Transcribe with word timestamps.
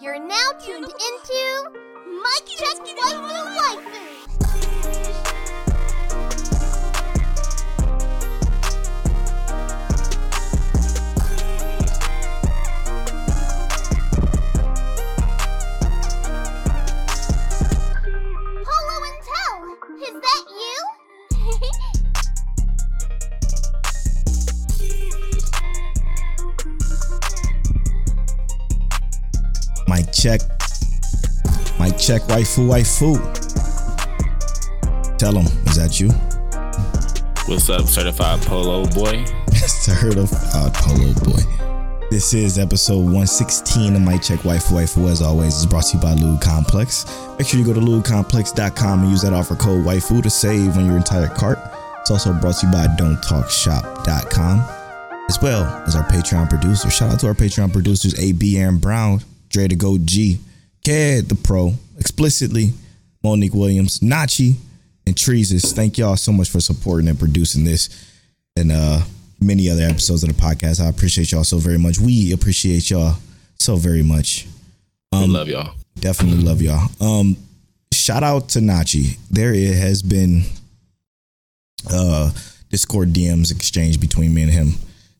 You're 0.00 0.18
now 0.18 0.48
tuned 0.60 0.84
into 0.84 1.70
Mic 2.06 2.46
Check 2.46 2.84
Waifu 2.84 2.94
Waifu 3.58 4.13
check. 32.04 32.22
Waifu, 32.28 32.68
waifu. 32.68 33.18
Tell 35.18 35.34
him, 35.34 35.46
is 35.66 35.76
that 35.76 36.00
you? 36.00 36.10
What's 37.46 37.70
up, 37.70 37.86
certified 37.86 38.42
polo 38.42 38.84
boy? 38.86 39.24
Certified 39.54 40.74
Polo 40.74 41.12
Boy. 41.24 41.40
This 42.10 42.34
is 42.34 42.58
episode 42.58 43.04
116 43.04 43.94
of 43.94 44.02
My 44.02 44.18
Check 44.18 44.40
Waifu 44.40 44.72
Waifu. 44.72 45.08
As 45.10 45.22
always, 45.22 45.54
it's 45.54 45.66
brought 45.66 45.84
to 45.84 45.96
you 45.96 46.02
by 46.02 46.12
Lube 46.14 46.40
Complex. 46.40 47.06
Make 47.38 47.46
sure 47.48 47.60
you 47.60 47.66
go 47.66 47.72
to 47.72 47.80
lubecomplex.com 47.80 49.02
and 49.02 49.10
use 49.10 49.22
that 49.22 49.32
offer 49.32 49.54
code 49.56 49.84
waifu 49.84 50.22
to 50.22 50.30
save 50.30 50.76
on 50.76 50.86
your 50.86 50.96
entire 50.96 51.28
cart. 51.28 51.58
It's 52.00 52.10
also 52.10 52.32
brought 52.32 52.56
to 52.56 52.66
you 52.66 52.72
by 52.72 52.86
don'ttalkshop.com 52.98 54.60
as 55.28 55.40
well 55.40 55.64
as 55.86 55.96
our 55.96 56.04
Patreon 56.08 56.50
producers. 56.50 56.92
Shout 56.92 57.12
out 57.12 57.20
to 57.20 57.28
our 57.28 57.34
Patreon 57.34 57.72
producers, 57.72 58.18
AB 58.18 58.58
Aaron 58.58 58.78
Brown, 58.78 59.20
Dre 59.48 59.68
the 59.68 59.76
Go 59.76 59.96
G, 59.98 60.40
Ked 60.82 61.28
the 61.28 61.34
Pro, 61.42 61.74
Explicitly, 62.14 62.70
Monique 63.24 63.54
Williams, 63.54 63.98
Nachi, 63.98 64.54
and 65.04 65.18
Treeses. 65.18 65.72
Thank 65.72 65.98
y'all 65.98 66.14
so 66.14 66.30
much 66.30 66.48
for 66.48 66.60
supporting 66.60 67.08
and 67.08 67.18
producing 67.18 67.64
this 67.64 67.88
and 68.54 68.70
uh 68.70 69.00
many 69.40 69.68
other 69.68 69.82
episodes 69.82 70.22
of 70.22 70.28
the 70.28 70.40
podcast. 70.40 70.80
I 70.80 70.88
appreciate 70.88 71.32
y'all 71.32 71.42
so 71.42 71.58
very 71.58 71.76
much. 71.76 71.98
We 71.98 72.32
appreciate 72.32 72.88
y'all 72.88 73.16
so 73.58 73.74
very 73.74 74.04
much. 74.04 74.46
we 75.12 75.26
love 75.26 75.48
y'all. 75.48 75.74
Definitely 75.98 76.44
love 76.44 76.62
y'all. 76.62 76.88
Um, 77.00 77.36
shout 77.92 78.22
out 78.22 78.48
to 78.50 78.60
Nachi. 78.60 79.18
There 79.28 79.52
it 79.52 79.74
has 79.74 80.00
been 80.00 80.42
uh 81.90 82.30
Discord 82.70 83.08
DMs 83.08 83.50
exchange 83.50 84.00
between 84.00 84.32
me 84.32 84.42
and 84.42 84.52
him 84.52 84.74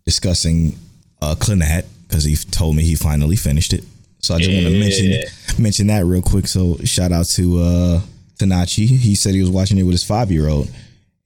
discussing 0.06 0.78
uh 1.20 1.34
Clannad 1.34 1.86
because 2.06 2.22
he 2.22 2.36
told 2.36 2.76
me 2.76 2.84
he 2.84 2.94
finally 2.94 3.34
finished 3.34 3.72
it. 3.72 3.82
So 4.24 4.34
I 4.34 4.38
just 4.38 4.50
want 4.50 4.66
to 4.66 4.72
Yeah. 4.72 4.78
mention 4.78 5.62
mention 5.62 5.86
that 5.88 6.04
real 6.04 6.22
quick. 6.22 6.48
So 6.48 6.76
shout 6.84 7.12
out 7.12 7.26
to 7.30 7.58
uh 7.60 8.00
to 8.38 8.44
Nachi. 8.44 8.86
He 8.86 9.14
said 9.14 9.34
he 9.34 9.40
was 9.40 9.50
watching 9.50 9.78
it 9.78 9.82
with 9.84 9.92
his 9.92 10.04
five 10.04 10.30
year 10.30 10.48
old 10.48 10.70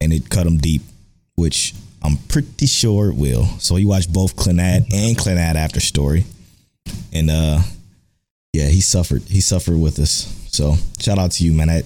and 0.00 0.12
it 0.12 0.28
cut 0.28 0.46
him 0.46 0.58
deep, 0.58 0.82
which 1.36 1.74
I'm 2.02 2.16
pretty 2.28 2.66
sure 2.66 3.08
it 3.10 3.14
will. 3.16 3.44
So 3.58 3.77
he 3.77 3.84
watched 3.84 4.12
both 4.12 4.36
Clannad 4.36 4.92
and 4.92 5.16
Clannad 5.16 5.55
after 5.56 5.80
story. 5.80 6.24
And 7.12 7.30
uh 7.30 7.60
yeah, 8.52 8.68
he 8.68 8.80
suffered. 8.80 9.22
He 9.22 9.40
suffered 9.40 9.78
with 9.78 9.98
us. 9.98 10.34
So 10.50 10.74
shout 10.98 11.18
out 11.18 11.33
to 11.33 11.44
you, 11.44 11.52
man. 11.52 11.68
I, 11.70 11.83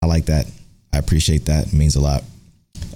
I 0.00 0.06
like 0.06 0.26
that. 0.26 0.46
I 0.92 0.98
appreciate 0.98 1.46
that. 1.46 1.68
It 1.68 1.72
means 1.72 1.96
a 1.96 2.00
lot. 2.00 2.22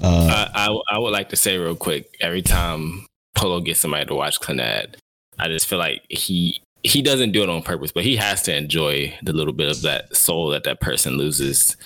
Uh, 0.00 0.48
I, 0.54 0.66
I 0.68 0.80
I 0.94 0.98
would 0.98 1.12
like 1.12 1.30
to 1.30 1.36
say 1.36 1.58
real 1.58 1.74
quick. 1.76 2.14
Every 2.20 2.42
time 2.42 3.04
Polo 3.34 3.60
gets 3.60 3.80
somebody 3.80 4.06
to 4.06 4.14
watch 4.14 4.40
Clannad, 4.40 4.96
I 5.38 5.48
just 5.48 5.66
feel 5.66 5.78
like 5.78 6.02
he 6.08 6.60
he 6.86 7.02
doesn't 7.02 7.32
do 7.32 7.42
it 7.42 7.48
on 7.48 7.62
purpose, 7.62 7.90
but 7.90 8.04
he 8.04 8.16
has 8.16 8.42
to 8.42 8.56
enjoy 8.56 9.12
the 9.22 9.32
little 9.32 9.52
bit 9.52 9.68
of 9.68 9.82
that 9.82 10.16
soul 10.16 10.48
that 10.50 10.64
that 10.64 10.80
person 10.80 11.16
loses 11.18 11.76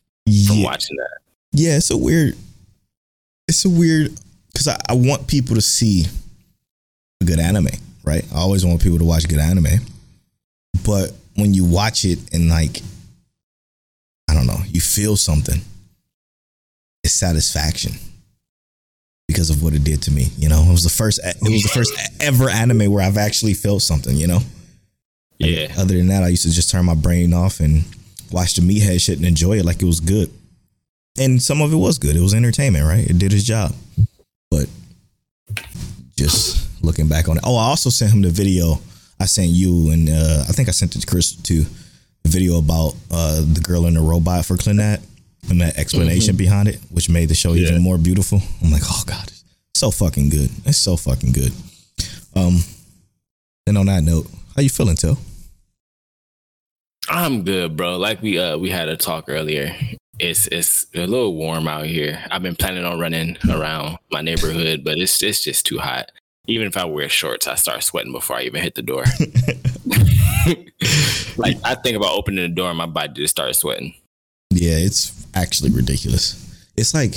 from 0.47 0.63
watching 0.63 0.97
that. 0.97 1.19
yeah, 1.53 1.77
it's 1.77 1.91
a 1.91 1.97
weird. 1.97 2.37
It's 3.49 3.65
a 3.65 3.71
weird 3.71 4.13
because 4.53 4.69
I, 4.69 4.79
I 4.89 4.95
want 4.95 5.27
people 5.27 5.55
to 5.55 5.63
see 5.63 6.05
a 7.21 7.25
good 7.25 7.41
anime, 7.41 7.69
right? 8.05 8.25
I 8.35 8.39
always 8.39 8.65
want 8.65 8.83
people 8.83 8.99
to 8.99 9.05
watch 9.05 9.27
good 9.29 9.39
anime, 9.39 9.81
but 10.85 11.13
when 11.35 11.55
you 11.55 11.65
watch 11.65 12.05
it 12.05 12.19
and 12.35 12.49
like, 12.49 12.83
I 14.29 14.35
don't 14.35 14.47
know, 14.47 14.61
you 14.67 14.81
feel 14.81 15.17
something. 15.17 15.61
It's 17.03 17.15
satisfaction 17.15 17.93
because 19.27 19.49
of 19.49 19.63
what 19.63 19.73
it 19.73 19.83
did 19.83 20.03
to 20.03 20.11
me. 20.11 20.27
You 20.37 20.51
know, 20.51 20.63
it 20.63 20.71
was 20.71 20.85
the 20.85 20.91
first. 20.91 21.19
It 21.25 21.37
was 21.41 21.63
the 21.63 21.71
first 21.71 21.95
ever 22.21 22.51
anime 22.51 22.93
where 22.93 23.03
I've 23.03 23.17
actually 23.17 23.55
felt 23.55 23.81
something. 23.81 24.15
You 24.15 24.27
know. 24.27 24.41
Like, 25.41 25.51
Yeah, 25.51 25.75
Other 25.79 25.97
than 25.97 26.09
that, 26.09 26.23
I 26.23 26.29
used 26.29 26.43
to 26.45 26.51
just 26.51 26.71
turn 26.71 26.85
my 26.85 26.95
brain 26.95 27.33
off 27.33 27.61
and 27.61 27.85
watch 28.31 28.55
the 28.55 28.63
meathead 28.63 29.01
shit 29.01 29.17
and 29.17 29.27
enjoy 29.27 29.59
it 29.59 29.65
like 29.65 29.83
it 29.83 29.87
was 29.87 30.01
good. 30.01 30.31
And 31.19 31.43
some 31.43 31.61
of 31.61 31.73
it 31.73 31.77
was 31.77 31.99
good. 31.99 32.15
It 32.17 32.21
was 32.21 32.35
entertainment, 32.35 32.85
right? 32.87 33.09
It 33.09 33.19
did 33.19 33.33
its 33.33 33.45
job. 33.45 33.75
But 34.51 34.69
just 36.17 36.83
looking 36.83 37.09
back 37.09 37.29
on 37.29 37.37
it. 37.39 37.43
Oh, 37.47 37.57
I 37.57 37.65
also 37.65 37.91
sent 37.91 38.13
him 38.13 38.23
the 38.23 38.31
video. 38.31 38.81
I 39.19 39.27
sent 39.27 39.49
you 39.49 39.91
and 39.91 40.09
uh, 40.09 40.45
I 40.49 40.53
think 40.53 40.69
I 40.69 40.73
sent 40.73 40.97
it 40.97 41.01
to 41.01 41.07
Chris 41.07 41.33
too. 41.33 41.65
The 42.23 42.29
video 42.31 42.59
about 42.59 42.95
uh, 43.11 43.41
the 43.41 43.61
girl 43.63 43.87
and 43.87 43.97
the 43.97 44.01
robot 44.01 44.45
for 44.45 44.57
Clannad 44.57 45.03
and 45.49 45.61
that 45.61 45.79
explanation 45.79 46.37
behind 46.37 46.69
it, 46.69 46.79
which 46.91 47.09
made 47.09 47.29
the 47.29 47.35
show 47.35 47.55
Yeah. 47.55 47.69
even 47.71 47.83
more 47.83 47.99
beautiful. 47.99 48.41
I'm 48.63 48.71
like, 48.71 48.83
oh 48.87 49.03
god, 49.07 49.25
it's 49.29 49.45
so 49.81 49.91
fucking 49.91 50.29
good. 50.29 50.51
It's 50.67 50.79
so 50.79 50.97
fucking 50.97 51.33
good. 51.33 51.53
Um, 52.37 52.61
and 53.67 53.77
on 53.79 53.87
that 53.87 54.03
note, 54.05 54.27
how 54.55 54.63
you 54.63 54.69
feeling, 54.69 54.97
Till? 54.97 55.19
I'm 57.11 57.43
good, 57.43 57.77
bro. 57.77 57.99
Like 57.99 58.23
we 58.23 58.39
uh 58.39 58.57
we 58.57 58.71
had 58.71 58.89
a 58.89 58.97
talk 58.97 59.25
earlier. 59.27 59.77
It's 60.21 60.47
it's 60.47 60.87
a 60.95 61.07
little 61.07 61.35
warm 61.35 61.67
out 61.67 61.87
here. 61.87 62.25
I've 62.31 62.43
been 62.43 62.55
planning 62.55 62.85
on 62.85 63.01
running 63.01 63.37
around 63.49 63.99
my 64.13 64.23
neighborhood, 64.23 64.85
but 64.85 64.97
it's 64.97 65.21
it's 65.21 65.43
just 65.43 65.67
too 65.67 65.79
hot. 65.79 66.13
Even 66.47 66.69
if 66.69 66.77
I 66.77 66.85
wear 66.85 67.09
shorts, 67.09 67.49
I 67.49 67.57
start 67.57 67.83
sweating 67.83 68.13
before 68.13 68.37
I 68.37 68.43
even 68.43 68.63
hit 68.63 68.77
the 68.77 68.83
door. 68.83 69.03
like 71.37 71.59
I 71.65 71.75
think 71.75 71.97
about 71.97 72.17
opening 72.17 72.49
the 72.49 72.55
door 72.55 72.73
my 72.75 72.87
body 72.87 73.15
just 73.15 73.33
starts 73.33 73.59
sweating. 73.59 73.93
Yeah, 74.51 74.77
it's 74.77 75.27
actually 75.35 75.71
ridiculous. 75.71 76.65
It's 76.77 76.95
like 76.95 77.15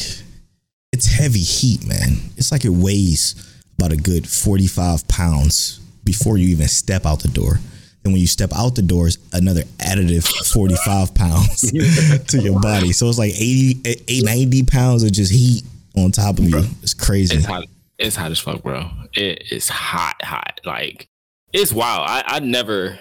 it's 0.92 1.06
heavy 1.06 1.40
heat, 1.40 1.86
man. 1.86 2.18
It's 2.36 2.52
like 2.52 2.66
it 2.66 2.70
weighs 2.70 3.36
about 3.78 3.92
a 3.92 3.98
good 3.98 4.28
45 4.28 5.08
pounds 5.08 5.80
before 6.04 6.40
you 6.40 6.48
even 6.48 6.68
step 6.68 7.06
out 7.06 7.22
the 7.22 7.28
door. 7.28 7.60
And 8.04 8.14
when 8.14 8.20
you 8.20 8.28
step 8.28 8.52
out 8.54 8.76
the 8.76 8.82
doors, 8.82 9.18
another 9.32 9.62
additive 9.78 10.28
45 10.52 11.14
pounds 11.14 11.72
to 12.28 12.40
your 12.40 12.60
body. 12.60 12.92
So 12.92 13.08
it's 13.08 13.18
like 13.18 13.32
80, 13.34 13.82
eh, 13.86 14.22
90 14.24 14.64
pounds 14.64 15.04
of 15.04 15.12
just 15.14 15.32
heat 15.32 15.64
on 15.96 16.12
top 16.12 16.38
of 16.38 16.46
you. 16.50 16.64
It's 16.82 16.94
crazy. 16.94 17.38
It's 17.38 17.46
hot. 17.46 17.66
It's 17.98 18.16
hot 18.16 18.32
as 18.32 18.40
fuck, 18.40 18.64
bro. 18.64 18.90
It 19.14 19.52
is 19.52 19.70
hot, 19.70 20.16
hot. 20.24 20.60
Like 20.66 21.08
it's 21.54 21.72
wild. 21.72 22.08
I 22.08 22.24
I 22.26 22.40
never. 22.40 23.00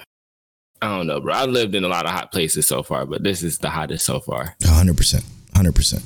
I 0.80 0.88
don't 0.96 1.06
know, 1.06 1.20
bro. 1.20 1.32
I 1.32 1.44
lived 1.44 1.74
in 1.74 1.84
a 1.84 1.88
lot 1.88 2.06
of 2.06 2.12
hot 2.12 2.32
places 2.32 2.66
so 2.66 2.82
far, 2.82 3.06
but 3.06 3.22
this 3.22 3.42
is 3.42 3.58
the 3.58 3.70
hottest 3.70 4.04
so 4.04 4.20
far. 4.20 4.56
hundred 4.64 4.96
percent, 4.96 5.24
hundred 5.54 5.74
percent. 5.74 6.04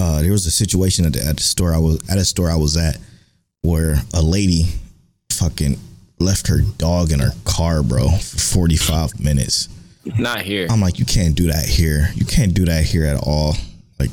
Uh, 0.00 0.22
there 0.22 0.32
was 0.32 0.46
a 0.46 0.50
situation 0.50 1.04
at 1.04 1.12
the, 1.12 1.22
at 1.24 1.36
the 1.36 1.42
store 1.42 1.74
I 1.74 1.78
was 1.78 2.00
at 2.10 2.16
a 2.16 2.24
store 2.24 2.50
I 2.50 2.56
was 2.56 2.76
at 2.76 2.96
where 3.62 3.96
a 4.14 4.22
lady 4.22 4.66
fucking 5.32 5.78
left 6.20 6.46
her 6.48 6.60
dog 6.78 7.10
in 7.12 7.18
her 7.18 7.32
car, 7.44 7.82
bro, 7.82 8.08
for 8.08 8.38
forty 8.38 8.76
five 8.76 9.18
minutes. 9.18 9.68
Not 10.18 10.42
here. 10.42 10.66
I'm 10.70 10.80
like, 10.80 10.98
you 10.98 11.04
can't 11.04 11.34
do 11.34 11.46
that 11.48 11.66
here. 11.66 12.10
You 12.14 12.24
can't 12.24 12.54
do 12.54 12.64
that 12.66 12.84
here 12.84 13.04
at 13.04 13.22
all. 13.22 13.54
Like, 13.98 14.10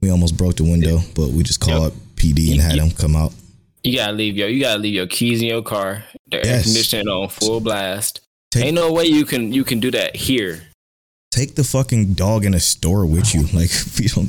we 0.00 0.10
almost 0.10 0.36
broke 0.36 0.56
the 0.56 0.64
window, 0.64 1.00
but 1.14 1.28
we 1.30 1.42
just 1.42 1.60
called 1.60 1.84
up 1.84 1.92
PD 2.14 2.52
and 2.52 2.60
had 2.60 2.78
them 2.78 2.90
come 2.90 3.14
out. 3.16 3.32
You 3.82 3.96
gotta 3.96 4.12
leave 4.12 4.36
your 4.36 4.48
you 4.48 4.60
gotta 4.60 4.80
leave 4.80 4.94
your 4.94 5.06
keys 5.06 5.40
in 5.40 5.48
your 5.48 5.62
car. 5.62 6.04
The 6.30 6.44
air 6.44 6.62
conditioning 6.62 7.08
on 7.08 7.28
full 7.28 7.60
blast. 7.60 8.20
Take- 8.50 8.66
Ain't 8.66 8.74
no 8.74 8.92
way 8.92 9.04
you 9.04 9.24
can 9.24 9.52
you 9.52 9.64
can 9.64 9.80
do 9.80 9.90
that 9.92 10.16
here. 10.16 10.62
Take 11.30 11.54
the 11.54 11.64
fucking 11.64 12.14
dog 12.14 12.44
in 12.44 12.54
a 12.54 12.60
store 12.60 13.04
with 13.04 13.34
you. 13.34 13.42
Like, 13.52 13.70
we 13.98 14.08
don't. 14.08 14.28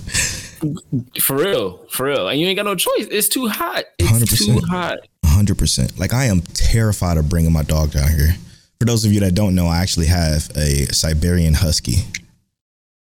For 1.21 1.37
real. 1.37 1.85
For 1.89 2.07
real. 2.07 2.27
And 2.27 2.39
you 2.39 2.47
ain't 2.47 2.57
got 2.57 2.65
no 2.65 2.75
choice. 2.75 3.07
It's 3.09 3.29
too 3.29 3.47
hot. 3.47 3.85
It's 3.97 4.45
too 4.45 4.51
100%. 4.53 4.67
hot. 4.67 4.99
Hundred 5.39 5.57
percent. 5.57 5.97
Like 5.97 6.13
I 6.13 6.25
am 6.25 6.41
terrified 6.41 7.15
of 7.15 7.29
bringing 7.29 7.53
my 7.53 7.63
dog 7.63 7.91
down 7.91 8.09
here. 8.09 8.35
For 8.77 8.85
those 8.85 9.05
of 9.05 9.13
you 9.13 9.21
that 9.21 9.35
don't 9.35 9.55
know, 9.55 9.67
I 9.67 9.77
actually 9.77 10.07
have 10.07 10.49
a 10.57 10.85
Siberian 10.91 11.53
Husky, 11.53 12.03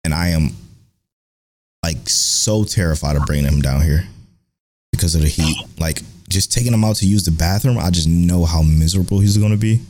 and 0.04 0.14
I 0.14 0.28
am 0.28 0.56
like 1.82 2.08
so 2.08 2.64
terrified 2.64 3.16
of 3.16 3.26
bringing 3.26 3.44
him 3.44 3.60
down 3.60 3.82
here 3.82 4.04
because 4.90 5.14
of 5.14 5.20
the 5.20 5.28
heat. 5.28 5.54
Like 5.78 6.00
just 6.30 6.50
taking 6.50 6.72
him 6.72 6.82
out 6.82 6.96
to 6.96 7.06
use 7.06 7.24
the 7.24 7.30
bathroom, 7.30 7.76
I 7.76 7.90
just 7.90 8.08
know 8.08 8.46
how 8.46 8.62
miserable 8.62 9.20
he's 9.20 9.36
going 9.36 9.52
to 9.52 9.58
be. 9.58 9.82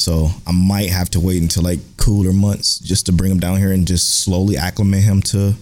So 0.00 0.30
I 0.46 0.52
might 0.52 0.88
have 0.88 1.10
to 1.10 1.20
wait 1.20 1.42
until 1.42 1.64
like 1.64 1.80
cooler 1.98 2.32
months 2.32 2.78
just 2.78 3.04
to 3.06 3.12
bring 3.12 3.30
him 3.30 3.40
down 3.40 3.58
here 3.58 3.72
and 3.72 3.86
just 3.86 4.22
slowly 4.22 4.56
acclimate 4.56 5.02
him 5.02 5.20
to 5.32 5.52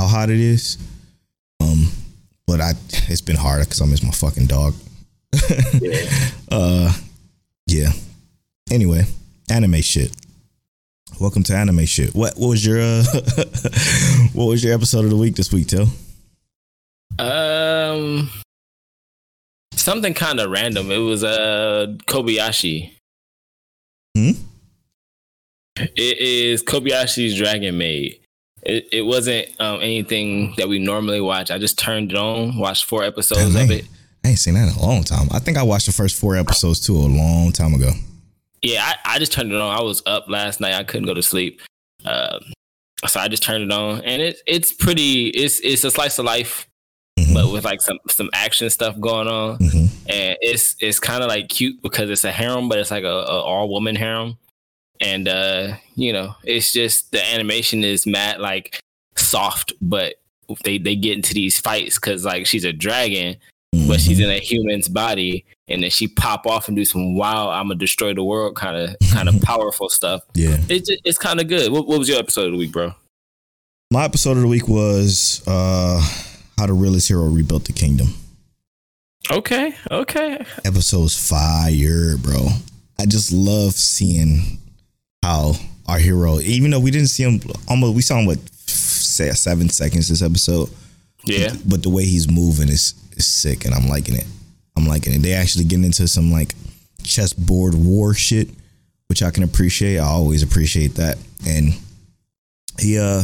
how 0.00 0.06
hot 0.06 0.30
it 0.30 0.40
is. 0.40 0.78
Um, 1.60 1.88
but 2.46 2.62
I 2.62 2.72
it's 3.08 3.20
been 3.20 3.36
hard 3.36 3.60
because 3.60 3.82
I 3.82 3.84
miss 3.84 4.02
my 4.02 4.10
fucking 4.10 4.46
dog. 4.46 4.74
Yeah. 5.32 6.30
uh, 6.50 6.92
yeah. 7.66 7.92
Anyway, 8.70 9.04
anime 9.50 9.80
shit. 9.82 10.14
Welcome 11.20 11.42
to 11.44 11.56
anime 11.56 11.84
shit. 11.86 12.14
What, 12.14 12.36
what 12.36 12.48
was 12.48 12.64
your 12.64 12.80
uh, 12.80 13.04
what 14.32 14.46
was 14.46 14.62
your 14.62 14.74
episode 14.74 15.04
of 15.04 15.10
the 15.10 15.16
week 15.16 15.36
this 15.36 15.52
week, 15.52 15.68
Till? 15.68 15.88
Um, 17.18 18.30
something 19.72 20.14
kind 20.14 20.38
of 20.38 20.50
random. 20.50 20.90
It 20.90 20.98
was 20.98 21.24
uh 21.24 21.96
Kobayashi. 22.06 22.92
Hmm? 24.16 24.30
It 25.76 26.18
is 26.18 26.62
Kobayashi's 26.62 27.36
Dragon 27.36 27.78
Maid. 27.78 28.20
It, 28.62 28.88
it 28.92 29.02
wasn't 29.02 29.48
um, 29.60 29.80
anything 29.80 30.54
that 30.56 30.68
we 30.68 30.78
normally 30.78 31.20
watch. 31.20 31.50
I 31.50 31.58
just 31.58 31.78
turned 31.78 32.12
it 32.12 32.18
on, 32.18 32.58
watched 32.58 32.84
four 32.84 33.04
episodes 33.04 33.54
Damn, 33.54 33.64
of 33.64 33.70
it. 33.70 33.86
I 34.24 34.28
ain't 34.30 34.38
seen 34.38 34.54
that 34.54 34.68
in 34.68 34.74
a 34.76 34.82
long 34.86 35.04
time. 35.04 35.28
I 35.32 35.38
think 35.38 35.56
I 35.56 35.62
watched 35.62 35.86
the 35.86 35.92
first 35.92 36.16
four 36.18 36.36
episodes 36.36 36.84
too 36.84 36.96
a 36.96 37.06
long 37.08 37.52
time 37.52 37.74
ago. 37.74 37.92
Yeah, 38.62 38.82
I, 39.04 39.14
I 39.14 39.18
just 39.18 39.32
turned 39.32 39.52
it 39.52 39.60
on. 39.60 39.76
I 39.76 39.82
was 39.82 40.02
up 40.06 40.28
last 40.28 40.60
night. 40.60 40.74
I 40.74 40.82
couldn't 40.84 41.06
go 41.06 41.14
to 41.14 41.22
sleep, 41.22 41.60
um, 42.04 42.40
so 43.06 43.20
I 43.20 43.28
just 43.28 43.42
turned 43.42 43.64
it 43.64 43.72
on, 43.72 44.00
and 44.02 44.20
it 44.20 44.38
it's 44.46 44.72
pretty. 44.72 45.28
It's 45.28 45.60
it's 45.60 45.84
a 45.84 45.90
slice 45.92 46.18
of 46.18 46.24
life, 46.24 46.66
Mhm. 47.18 47.34
but 47.34 47.52
with 47.52 47.64
like 47.64 47.80
some 47.80 47.98
some 48.10 48.28
action 48.32 48.68
stuff 48.70 48.98
going 49.00 49.28
on. 49.28 49.58
Mhm. 49.58 49.88
and 50.08 50.36
it's 50.40 50.74
it's 50.80 50.98
kind 50.98 51.22
of 51.22 51.28
like 51.28 51.48
cute 51.48 51.80
because 51.82 52.10
it's 52.10 52.24
a 52.24 52.32
harem, 52.32 52.68
but 52.68 52.78
it's 52.78 52.90
like 52.90 53.04
a, 53.04 53.06
a 53.06 53.40
all 53.42 53.68
woman 53.68 53.94
harem, 53.94 54.36
and 55.00 55.28
uh, 55.28 55.74
you 55.94 56.12
know, 56.12 56.34
it's 56.42 56.72
just 56.72 57.12
the 57.12 57.24
animation 57.32 57.84
is 57.84 58.06
mad 58.06 58.40
like 58.40 58.80
soft, 59.16 59.72
but 59.80 60.14
they 60.64 60.78
they 60.78 60.96
get 60.96 61.16
into 61.16 61.32
these 61.34 61.60
fights 61.60 61.94
because 61.96 62.24
like 62.24 62.46
she's 62.46 62.64
a 62.64 62.72
dragon, 62.72 63.36
but 63.72 64.00
she's 64.00 64.20
in 64.20 64.30
a 64.30 64.38
human's 64.38 64.88
body, 64.88 65.44
and 65.68 65.82
then 65.82 65.90
she 65.90 66.08
pop 66.08 66.46
off 66.46 66.68
and 66.68 66.76
do 66.76 66.84
some 66.84 67.14
wild 67.14 67.50
"I'm 67.50 67.68
gonna 67.68 67.74
destroy 67.78 68.14
the 68.14 68.24
world" 68.24 68.56
kind 68.56 68.76
of 68.76 68.96
kind 69.10 69.28
of 69.28 69.40
powerful 69.42 69.88
stuff. 69.88 70.22
Yeah. 70.34 70.58
It's 70.68 70.88
just, 70.88 71.02
it's 71.04 71.18
kind 71.18 71.40
of 71.40 71.48
good. 71.48 71.70
What, 71.70 71.86
what 71.86 71.98
was 71.98 72.08
your 72.08 72.18
episode 72.18 72.46
of 72.46 72.52
the 72.52 72.58
week, 72.58 72.72
bro? 72.72 72.94
My 73.90 74.04
episode 74.04 74.32
of 74.32 74.42
the 74.42 74.48
week 74.48 74.68
was 74.68 75.42
uh 75.46 76.00
how 76.58 76.66
the 76.66 76.72
realest 76.72 77.08
hero 77.08 77.24
rebuilt 77.26 77.64
the 77.64 77.72
kingdom. 77.72 78.08
Okay, 79.30 79.74
okay, 79.90 80.44
Episode's 80.64 81.28
fire, 81.28 82.16
bro. 82.16 82.48
I 82.98 83.04
just 83.04 83.30
love 83.32 83.72
seeing 83.74 84.58
how 85.22 85.52
our 85.86 85.98
hero, 85.98 86.38
even 86.40 86.70
though 86.70 86.80
we 86.80 86.90
didn't 86.90 87.08
see 87.08 87.24
him 87.24 87.40
almost 87.68 87.94
we 87.94 88.02
saw 88.02 88.18
him 88.18 88.26
what 88.26 88.38
say 88.66 89.30
seven 89.32 89.68
seconds 89.68 90.08
this 90.08 90.22
episode. 90.22 90.70
yeah, 91.24 91.52
But 91.66 91.82
the 91.82 91.90
way 91.90 92.04
he's 92.04 92.30
moving 92.30 92.68
is 92.68 92.94
is 93.18 93.26
sick 93.26 93.64
and 93.64 93.74
I'm 93.74 93.88
liking 93.88 94.14
it. 94.14 94.26
I'm 94.76 94.86
liking 94.86 95.12
it. 95.14 95.18
They 95.18 95.32
actually 95.32 95.64
getting 95.64 95.84
into 95.84 96.06
some 96.08 96.30
like 96.32 96.54
chessboard 97.02 97.74
war 97.74 98.14
shit, 98.14 98.48
which 99.08 99.22
I 99.22 99.30
can 99.30 99.42
appreciate. 99.42 99.98
I 99.98 100.04
always 100.06 100.42
appreciate 100.42 100.94
that. 100.94 101.18
And 101.46 101.74
he 102.78 102.98
uh 102.98 103.22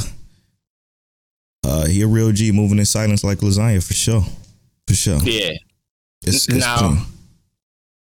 uh 1.67 1.87
he 1.87 2.03
a 2.03 2.07
real 2.07 2.33
G 2.33 2.53
moving 2.53 2.79
in 2.79 2.85
silence 2.85 3.25
like 3.25 3.39
lasagna 3.39 3.87
for 3.87 3.95
sure. 3.95 4.25
For 4.89 4.95
sure. 4.95 5.19
yeah. 5.23 5.53
It's, 6.23 6.49
it's 6.49 6.59
Now- 6.59 6.77
clean. 6.79 6.99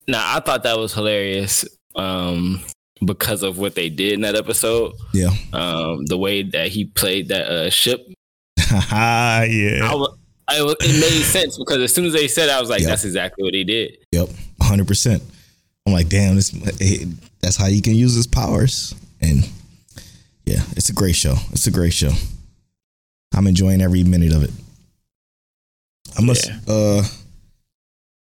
Now 0.06 0.36
I 0.36 0.40
thought 0.40 0.64
that 0.64 0.78
was 0.78 0.92
hilarious 0.92 1.64
um, 1.96 2.62
because 3.04 3.42
of 3.42 3.56
what 3.58 3.74
they 3.74 3.88
did 3.88 4.12
in 4.12 4.20
that 4.20 4.34
episode. 4.34 4.92
Yeah. 5.14 5.30
Um, 5.54 6.04
the 6.04 6.18
way 6.18 6.42
that 6.42 6.68
he 6.68 6.84
played 6.84 7.28
that 7.28 7.46
uh, 7.50 7.70
ship, 7.70 8.06
yeah. 8.58 9.80
I 9.82 10.06
I 10.48 10.60
it 10.60 11.00
made 11.00 11.22
sense 11.24 11.56
because 11.58 11.78
as 11.78 11.94
soon 11.94 12.04
as 12.06 12.12
they 12.12 12.28
said, 12.28 12.48
it, 12.48 12.52
I 12.52 12.60
was 12.60 12.68
like, 12.70 12.80
Yep. 12.80 12.88
"That's 12.90 13.04
exactly 13.04 13.42
what 13.44 13.54
he 13.54 13.64
did." 13.64 13.98
Yep, 14.12 14.28
hundred 14.60 14.86
percent. 14.86 15.22
I'm 15.86 15.92
like, 15.92 16.08
damn, 16.08 16.34
this 16.36 16.50
that's 17.40 17.56
how 17.56 17.66
you 17.66 17.82
can 17.82 17.94
use 17.94 18.14
his 18.14 18.26
powers. 18.26 18.94
And 19.20 19.48
yeah, 20.46 20.62
it's 20.76 20.88
a 20.88 20.92
great 20.94 21.14
show. 21.16 21.34
It's 21.52 21.66
a 21.66 21.70
great 21.70 21.92
show. 21.92 22.10
I'm 23.34 23.46
enjoying 23.46 23.80
every 23.82 24.04
minute 24.04 24.32
of 24.32 24.42
it. 24.44 24.50
I 26.16 26.22
must. 26.22 26.48
Yeah. 26.48 26.58
uh 26.68 27.02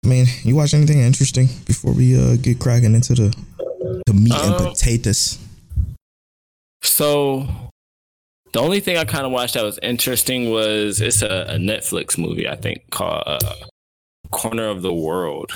I 0.03 0.07
mean, 0.07 0.25
you 0.43 0.55
watch 0.55 0.73
anything 0.73 0.99
interesting 0.99 1.47
before 1.65 1.93
we 1.93 2.17
uh 2.17 2.35
get 2.37 2.59
cracking 2.59 2.95
into 2.95 3.13
the 3.13 3.35
the 4.07 4.13
meat 4.13 4.33
and 4.33 4.53
Um, 4.55 4.69
potatoes? 4.73 5.37
So 6.83 7.47
the 8.53 8.59
only 8.59 8.79
thing 8.79 8.97
I 8.97 9.05
kind 9.05 9.25
of 9.25 9.31
watched 9.31 9.53
that 9.53 9.63
was 9.63 9.79
interesting 9.81 10.49
was 10.51 11.01
it's 11.01 11.21
a, 11.21 11.45
a 11.49 11.55
Netflix 11.57 12.17
movie 12.17 12.47
I 12.47 12.55
think 12.55 12.89
called 12.89 13.23
uh, 13.25 13.39
Corner 14.31 14.67
of 14.67 14.81
the 14.81 14.93
World, 14.93 15.51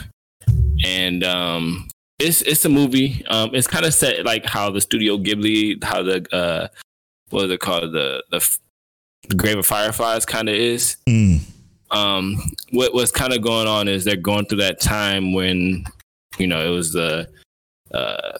and 0.85 1.23
um, 1.23 1.87
it's 2.19 2.41
it's 2.43 2.65
a 2.65 2.69
movie. 2.69 3.25
Um, 3.27 3.53
it's 3.53 3.67
kind 3.67 3.85
of 3.85 3.93
set 3.93 4.25
like 4.25 4.45
how 4.45 4.69
the 4.71 4.81
Studio 4.81 5.17
Ghibli, 5.17 5.83
how 5.83 6.03
the 6.03 6.25
uh, 6.33 6.67
what 7.29 7.45
is 7.45 7.51
it 7.51 7.59
called 7.59 7.91
the 7.93 8.23
the, 8.31 8.57
the 9.29 9.35
Grave 9.35 9.57
of 9.57 9.65
Fireflies 9.65 10.25
kind 10.25 10.47
of 10.49 10.55
is. 10.55 10.97
Mm, 11.07 11.39
Um, 11.91 12.41
what 12.71 12.93
what's 12.93 13.11
kind 13.11 13.33
of 13.33 13.41
going 13.41 13.67
on 13.67 13.87
is 13.87 14.03
they're 14.05 14.15
going 14.15 14.45
through 14.45 14.59
that 14.59 14.79
time 14.81 15.33
when 15.33 15.85
you 16.37 16.47
know 16.47 16.65
it 16.65 16.69
was 16.69 16.93
the 16.93 17.29
uh, 17.93 18.37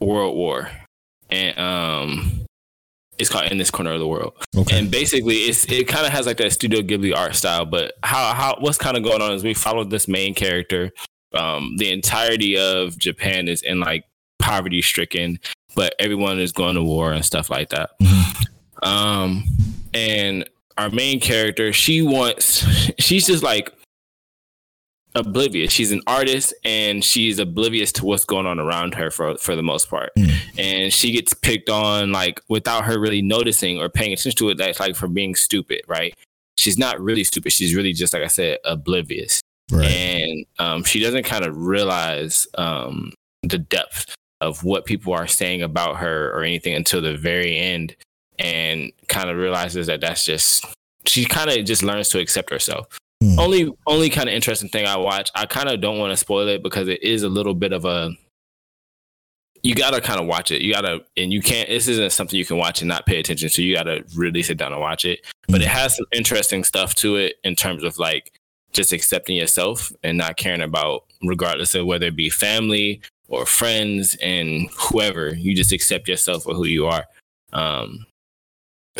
World 0.00 0.36
War, 0.36 0.70
and 1.30 1.58
um, 1.58 2.46
it's 3.20 3.28
called 3.30 3.50
in 3.52 3.58
this 3.58 3.70
corner 3.70 3.92
of 3.92 4.00
the 4.00 4.08
world. 4.08 4.32
okay. 4.56 4.78
And 4.78 4.90
basically, 4.90 5.36
it's 5.36 5.64
it 5.70 5.86
kind 5.88 6.06
of 6.06 6.12
has 6.12 6.26
like 6.26 6.38
that 6.38 6.52
Studio 6.52 6.80
Ghibli 6.80 7.14
art 7.16 7.34
style. 7.36 7.64
But 7.66 7.94
how 8.02 8.34
how 8.34 8.56
what's 8.58 8.78
kind 8.78 8.96
of 8.96 9.02
going 9.02 9.22
on 9.22 9.32
is 9.32 9.44
we 9.44 9.54
follow 9.54 9.84
this 9.84 10.08
main 10.08 10.34
character. 10.34 10.90
Um, 11.34 11.76
the 11.76 11.92
entirety 11.92 12.56
of 12.58 12.98
Japan 12.98 13.46
is 13.46 13.62
in 13.62 13.78
like 13.80 14.04
poverty 14.40 14.82
stricken, 14.82 15.38
but 15.76 15.94
everyone 16.00 16.40
is 16.40 16.50
going 16.50 16.74
to 16.74 16.82
war 16.82 17.12
and 17.12 17.24
stuff 17.24 17.50
like 17.50 17.68
that. 17.68 17.90
Mhm. 18.02 18.46
Um, 18.82 19.44
and 19.94 20.48
our 20.78 20.90
main 20.90 21.20
character, 21.20 21.72
she 21.72 22.02
wants, 22.02 22.64
she's 22.98 23.26
just 23.26 23.42
like 23.42 23.70
oblivious. 25.14 25.72
She's 25.72 25.92
an 25.92 26.02
artist 26.06 26.54
and 26.64 27.04
she's 27.04 27.38
oblivious 27.38 27.92
to 27.92 28.04
what's 28.04 28.24
going 28.24 28.46
on 28.46 28.58
around 28.58 28.94
her 28.94 29.10
for 29.10 29.36
for 29.36 29.56
the 29.56 29.62
most 29.62 29.88
part. 29.88 30.10
Mm. 30.16 30.34
And 30.58 30.92
she 30.92 31.12
gets 31.12 31.34
picked 31.34 31.68
on 31.68 32.12
like 32.12 32.40
without 32.48 32.84
her 32.84 32.98
really 32.98 33.22
noticing 33.22 33.78
or 33.78 33.88
paying 33.88 34.12
attention 34.12 34.38
to 34.38 34.50
it. 34.50 34.58
That's 34.58 34.80
like 34.80 34.96
for 34.96 35.08
being 35.08 35.34
stupid, 35.34 35.82
right? 35.88 36.14
She's 36.56 36.78
not 36.78 37.00
really 37.00 37.24
stupid. 37.24 37.52
She's 37.52 37.74
really 37.74 37.92
just 37.92 38.12
like 38.12 38.22
I 38.22 38.28
said, 38.28 38.58
oblivious 38.64 39.40
right. 39.70 39.86
and 39.86 40.46
um, 40.58 40.84
she 40.84 41.00
doesn't 41.00 41.24
kind 41.24 41.44
of 41.44 41.56
realize 41.56 42.46
um, 42.54 43.12
the 43.42 43.58
depth 43.58 44.14
of 44.40 44.64
what 44.64 44.84
people 44.86 45.12
are 45.12 45.26
saying 45.26 45.62
about 45.62 45.98
her 45.98 46.30
or 46.32 46.42
anything 46.42 46.74
until 46.74 47.00
the 47.00 47.16
very 47.16 47.56
end 47.56 47.94
and 48.38 48.90
kind 49.08 49.28
of 49.28 49.36
realizes 49.36 49.86
that 49.86 50.00
that's 50.00 50.24
just 50.24 50.64
she 51.04 51.24
kind 51.24 51.50
of 51.50 51.64
just 51.64 51.82
learns 51.82 52.08
to 52.08 52.18
accept 52.18 52.50
herself 52.50 52.86
Hmm. 53.22 53.38
only 53.38 53.72
only 53.86 54.08
kind 54.08 54.28
of 54.28 54.34
interesting 54.34 54.70
thing 54.70 54.86
i 54.86 54.96
watch 54.96 55.30
i 55.34 55.44
kind 55.44 55.68
of 55.68 55.82
don't 55.82 55.98
want 55.98 56.10
to 56.10 56.16
spoil 56.16 56.48
it 56.48 56.62
because 56.62 56.88
it 56.88 57.02
is 57.02 57.22
a 57.22 57.28
little 57.28 57.54
bit 57.54 57.74
of 57.74 57.84
a 57.84 58.12
you 59.62 59.74
gotta 59.74 60.00
kind 60.00 60.20
of 60.20 60.26
watch 60.26 60.50
it. 60.50 60.62
You 60.62 60.72
gotta 60.72 61.00
and 61.16 61.32
you 61.32 61.42
can't 61.42 61.68
this 61.68 61.88
isn't 61.88 62.12
something 62.12 62.38
you 62.38 62.44
can 62.44 62.56
watch 62.56 62.80
and 62.80 62.88
not 62.88 63.06
pay 63.06 63.18
attention 63.18 63.48
to. 63.50 63.62
You 63.62 63.74
gotta 63.74 64.04
really 64.16 64.42
sit 64.42 64.56
down 64.56 64.72
and 64.72 64.80
watch 64.80 65.04
it. 65.04 65.20
But 65.48 65.60
it 65.60 65.68
has 65.68 65.96
some 65.96 66.06
interesting 66.12 66.64
stuff 66.64 66.94
to 66.96 67.16
it 67.16 67.36
in 67.44 67.56
terms 67.56 67.84
of 67.84 67.98
like 67.98 68.32
just 68.72 68.92
accepting 68.92 69.36
yourself 69.36 69.92
and 70.02 70.16
not 70.16 70.36
caring 70.36 70.62
about 70.62 71.04
regardless 71.22 71.74
of 71.74 71.86
whether 71.86 72.06
it 72.06 72.16
be 72.16 72.30
family 72.30 73.02
or 73.28 73.44
friends 73.44 74.16
and 74.22 74.70
whoever. 74.78 75.34
You 75.34 75.54
just 75.54 75.72
accept 75.72 76.08
yourself 76.08 76.44
for 76.44 76.54
who 76.54 76.64
you 76.64 76.86
are. 76.86 77.04
Um 77.52 78.06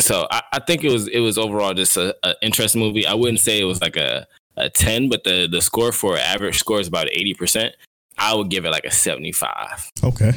so 0.01 0.27
i, 0.31 0.41
I 0.53 0.59
think 0.59 0.83
it 0.83 0.91
was 0.91 1.07
it 1.07 1.19
was 1.19 1.37
overall 1.37 1.73
just 1.73 1.97
a, 1.97 2.15
a 2.23 2.35
interesting 2.41 2.81
movie 2.81 3.05
i 3.07 3.13
wouldn't 3.13 3.39
say 3.39 3.59
it 3.59 3.65
was 3.65 3.81
like 3.81 3.97
a, 3.97 4.27
a 4.57 4.69
10 4.69 5.09
but 5.09 5.23
the 5.23 5.47
the 5.49 5.61
score 5.61 5.91
for 5.91 6.17
average 6.17 6.57
score 6.57 6.79
is 6.79 6.87
about 6.87 7.07
80% 7.07 7.71
i 8.17 8.33
would 8.33 8.49
give 8.49 8.65
it 8.65 8.71
like 8.71 8.85
a 8.85 8.91
75 8.91 9.91
Okay. 10.03 10.33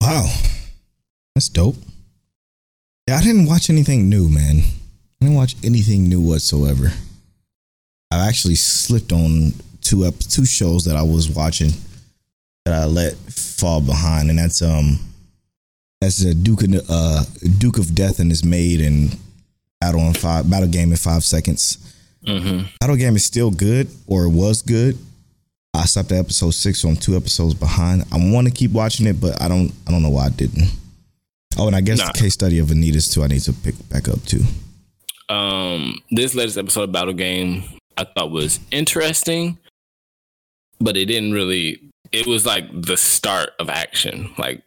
Wow. 0.00 0.26
That's 1.34 1.48
dope. 1.48 1.76
Yeah, 3.08 3.16
I 3.16 3.22
didn't 3.22 3.46
watch 3.46 3.68
anything 3.70 4.08
new, 4.08 4.28
man. 4.28 4.58
I 4.58 5.24
didn't 5.24 5.34
watch 5.34 5.54
anything 5.64 6.08
new 6.08 6.20
whatsoever. 6.20 6.92
I 8.10 8.26
actually 8.28 8.54
slipped 8.54 9.12
on 9.12 9.52
two 9.80 10.04
up 10.04 10.18
two 10.18 10.44
shows 10.44 10.84
that 10.84 10.96
I 10.96 11.02
was 11.02 11.28
watching 11.30 11.72
that 12.64 12.74
I 12.74 12.84
let 12.84 13.14
fall 13.14 13.80
behind, 13.80 14.30
and 14.30 14.38
that's 14.38 14.62
um 14.62 14.98
that's 16.00 16.22
a 16.22 16.34
Duke 16.34 16.62
of 16.62 16.74
uh 16.88 17.24
Duke 17.58 17.78
of 17.78 17.94
Death 17.94 18.18
and 18.20 18.30
is 18.32 18.44
made 18.44 18.80
in 18.80 19.10
Battle 19.80 20.00
in 20.00 20.14
five 20.14 20.48
Battle 20.50 20.68
Game 20.68 20.90
in 20.90 20.96
five 20.96 21.24
seconds. 21.24 21.78
mm-hmm. 22.24 22.66
Battle 22.80 22.96
Game 22.96 23.16
is 23.16 23.24
still 23.24 23.50
good 23.50 23.88
or 24.06 24.28
was 24.28 24.62
good. 24.62 24.98
I 25.74 25.84
stopped 25.84 26.10
at 26.12 26.18
episode 26.18 26.50
six, 26.54 26.80
so 26.80 26.88
I'm 26.88 26.96
two 26.96 27.16
episodes 27.16 27.54
behind. 27.54 28.02
I 28.12 28.16
want 28.32 28.48
to 28.48 28.52
keep 28.52 28.72
watching 28.72 29.06
it, 29.06 29.20
but 29.20 29.40
I 29.40 29.48
don't. 29.48 29.72
I 29.86 29.90
don't 29.92 30.02
know 30.02 30.10
why 30.10 30.26
I 30.26 30.30
didn't. 30.30 30.70
Oh, 31.58 31.66
and 31.66 31.76
I 31.76 31.80
guess 31.80 31.98
Nah. 31.98 32.12
the 32.12 32.18
case 32.18 32.34
study 32.34 32.58
of 32.58 32.68
Vanitas 32.68 33.12
too. 33.12 33.22
I 33.22 33.26
need 33.28 33.40
to 33.42 33.52
pick 33.52 33.74
back 33.88 34.08
up 34.08 34.22
too. 34.24 34.42
um 35.28 36.00
this 36.10 36.34
latest 36.34 36.56
episode 36.56 36.84
of 36.84 36.92
battle 36.92 37.12
game 37.12 37.62
i 37.98 38.04
thought 38.04 38.30
was 38.30 38.60
interesting 38.70 39.58
but 40.80 40.96
it 40.96 41.06
didn't 41.06 41.32
really. 41.32 41.80
It 42.12 42.26
was 42.28 42.46
like 42.46 42.64
the 42.72 42.96
start 42.96 43.50
of 43.58 43.68
action. 43.68 44.30
Like 44.38 44.62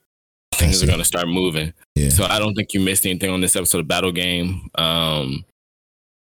things 0.56 0.82
are 0.84 0.88
gonna 0.88 1.06
start 1.06 1.28
moving. 1.28 1.74
Yeah. 1.96 2.10
So 2.10 2.26
I 2.26 2.40
don't 2.40 2.54
think 2.56 2.74
you 2.74 2.80
missed 2.80 3.06
anything 3.06 3.30
on 3.30 3.42
this 3.42 3.56
episode 3.56 3.80
of 3.80 3.88
Battle 3.88 4.12
Game. 4.12 4.70
Um, 4.76 5.46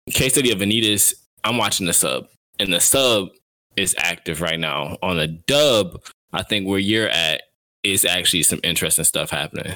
case 0.10 0.34
study 0.34 0.52
of 0.52 0.60
Vanitas. 0.60 1.14
I'm 1.44 1.58
watching 1.58 1.86
the 1.86 1.94
sub, 1.94 2.28
and 2.60 2.74
the 2.74 2.80
sub 2.80 3.30
is 3.78 3.96
active 3.98 4.42
right 4.42 4.60
now. 4.60 4.98
On 5.04 5.18
the 5.18 5.28
dub, 5.28 6.02
I 6.34 6.44
think 6.44 6.68
where 6.68 6.80
you're 6.80 7.10
at 7.10 7.44
is 7.84 8.04
actually 8.06 8.44
some 8.44 8.60
interesting 8.64 9.06
stuff 9.06 9.30
happening. 9.30 9.74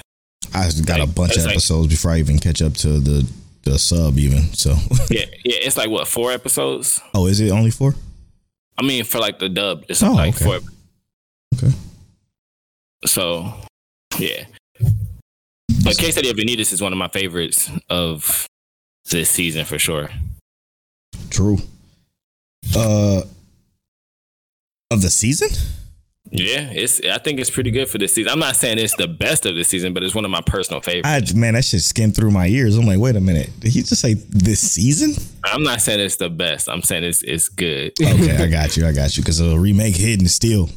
I 0.54 0.70
got 0.86 1.00
a 1.00 1.06
bunch 1.06 1.32
of 1.34 1.38
it's 1.38 1.46
like- 1.46 1.54
episodes 1.56 1.90
before 1.90 2.12
I 2.12 2.18
even 2.20 2.40
catch 2.40 2.62
up 2.62 2.74
to 2.76 3.00
the 3.00 3.30
the 3.64 3.78
sub 3.78 4.18
even. 4.18 4.42
So 4.54 4.72
yeah, 5.12 5.26
yeah, 5.46 5.58
it's 5.62 5.78
like 5.78 5.90
what 5.90 6.08
four 6.08 6.32
episodes? 6.32 7.00
Oh, 7.14 7.28
is 7.28 7.40
it 7.40 7.52
only 7.52 7.72
four? 7.72 7.94
I 8.78 8.82
mean, 8.82 9.04
for 9.04 9.20
like 9.20 9.38
the 9.40 9.50
dub, 9.50 9.84
it's 9.90 10.02
Oh, 10.02 10.14
like 10.14 10.36
okay. 10.36 10.46
four. 10.46 10.60
Okay. 11.56 11.76
So, 13.06 13.54
yeah. 14.18 14.46
But 15.84 15.98
case 15.98 16.14
study 16.14 16.30
of 16.30 16.38
Vanitas 16.38 16.74
is 16.74 16.82
one 16.82 16.92
of 16.92 16.98
my 16.98 17.08
favorites 17.08 17.70
of 17.90 18.48
this 19.10 19.30
season 19.30 19.66
for 19.66 19.80
sure. 19.80 20.10
True. 21.30 21.58
Uh 22.76 23.22
of 24.92 25.02
the 25.02 25.10
season? 25.10 25.50
Yeah, 26.32 26.70
it's. 26.72 27.02
I 27.02 27.18
think 27.18 27.40
it's 27.40 27.50
pretty 27.50 27.72
good 27.72 27.90
for 27.90 27.98
this 27.98 28.14
season. 28.14 28.32
I'm 28.32 28.40
not 28.40 28.56
saying 28.56 28.78
it's 28.78 28.96
the 28.96 29.08
best 29.08 29.48
of 29.48 29.56
the 29.56 29.64
season, 29.64 29.94
but 29.94 30.04
it's 30.04 30.14
one 30.14 30.26
of 30.26 30.32
my 30.32 30.42
personal 30.42 30.80
favorites. 30.80 31.34
I 31.34 31.36
man, 31.36 31.56
that 31.56 31.66
shit 31.66 31.82
skimmed 31.82 32.16
through 32.16 32.30
my 32.30 32.46
ears. 32.48 32.78
I'm 32.78 32.86
like, 32.86 33.00
wait 33.00 33.16
a 33.16 33.22
minute. 33.22 33.50
Did 33.60 33.72
he 33.72 33.82
just 33.82 34.00
say 34.00 34.14
this 34.14 34.60
season? 34.60 35.16
I'm 35.44 35.64
not 35.64 35.82
saying 35.82 36.00
it's 36.00 36.18
the 36.18 36.30
best. 36.30 36.70
I'm 36.70 36.84
saying 36.84 37.04
it's 37.04 37.24
it's 37.24 37.50
good. 37.50 37.94
Okay, 38.00 38.38
I 38.38 38.48
got 38.52 38.78
you. 38.78 38.86
I 38.86 38.92
got 38.92 39.18
you. 39.18 39.24
Because 39.24 39.40
a 39.40 39.58
remake 39.60 39.96
hidden 39.96 40.28
still 40.28 40.70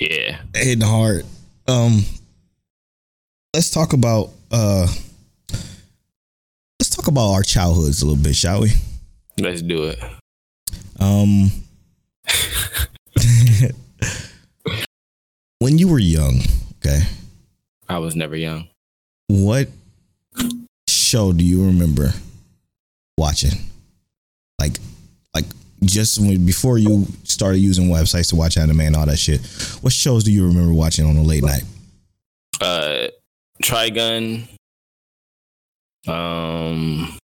yeah. 0.00 0.40
hitting 0.54 0.84
hard. 0.84 1.24
Um, 1.68 2.04
let's 3.56 3.70
talk 3.70 3.94
about 3.94 4.28
uh, 4.50 4.86
let's 6.78 6.90
talk 6.90 7.08
about 7.08 7.32
our 7.32 7.42
childhoods 7.42 8.02
a 8.02 8.06
little 8.06 8.22
bit, 8.22 8.36
shall 8.36 8.60
we? 8.60 8.72
Let's 9.40 9.62
do 9.62 9.84
it. 9.84 9.98
Um, 11.00 11.50
when 15.58 15.78
you 15.78 15.88
were 15.88 15.98
young, 15.98 16.40
okay, 16.78 17.00
I 17.88 17.98
was 17.98 18.14
never 18.14 18.36
young. 18.36 18.68
what 19.28 19.68
show 20.86 21.32
do 21.32 21.42
you 21.42 21.64
remember 21.64 22.12
watching? 23.16 23.58
Like, 24.60 24.76
like 25.34 25.46
just 25.82 26.20
when, 26.20 26.44
before 26.44 26.76
you 26.76 27.06
started 27.24 27.60
using 27.60 27.88
websites 27.88 28.28
to 28.30 28.36
watch 28.36 28.58
anime 28.58 28.80
and 28.80 28.96
all 28.96 29.06
that 29.06 29.18
shit. 29.18 29.40
What 29.80 29.94
shows 29.94 30.24
do 30.24 30.32
you 30.32 30.46
remember 30.46 30.74
watching 30.74 31.06
on 31.06 31.16
a 31.16 31.22
late 31.22 31.42
night? 31.42 31.62
Uh, 32.60 33.08
Trigun. 33.62 34.48
Um, 36.06 37.18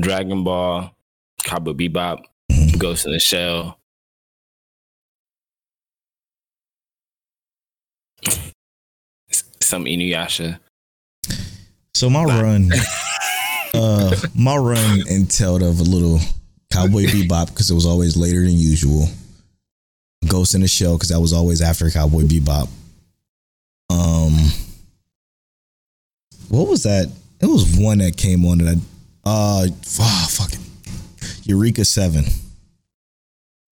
Dragon 0.00 0.44
Ball, 0.44 0.94
Cowboy 1.42 1.72
Bebop, 1.72 2.24
Ghost 2.78 3.06
in 3.06 3.12
the 3.12 3.18
Shell. 3.18 3.78
Some 9.60 9.84
Inuyasha. 9.84 10.58
So 11.94 12.08
my 12.08 12.24
run, 12.24 12.70
uh, 13.74 14.14
my 14.34 14.56
run 14.56 15.02
entailed 15.08 15.62
of 15.62 15.80
a 15.80 15.82
little 15.82 16.20
Cowboy 16.72 17.04
Bebop 17.06 17.48
because 17.48 17.70
it 17.70 17.74
was 17.74 17.86
always 17.86 18.16
later 18.16 18.42
than 18.42 18.52
usual. 18.52 19.08
Ghost 20.28 20.54
in 20.54 20.60
the 20.60 20.68
Shell 20.68 20.94
because 20.94 21.08
that 21.08 21.20
was 21.20 21.32
always 21.32 21.60
after 21.62 21.90
Cowboy 21.90 22.22
Bebop. 22.22 22.68
Um, 23.90 24.50
what 26.48 26.68
was 26.68 26.82
that? 26.84 27.10
It 27.40 27.46
was 27.46 27.76
one 27.78 27.98
that 27.98 28.16
came 28.16 28.44
on 28.44 28.58
that 28.58 28.68
I, 29.24 29.28
uh, 29.28 29.66
oh, 30.00 30.26
fuck 30.30 30.52
it, 30.52 30.60
Eureka 31.44 31.84
Seven. 31.84 32.24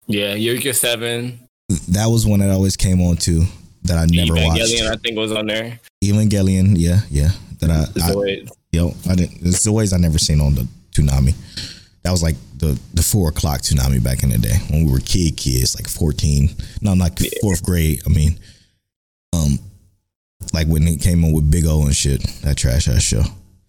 Yeah, 0.07 0.35
Eureka 0.35 0.75
Seven. 0.75 1.41
That 1.89 2.07
was 2.07 2.27
one 2.27 2.41
that 2.41 2.51
always 2.51 2.77
came 2.77 3.01
on 3.01 3.17
too 3.17 3.45
that 3.85 3.99
I 3.99 4.07
never 4.07 4.35
Evangelion, 4.35 4.47
watched. 4.47 4.61
Evangelion, 4.63 4.91
I 4.91 4.97
think 4.97 5.17
was 5.17 5.33
on 5.33 5.47
there. 5.47 5.79
Evangelion, 6.03 6.75
yeah, 6.77 7.01
yeah. 7.11 7.31
That 7.61 7.71
I, 7.71 7.87
I 8.03 8.47
Yo, 8.73 8.93
I 9.09 9.15
didn't. 9.15 9.47
It's 9.47 9.63
the 9.63 9.71
ways 9.71 9.93
I 9.93 9.99
never 9.99 10.19
seen 10.19 10.41
on 10.41 10.57
the 10.57 10.67
Toonami. 10.91 11.35
That 12.03 12.11
was 12.11 12.23
like 12.25 12.35
the 12.59 12.79
the 12.93 13.03
four 13.03 13.29
o'clock 13.29 13.61
Toonami 13.61 14.03
back 14.03 14.25
in 14.25 14.31
the 14.31 14.39
day 14.39 14.57
when 14.69 14.85
we 14.85 14.91
were 14.93 14.99
kid 14.99 15.37
kids, 15.37 15.77
like 15.77 15.89
fourteen. 15.89 16.51
No, 16.83 16.91
I'm 16.91 16.99
like 16.99 17.17
fourth 17.41 17.63
grade. 17.65 18.03
I 18.05 18.09
mean, 18.09 18.37
um, 19.33 19.59
like 20.53 20.67
when 20.67 20.87
it 20.89 21.01
came 21.01 21.25
on 21.25 21.33
with 21.33 21.51
Big 21.51 21.67
O 21.67 21.83
and 21.83 21.95
shit. 21.95 22.23
That 22.43 22.57
trash 22.57 22.89
ass 22.89 23.03
show. 23.03 23.23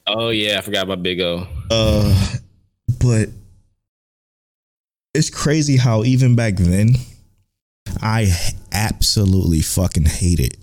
Oh 0.08 0.29
yeah, 0.29 0.58
I 0.58 0.62
forgot 0.62 0.84
about 0.84 1.03
Big 1.03 1.22
O. 1.22 1.48
Uh, 1.72 2.36
but 3.00 3.29
it's 5.13 5.29
crazy 5.29 5.77
how 5.77 6.03
even 6.03 6.36
back 6.36 6.55
then, 6.58 6.96
I 8.01 8.32
absolutely 8.72 9.62
fucking 9.62 10.05
hated. 10.05 10.58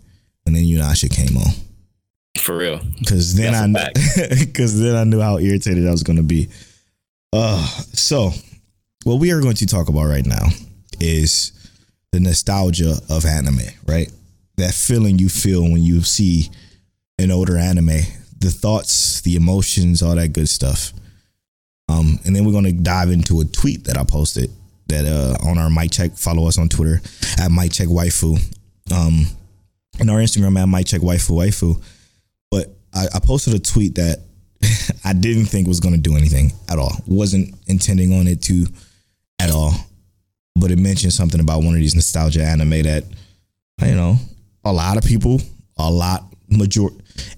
And 0.44 0.54
then 0.54 0.64
Inuyasha 0.64 1.10
came 1.10 1.36
on. 1.36 1.52
For 2.38 2.56
real. 2.56 2.80
Cause 3.08 3.34
then 3.34 3.72
That's 3.72 4.18
I 4.18 4.34
because 4.44 4.80
then 4.80 4.96
I 4.96 5.04
knew 5.04 5.20
how 5.20 5.38
irritated 5.38 5.86
I 5.86 5.90
was 5.90 6.02
gonna 6.02 6.22
be. 6.22 6.48
Uh 7.32 7.64
so 7.92 8.30
what 9.04 9.20
we 9.20 9.32
are 9.32 9.40
going 9.40 9.56
to 9.56 9.66
talk 9.66 9.88
about 9.88 10.04
right 10.04 10.26
now 10.26 10.46
is 11.00 11.52
the 12.12 12.20
nostalgia 12.20 12.94
of 13.08 13.24
anime, 13.24 13.60
right? 13.86 14.10
That 14.56 14.74
feeling 14.74 15.18
you 15.18 15.28
feel 15.28 15.62
when 15.62 15.82
you 15.82 16.02
see 16.02 16.50
an 17.18 17.30
older 17.30 17.56
anime, 17.56 18.00
the 18.38 18.50
thoughts, 18.50 19.20
the 19.22 19.36
emotions, 19.36 20.02
all 20.02 20.14
that 20.14 20.32
good 20.32 20.48
stuff. 20.48 20.92
Um, 21.88 22.18
and 22.24 22.34
then 22.34 22.44
we're 22.44 22.52
gonna 22.52 22.72
dive 22.72 23.10
into 23.10 23.40
a 23.40 23.44
tweet 23.44 23.84
that 23.84 23.96
I 23.96 24.04
posted 24.04 24.50
that 24.88 25.04
uh 25.04 25.48
on 25.48 25.58
our 25.58 25.70
mic 25.70 25.90
check. 25.90 26.12
Follow 26.16 26.46
us 26.46 26.58
on 26.58 26.68
Twitter 26.68 27.00
at 27.38 27.50
mic 27.50 27.72
check 27.72 27.88
waifu. 27.88 28.38
Um, 28.92 29.26
and 29.98 30.10
our 30.10 30.18
Instagram 30.18 30.60
at 30.60 30.68
mic 30.68 30.86
check 30.86 31.00
waifu 31.00 31.36
waifu. 31.36 31.82
But 32.50 32.68
I, 32.94 33.06
I 33.14 33.20
posted 33.20 33.54
a 33.54 33.58
tweet 33.58 33.96
that 33.96 34.18
I 35.04 35.12
didn't 35.12 35.46
think 35.46 35.66
was 35.66 35.80
to 35.80 35.96
do 35.96 36.16
anything 36.16 36.52
at 36.68 36.78
all. 36.78 36.92
Wasn't 37.06 37.54
intending 37.66 38.12
on 38.12 38.26
it 38.26 38.42
to 38.42 38.66
at 39.38 39.50
all. 39.50 39.72
But 40.56 40.70
it 40.70 40.78
mentioned 40.78 41.12
something 41.12 41.40
about 41.40 41.58
one 41.62 41.74
of 41.74 41.80
these 41.80 41.94
nostalgia 41.94 42.44
anime 42.44 42.82
that, 42.82 43.04
you 43.80 43.94
know, 43.94 44.16
a 44.64 44.72
lot 44.72 44.96
of 44.96 45.04
people, 45.04 45.40
a 45.76 45.90
lot, 45.90 46.24
major, 46.48 46.82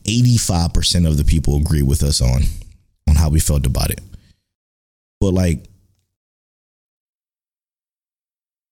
85% 0.04 1.06
of 1.06 1.16
the 1.16 1.24
people 1.24 1.56
agree 1.56 1.82
with 1.82 2.02
us 2.02 2.20
on, 2.20 2.42
on 3.08 3.16
how 3.16 3.28
we 3.30 3.40
felt 3.40 3.66
about 3.66 3.90
it. 3.90 4.00
But 5.20 5.32
like, 5.32 5.64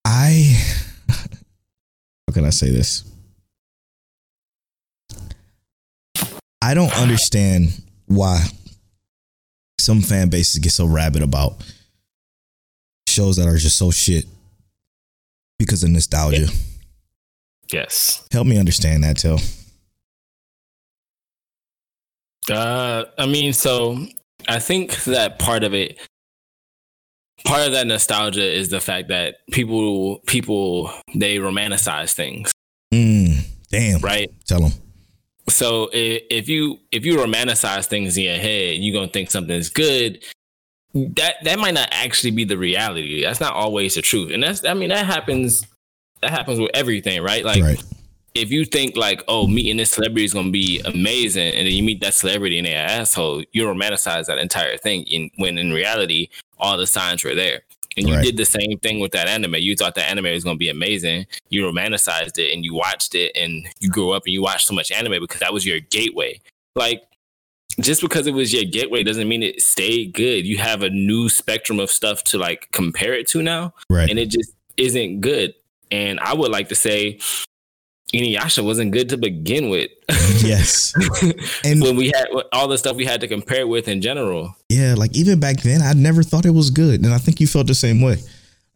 I, 0.05 0.61
how 1.09 2.33
can 2.33 2.45
I 2.45 2.51
say 2.51 2.71
this? 2.71 3.05
I 6.61 6.75
don't 6.75 6.97
understand 6.97 7.73
why 8.07 8.45
some 9.81 10.01
fan 10.01 10.29
bases 10.29 10.61
get 10.61 10.71
so 10.71 10.87
rabid 10.87 11.23
about 11.23 11.55
shows 13.09 13.37
that 13.37 13.49
are 13.49 13.57
just 13.57 13.77
so 13.77 13.91
shit 13.91 14.27
because 15.59 15.83
of 15.83 15.91
nostalgia. 15.91 16.47
Yes. 17.73 18.27
Help 18.33 18.47
me 18.47 18.59
understand 18.59 19.03
that, 19.05 19.17
Till. 19.19 19.39
Uh, 22.51 23.05
I 23.19 23.27
mean, 23.27 23.53
so 23.53 24.07
I 24.49 24.59
think 24.59 25.05
that 25.05 25.39
part 25.39 25.63
of 25.65 25.75
it, 25.75 25.99
part 27.45 27.67
of 27.67 27.73
that 27.73 27.87
nostalgia 27.87 28.43
is 28.45 28.69
the 28.69 28.81
fact 28.81 29.09
that 29.09 29.37
people, 29.53 30.19
people, 30.27 30.91
they 31.15 31.37
romanticize 31.37 32.13
things, 32.15 32.51
Mm, 32.93 33.45
damn. 33.71 34.01
right? 34.01 34.31
Tell 34.47 34.61
them. 34.61 34.73
So 35.49 35.87
i- 35.93 36.23
if 36.31 36.49
you 36.49 36.79
if 36.93 37.05
you 37.05 37.17
romanticize 37.17 37.87
things 37.87 38.17
in 38.17 38.25
your 38.25 38.37
head, 38.39 38.77
you're 38.79 38.95
gonna 38.95 39.11
think 39.13 39.31
something's 39.31 39.71
good. 39.71 40.23
That 40.95 41.37
that 41.45 41.59
might 41.59 41.75
not 41.75 41.89
actually 41.91 42.31
be 42.33 42.45
the 42.45 42.57
reality. 42.59 43.23
That's 43.23 43.41
not 43.41 43.55
always 43.55 43.95
the 43.95 44.03
truth, 44.03 44.31
and 44.33 44.43
that's 44.43 44.65
I 44.65 44.75
mean 44.75 44.91
that 44.91 45.05
happens. 45.07 45.67
That 46.23 46.31
happens 46.31 46.59
with 46.61 46.71
everything, 46.75 47.23
right? 47.23 47.45
Like 47.45 47.63
right. 47.63 47.83
if 48.35 48.51
you 48.51 48.65
think 48.65 48.97
like, 48.97 49.23
oh, 49.29 49.47
meeting 49.47 49.77
this 49.77 49.91
celebrity 49.91 50.25
is 50.25 50.33
gonna 50.33 50.51
be 50.51 50.81
amazing, 50.85 51.53
and 51.55 51.67
then 51.67 51.75
you 51.75 51.83
meet 51.83 52.01
that 52.01 52.15
celebrity 52.15 52.59
and 52.59 52.67
they're 52.67 52.79
an 52.79 53.01
asshole, 53.01 53.43
you 53.53 53.65
romanticize 53.65 54.27
that 54.27 54.39
entire 54.39 54.77
thing. 54.77 55.03
In, 55.05 55.31
when 55.37 55.59
in 55.59 55.73
reality, 55.73 56.29
all 56.59 56.77
the 56.79 56.87
signs 56.87 57.25
were 57.25 57.35
there. 57.35 57.63
And 57.97 58.09
you 58.09 58.15
Right. 58.15 58.25
did 58.25 58.39
the 58.39 58.47
same 58.47 58.79
thing 58.79 59.01
with 59.01 59.13
that 59.13 59.29
anime. 59.29 59.57
You 59.57 59.77
thought 59.77 59.95
that 59.97 60.09
anime 60.09 60.33
was 60.33 60.45
gonna 60.45 60.57
be 60.57 60.71
amazing. 60.71 61.27
You 61.51 61.65
romanticized 61.65 62.39
it 62.39 62.55
and 62.55 62.65
you 62.65 62.73
watched 62.73 63.15
it, 63.15 63.33
and 63.37 63.67
you 63.81 63.91
grew 63.91 64.13
up 64.13 64.23
and 64.25 64.33
you 64.33 64.43
watched 64.43 64.67
so 64.69 64.75
much 64.75 64.91
anime 64.93 65.21
because 65.21 65.41
that 65.41 65.53
was 65.53 65.67
your 65.67 65.81
gateway. 65.81 66.41
Like 66.77 67.03
just 67.81 68.01
because 68.03 68.27
it 68.27 68.35
was 68.35 68.53
your 68.53 68.65
gateway 68.65 69.03
doesn't 69.03 69.29
mean 69.29 69.43
it 69.43 69.61
stayed 69.63 70.13
good. 70.15 70.47
You 70.47 70.59
have 70.59 70.83
a 70.83 70.91
new 70.91 71.29
spectrum 71.29 71.81
of 71.81 71.91
stuff 71.91 72.23
to 72.25 72.39
like 72.39 72.69
compare 72.73 73.13
it 73.15 73.27
to 73.29 73.43
now 73.43 73.75
Right. 73.91 74.09
and 74.11 74.19
it 74.19 74.27
just 74.31 74.53
isn't 74.77 75.21
good. 75.21 75.55
And 75.93 76.19
I 76.21 76.35
would 76.35 76.51
like 76.51 76.71
to 76.71 76.75
say 76.75 77.21
Inuyasha 78.15 78.65
wasn't 78.65 78.93
good 78.93 79.11
to 79.11 79.17
begin 79.17 79.69
with. 79.69 79.91
yes. 80.43 80.93
And 81.65 81.81
when 81.81 81.97
we 81.97 82.07
had 82.07 82.27
all 82.53 82.67
the 82.67 82.79
stuff 82.79 82.97
we 82.97 83.05
had 83.05 83.21
to 83.21 83.29
compare 83.29 83.67
with 83.67 83.89
in 83.89 84.01
general. 84.03 84.57
yeah, 84.69 84.95
like 84.97 85.15
even 85.17 85.39
back 85.39 85.61
then, 85.61 85.81
I 85.83 85.93
never 85.93 86.23
thought 86.23 86.45
it 86.45 86.51
was 86.51 86.71
good, 86.71 87.05
and 87.05 87.15
I 87.15 87.19
think 87.19 87.41
you 87.41 87.47
felt 87.47 87.67
the 87.67 87.75
same 87.75 88.01
way. 88.01 88.17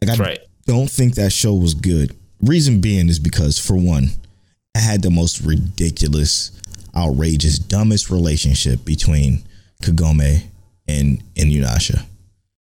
Like 0.03 0.19
I 0.19 0.23
right. 0.23 0.39
don't 0.67 0.91
think 0.91 1.15
that 1.15 1.33
show 1.33 1.55
was 1.55 1.75
good. 1.75 2.15
Reason 2.43 2.81
being 2.81 3.09
is 3.09 3.19
because 3.19 3.59
for 3.59 3.75
one, 3.77 4.11
I 4.75 4.81
had 4.81 5.03
the 5.03 5.11
most 5.11 5.41
ridiculous, 5.41 6.53
outrageous, 6.95 7.59
dumbest 7.59 8.11
relationship 8.11 8.85
between 8.85 9.43
Kagome 9.83 10.43
and 10.87 11.23
and 11.37 11.51
Inuyasha. 11.51 12.05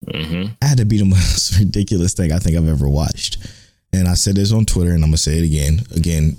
hmm 0.09 0.45
I 0.61 0.65
had 0.65 0.77
to 0.77 0.85
be 0.85 0.97
the 0.97 1.05
most 1.17 1.57
ridiculous 1.59 2.13
thing 2.13 2.31
I 2.31 2.39
think 2.39 2.57
I've 2.57 2.69
ever 2.69 2.87
watched. 2.89 3.45
And 3.95 4.07
I 4.07 4.13
said 4.13 4.35
this 4.35 4.51
on 4.51 4.65
Twitter 4.65 4.91
and 4.91 5.03
I'm 5.03 5.09
gonna 5.09 5.17
say 5.17 5.37
it 5.37 5.45
again. 5.45 5.81
Again, 5.95 6.37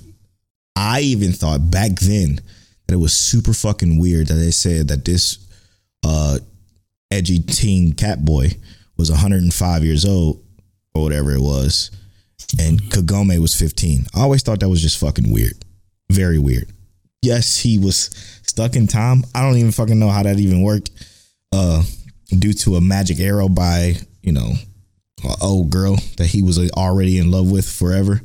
I 0.77 1.01
even 1.01 1.33
thought 1.33 1.71
back 1.71 1.93
then 2.01 2.41
that 2.87 2.95
it 2.95 2.99
was 2.99 3.15
super 3.15 3.53
fucking 3.53 3.99
weird 3.99 4.29
that 4.29 4.35
they 4.35 4.51
said 4.51 4.89
that 4.89 5.05
this 5.05 5.39
uh 6.05 6.39
edgy 7.11 7.39
teen 7.41 7.93
cat 7.93 8.25
boy 8.25 8.49
was 8.97 9.11
105 9.11 9.85
years 9.85 10.05
old 10.05 10.43
or 10.95 11.03
whatever 11.03 11.33
it 11.33 11.41
was. 11.41 11.91
And 12.61 12.81
Kagome 12.83 13.39
was 13.41 13.55
15. 13.55 14.07
I 14.15 14.21
always 14.21 14.43
thought 14.43 14.61
that 14.61 14.69
was 14.69 14.83
just 14.83 14.99
fucking 15.01 15.33
weird. 15.33 15.65
Very 16.13 16.39
weird. 16.39 16.71
Yes, 17.23 17.59
he 17.59 17.79
was 17.79 18.11
stuck 18.43 18.77
in 18.77 18.87
time. 18.87 19.25
I 19.35 19.43
don't 19.43 19.57
even 19.57 19.73
fucking 19.73 19.99
know 19.99 20.11
how 20.11 20.23
that 20.23 20.39
even 20.39 20.63
worked. 20.63 20.91
Uh 21.53 21.83
due 22.39 22.53
to 22.53 22.77
a 22.77 22.81
magic 22.81 23.21
arrow 23.21 23.49
by, 23.49 23.95
you 24.23 24.33
know, 24.33 24.53
an 25.25 25.35
old 25.41 25.71
girl 25.71 25.97
that 26.19 26.27
he 26.27 26.43
was 26.43 26.59
already 26.73 27.19
in 27.19 27.31
love 27.31 27.51
with 27.51 27.69
forever, 27.69 28.21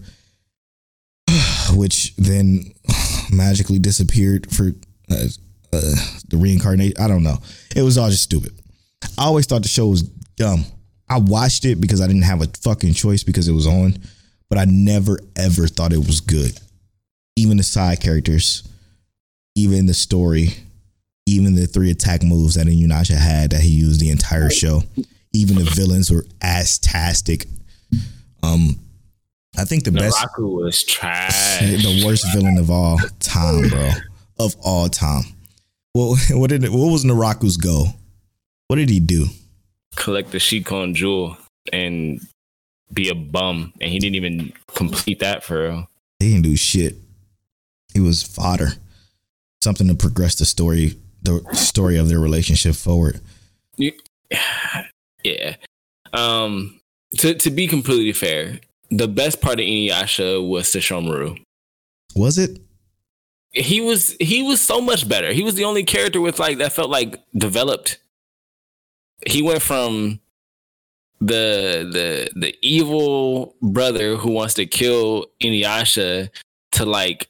which 1.73 2.15
then 2.17 2.73
magically 3.31 3.79
disappeared 3.79 4.51
for 4.51 4.71
uh, 5.09 5.25
uh, 5.73 5.95
the 6.27 6.37
reincarnation. 6.37 6.95
I 6.99 7.07
don't 7.07 7.23
know. 7.23 7.37
It 7.75 7.81
was 7.81 7.97
all 7.97 8.09
just 8.09 8.23
stupid. 8.23 8.53
I 9.17 9.25
always 9.25 9.45
thought 9.45 9.63
the 9.63 9.67
show 9.67 9.87
was 9.87 10.03
dumb. 10.03 10.65
I 11.09 11.19
watched 11.19 11.65
it 11.65 11.81
because 11.81 12.01
I 12.01 12.07
didn't 12.07 12.21
have 12.23 12.41
a 12.41 12.47
fucking 12.61 12.93
choice 12.93 13.23
because 13.23 13.47
it 13.47 13.53
was 13.53 13.67
on, 13.67 13.97
but 14.49 14.57
I 14.57 14.65
never 14.65 15.19
ever 15.35 15.67
thought 15.67 15.93
it 15.93 15.97
was 15.97 16.21
good. 16.21 16.57
Even 17.35 17.57
the 17.57 17.63
side 17.63 18.01
characters, 18.01 18.67
even 19.55 19.85
the 19.85 19.93
story, 19.93 20.49
even 21.25 21.55
the 21.55 21.67
three 21.67 21.91
attack 21.91 22.23
moves 22.23 22.55
that 22.55 22.67
Inuyasha 22.67 23.17
had 23.17 23.51
that 23.51 23.61
he 23.61 23.69
used 23.69 23.99
the 23.99 24.09
entire 24.09 24.49
show. 24.49 24.83
Even 25.33 25.57
the 25.57 25.63
villains 25.63 26.11
were 26.11 26.25
ass 26.41 26.77
tastic. 26.77 27.45
Um, 28.43 28.79
I 29.57 29.65
think 29.65 29.83
the 29.83 29.91
best, 29.91 30.17
Naraku 30.17 30.63
was 30.63 30.83
trash. 30.87 31.59
the 31.59 32.03
worst 32.05 32.25
villain 32.33 32.57
of 32.57 32.69
all 32.69 32.97
time, 33.19 33.69
bro, 33.69 33.91
of 34.39 34.55
all 34.63 34.89
time. 34.89 35.23
Well, 35.93 36.15
what 36.31 36.49
did 36.49 36.63
what 36.69 36.91
was 36.91 37.05
Naraku's 37.05 37.57
goal? 37.57 37.87
What 38.67 38.77
did 38.77 38.89
he 38.89 38.99
do? 38.99 39.27
Collect 39.95 40.31
the 40.31 40.39
Shikon 40.39 40.93
jewel 40.93 41.37
and 41.73 42.21
be 42.93 43.09
a 43.09 43.15
bum, 43.15 43.73
and 43.81 43.91
he 43.91 43.99
didn't 43.99 44.15
even 44.15 44.53
complete 44.67 45.19
that 45.19 45.43
for 45.43 45.63
real. 45.63 45.89
He 46.19 46.31
didn't 46.31 46.43
do 46.43 46.55
shit. 46.55 46.95
He 47.93 47.99
was 47.99 48.23
fodder. 48.23 48.69
Something 49.61 49.87
to 49.89 49.95
progress 49.95 50.35
the 50.35 50.45
story, 50.45 50.97
the 51.21 51.43
story 51.53 51.97
of 51.97 52.09
their 52.09 52.19
relationship 52.19 52.75
forward. 52.75 53.19
Yeah. 55.23 55.55
Um. 56.13 56.79
To 57.17 57.33
to 57.33 57.51
be 57.51 57.67
completely 57.67 58.13
fair, 58.13 58.59
the 58.89 59.07
best 59.07 59.41
part 59.41 59.59
of 59.59 59.65
Inuyasha 59.65 60.47
was 60.47 60.67
Sesshomaru. 60.67 61.41
Was 62.15 62.37
it? 62.37 62.59
He 63.51 63.81
was 63.81 64.15
he 64.19 64.43
was 64.43 64.61
so 64.61 64.79
much 64.79 65.07
better. 65.07 65.33
He 65.33 65.43
was 65.43 65.55
the 65.55 65.65
only 65.65 65.83
character 65.83 66.21
with 66.21 66.39
like 66.39 66.57
that 66.59 66.73
felt 66.73 66.89
like 66.89 67.21
developed. 67.35 67.99
He 69.27 69.41
went 69.41 69.61
from 69.61 70.19
the 71.19 71.87
the 71.91 72.29
the 72.39 72.55
evil 72.61 73.55
brother 73.61 74.15
who 74.15 74.31
wants 74.31 74.53
to 74.55 74.65
kill 74.65 75.27
Inuyasha 75.41 76.29
to 76.73 76.85
like 76.85 77.27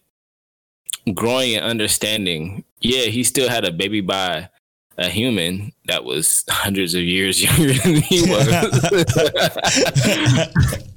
growing 1.14 1.56
and 1.56 1.66
understanding. 1.66 2.64
Yeah, 2.82 3.06
he 3.06 3.24
still 3.24 3.50
had 3.50 3.66
a 3.66 3.72
baby 3.72 4.02
by 4.02 4.50
a 4.98 5.10
human 5.10 5.72
that 5.86 6.04
was 6.04 6.44
hundreds 6.50 6.96
of 6.96 7.02
years 7.02 7.42
younger 7.42 7.74
than 7.74 8.02
he 8.02 8.30
was. 8.30 8.48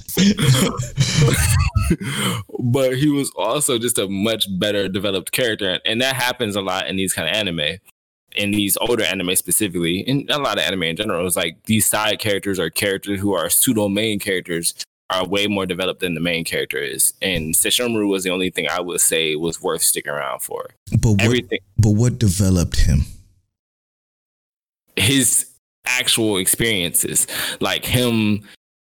but 2.60 2.96
he 2.96 3.08
was 3.08 3.30
also 3.36 3.78
just 3.78 3.98
a 3.98 4.08
much 4.08 4.46
better 4.58 4.88
developed 4.88 5.32
character. 5.32 5.80
And 5.84 6.00
that 6.00 6.16
happens 6.16 6.56
a 6.56 6.60
lot 6.60 6.86
in 6.86 6.96
these 6.96 7.12
kind 7.12 7.28
of 7.28 7.34
anime. 7.34 7.78
In 8.36 8.50
these 8.50 8.76
older 8.78 9.04
anime 9.04 9.36
specifically, 9.36 10.04
and 10.08 10.28
a 10.28 10.38
lot 10.38 10.58
of 10.58 10.64
anime 10.64 10.82
in 10.82 10.96
general, 10.96 11.24
it's 11.24 11.36
like 11.36 11.56
these 11.66 11.86
side 11.86 12.18
characters 12.18 12.58
are 12.58 12.68
characters 12.68 13.20
who 13.20 13.32
are 13.32 13.48
pseudo 13.48 13.88
main 13.88 14.18
characters 14.18 14.74
are 15.10 15.24
way 15.24 15.46
more 15.46 15.66
developed 15.66 16.00
than 16.00 16.14
the 16.14 16.20
main 16.20 16.44
character 16.44 16.78
is. 16.78 17.12
And 17.22 17.54
Sesshomaru 17.54 18.08
was 18.08 18.24
the 18.24 18.30
only 18.30 18.50
thing 18.50 18.66
I 18.68 18.80
would 18.80 19.00
say 19.00 19.36
was 19.36 19.62
worth 19.62 19.82
sticking 19.82 20.12
around 20.12 20.40
for. 20.40 20.70
But 20.98 21.12
what, 21.12 21.22
Everything 21.22 21.58
but 21.78 21.90
what 21.90 22.18
developed 22.18 22.80
him? 22.80 23.02
His 24.96 25.46
actual 25.86 26.38
experiences, 26.38 27.26
like 27.60 27.84
him 27.84 28.42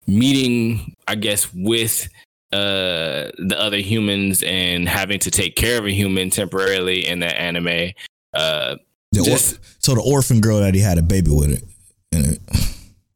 meeting, 0.07 0.95
I 1.09 1.15
guess, 1.17 1.53
with 1.53 2.09
uh 2.53 3.31
the 3.39 3.57
other 3.59 3.79
humans 3.79 4.43
and 4.45 4.89
having 4.89 5.19
to 5.19 5.31
take 5.33 5.57
care 5.57 5.79
of 5.79 5.85
a 5.85 5.91
human 5.91 6.31
temporarily 6.31 7.07
in 7.07 7.19
that 7.21 7.39
anime. 7.41 7.91
Uh 8.33 8.77
The 9.13 9.21
or- 9.33 9.59
so 9.79 9.95
the 9.95 10.01
orphan 10.03 10.41
girl 10.41 10.61
that 10.61 10.75
he 10.75 10.81
had 10.81 10.99
a 10.99 11.03
baby 11.03 11.31
with 11.33 11.51
it. 11.51 11.65
And 12.13 12.39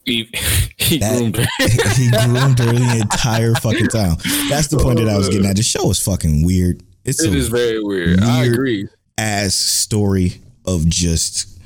he, 0.05 0.29
he 0.77 0.99
That- 0.99 1.16
groomed 1.16 1.37
her. 1.37 1.47
he 1.97 2.11
groomed 2.11 2.59
her 2.59 2.73
the 2.73 2.99
entire 3.03 3.55
fucking 3.55 3.87
time. 3.88 4.16
That's 4.49 4.69
the 4.69 4.79
point 4.79 4.99
that 4.99 5.09
I 5.09 5.16
was 5.16 5.29
getting 5.29 5.47
at. 5.47 5.57
The 5.57 5.62
show 5.62 5.90
is 5.90 6.01
fucking 6.03 6.45
weird. 6.45 6.83
It's 7.05 7.23
it 7.23 7.35
is 7.35 7.49
very 7.49 7.83
weird. 7.83 8.21
I 8.23 8.45
agree. 8.47 8.88
ass 9.16 9.55
story 9.55 10.40
of 10.66 10.88
just 10.88 11.60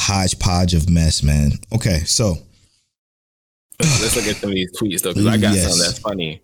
hodgepodge 0.00 0.74
of 0.74 0.88
mess, 0.90 1.22
man. 1.22 1.52
Okay, 1.72 2.00
so 2.00 2.36
Let's 3.80 4.14
look 4.16 4.26
at 4.26 4.36
some 4.36 4.50
of 4.50 4.54
these 4.54 4.70
tweets 4.78 5.02
though, 5.02 5.10
because 5.14 5.26
I 5.26 5.36
got 5.38 5.54
Yes. 5.54 5.70
some 5.70 5.78
that's 5.78 5.98
funny. 5.98 6.42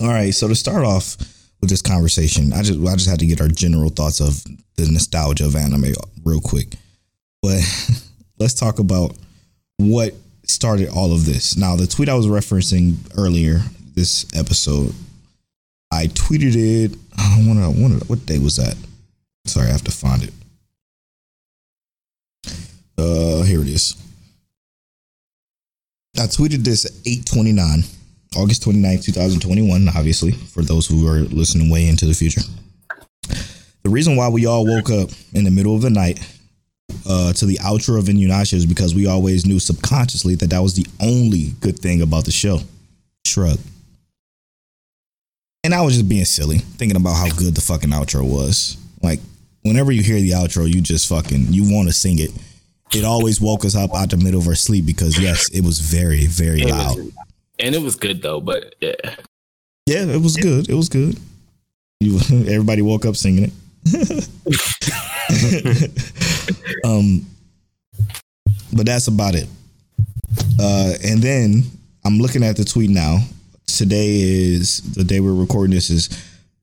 all 0.00 0.08
right, 0.08 0.34
so 0.34 0.48
to 0.48 0.54
start 0.56 0.84
off 0.84 1.16
with 1.60 1.70
this 1.70 1.82
conversation, 1.82 2.52
I 2.52 2.62
just 2.62 2.80
I 2.80 2.94
just 2.94 3.08
had 3.08 3.20
to 3.20 3.26
get 3.26 3.40
our 3.40 3.48
general 3.48 3.90
thoughts 3.90 4.20
of 4.20 4.42
the 4.76 4.90
nostalgia 4.90 5.44
of 5.46 5.54
anime 5.54 5.92
real 6.24 6.40
quick. 6.40 6.74
But 7.42 7.60
let's 8.38 8.54
talk 8.54 8.78
about 8.80 9.16
what 9.76 10.14
started 10.44 10.88
all 10.88 11.12
of 11.12 11.24
this. 11.26 11.56
Now, 11.56 11.76
the 11.76 11.86
tweet 11.86 12.08
I 12.08 12.14
was 12.14 12.26
referencing 12.26 12.96
earlier 13.16 13.60
this 13.94 14.26
episode, 14.34 14.92
I 15.92 16.06
tweeted 16.08 16.56
it. 16.56 16.98
I 17.16 17.36
want 17.46 18.00
to. 18.00 18.06
What 18.06 18.26
day 18.26 18.38
was 18.38 18.56
that? 18.56 18.76
Sorry, 19.46 19.68
I 19.68 19.72
have 19.72 19.84
to 19.84 19.92
find 19.92 20.24
it. 20.24 20.32
Uh, 23.02 23.42
here 23.42 23.60
it 23.60 23.68
is. 23.68 23.96
I 26.16 26.26
tweeted 26.26 26.62
this 26.62 26.84
at 26.84 26.92
829, 27.04 27.82
August 28.36 28.62
29, 28.62 29.00
2021, 29.00 29.88
obviously, 29.88 30.32
for 30.32 30.62
those 30.62 30.86
who 30.86 31.08
are 31.08 31.20
listening 31.20 31.68
way 31.68 31.88
into 31.88 32.06
the 32.06 32.14
future. 32.14 32.42
The 33.82 33.90
reason 33.90 34.14
why 34.14 34.28
we 34.28 34.46
all 34.46 34.64
woke 34.64 34.90
up 34.90 35.10
in 35.32 35.42
the 35.42 35.50
middle 35.50 35.74
of 35.74 35.82
the 35.82 35.90
night 35.90 36.20
uh, 37.08 37.32
to 37.32 37.46
the 37.46 37.56
outro 37.56 37.98
of 37.98 38.04
Inuyasha 38.04 38.54
is 38.54 38.66
because 38.66 38.94
we 38.94 39.08
always 39.08 39.46
knew 39.46 39.58
subconsciously 39.58 40.36
that 40.36 40.50
that 40.50 40.62
was 40.62 40.74
the 40.74 40.86
only 41.00 41.54
good 41.60 41.78
thing 41.78 42.02
about 42.02 42.24
the 42.24 42.30
show. 42.30 42.60
Shrug. 43.26 43.58
And 45.64 45.74
I 45.74 45.82
was 45.82 45.94
just 45.94 46.08
being 46.08 46.24
silly, 46.24 46.58
thinking 46.58 46.96
about 46.96 47.14
how 47.14 47.34
good 47.34 47.56
the 47.56 47.60
fucking 47.60 47.90
outro 47.90 48.22
was. 48.22 48.76
Like, 49.02 49.18
whenever 49.62 49.90
you 49.90 50.02
hear 50.02 50.20
the 50.20 50.30
outro, 50.30 50.72
you 50.72 50.80
just 50.80 51.08
fucking, 51.08 51.52
you 51.52 51.74
want 51.74 51.88
to 51.88 51.92
sing 51.92 52.20
it. 52.20 52.30
It 52.94 53.04
always 53.04 53.40
woke 53.40 53.64
us 53.64 53.74
up 53.74 53.94
out 53.94 54.10
the 54.10 54.16
middle 54.18 54.40
of 54.40 54.46
our 54.48 54.54
sleep 54.54 54.84
because, 54.86 55.18
yes, 55.18 55.48
it 55.50 55.64
was 55.64 55.78
very, 55.80 56.26
very 56.26 56.62
It 56.62 56.70
loud. 56.70 56.96
was, 56.96 57.12
and 57.58 57.74
it 57.74 57.82
was 57.82 57.96
good 57.96 58.22
though, 58.22 58.40
but 58.40 58.74
yeah. 58.80 58.94
Yeah, 59.86 60.04
it 60.04 60.20
was 60.20 60.36
good. 60.36 60.68
It 60.68 60.74
was 60.74 60.88
good. 60.88 61.18
You, 62.00 62.18
everybody 62.52 62.82
woke 62.82 63.04
up 63.06 63.16
singing 63.16 63.44
it. 63.44 63.52
um, 66.84 67.26
but 68.72 68.86
that's 68.86 69.06
about 69.08 69.34
it. 69.34 69.48
Uh, 70.60 70.94
and 71.04 71.22
then 71.22 71.62
I'm 72.04 72.18
looking 72.18 72.42
at 72.42 72.56
the 72.56 72.64
tweet 72.64 72.90
now. 72.90 73.18
Today 73.66 74.20
is 74.20 74.80
the 74.94 75.04
day 75.04 75.20
we're 75.20 75.32
recording 75.34 75.74
this 75.74 75.90
is 75.90 76.08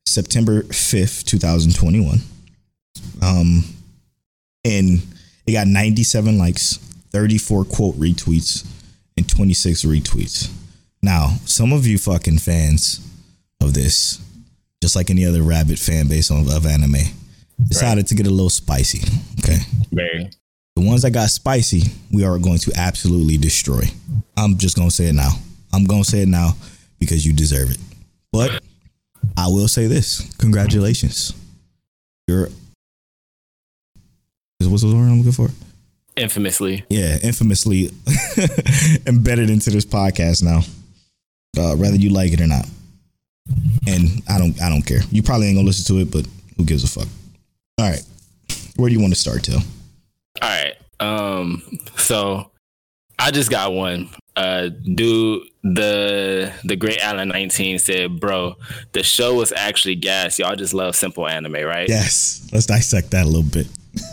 September 0.06 0.62
5th, 0.62 1.24
2021. 1.24 2.18
Um, 3.22 3.64
and 4.64 5.00
it 5.50 5.54
got 5.54 5.66
97 5.66 6.38
likes, 6.38 6.76
34 7.10 7.64
quote 7.64 7.96
retweets, 7.96 8.66
and 9.16 9.28
26 9.28 9.84
retweets. 9.84 10.50
Now, 11.02 11.36
some 11.44 11.72
of 11.72 11.86
you 11.86 11.98
fucking 11.98 12.38
fans 12.38 13.06
of 13.60 13.74
this, 13.74 14.20
just 14.82 14.96
like 14.96 15.10
any 15.10 15.26
other 15.26 15.42
rabbit 15.42 15.78
fan 15.78 16.08
base 16.08 16.30
of, 16.30 16.48
of 16.48 16.66
anime, 16.66 17.02
decided 17.68 18.06
to 18.08 18.14
get 18.14 18.26
a 18.26 18.30
little 18.30 18.50
spicy. 18.50 19.00
Okay. 19.40 19.58
Very. 19.92 20.30
The 20.76 20.86
ones 20.86 21.02
that 21.02 21.10
got 21.10 21.30
spicy, 21.30 21.82
we 22.12 22.24
are 22.24 22.38
going 22.38 22.58
to 22.58 22.72
absolutely 22.76 23.36
destroy. 23.36 23.82
I'm 24.36 24.56
just 24.56 24.76
going 24.76 24.88
to 24.88 24.94
say 24.94 25.06
it 25.06 25.14
now. 25.14 25.30
I'm 25.72 25.84
going 25.84 26.04
to 26.04 26.10
say 26.10 26.22
it 26.22 26.28
now 26.28 26.52
because 26.98 27.26
you 27.26 27.32
deserve 27.32 27.70
it. 27.70 27.78
But 28.32 28.62
I 29.36 29.48
will 29.48 29.68
say 29.68 29.86
this 29.88 30.32
congratulations. 30.36 31.34
You're. 32.28 32.48
What's 34.68 34.82
the 34.82 34.88
word 34.88 35.08
I'm 35.08 35.18
looking 35.18 35.32
for? 35.32 35.48
Infamously. 36.16 36.84
Yeah, 36.90 37.16
infamously 37.22 37.90
embedded 39.06 39.48
into 39.48 39.70
this 39.70 39.84
podcast 39.86 40.42
now. 40.42 40.60
Uh, 41.56 41.74
whether 41.76 41.96
you 41.96 42.10
like 42.10 42.32
it 42.32 42.40
or 42.40 42.46
not. 42.46 42.66
And 43.86 44.22
I 44.28 44.38
don't 44.38 44.60
I 44.62 44.68
don't 44.68 44.82
care. 44.82 45.00
You 45.10 45.22
probably 45.22 45.48
ain't 45.48 45.56
gonna 45.56 45.66
listen 45.66 45.94
to 45.94 46.00
it, 46.02 46.10
but 46.10 46.26
who 46.56 46.64
gives 46.64 46.84
a 46.84 46.88
fuck? 46.88 47.08
All 47.78 47.90
right. 47.90 48.02
Where 48.76 48.88
do 48.88 48.94
you 48.94 49.00
want 49.00 49.12
to 49.14 49.18
start, 49.18 49.42
Till? 49.44 49.60
All 50.42 50.48
right. 50.48 50.74
Um. 51.00 51.62
So 51.96 52.50
I 53.18 53.30
just 53.30 53.50
got 53.50 53.72
one. 53.72 54.10
Uh, 54.36 54.68
dude, 54.94 55.42
the 55.62 56.52
the 56.64 56.76
great 56.76 56.98
Allen 56.98 57.28
nineteen 57.28 57.78
said, 57.78 58.20
"Bro, 58.20 58.56
the 58.92 59.02
show 59.02 59.34
was 59.34 59.52
actually 59.52 59.96
gas. 59.96 60.38
Y'all 60.38 60.54
just 60.54 60.74
love 60.74 60.94
simple 60.94 61.26
anime, 61.26 61.54
right?" 61.54 61.88
Yes. 61.88 62.48
Let's 62.52 62.66
dissect 62.66 63.10
that 63.10 63.24
a 63.24 63.28
little 63.28 63.42
bit. 63.42 63.66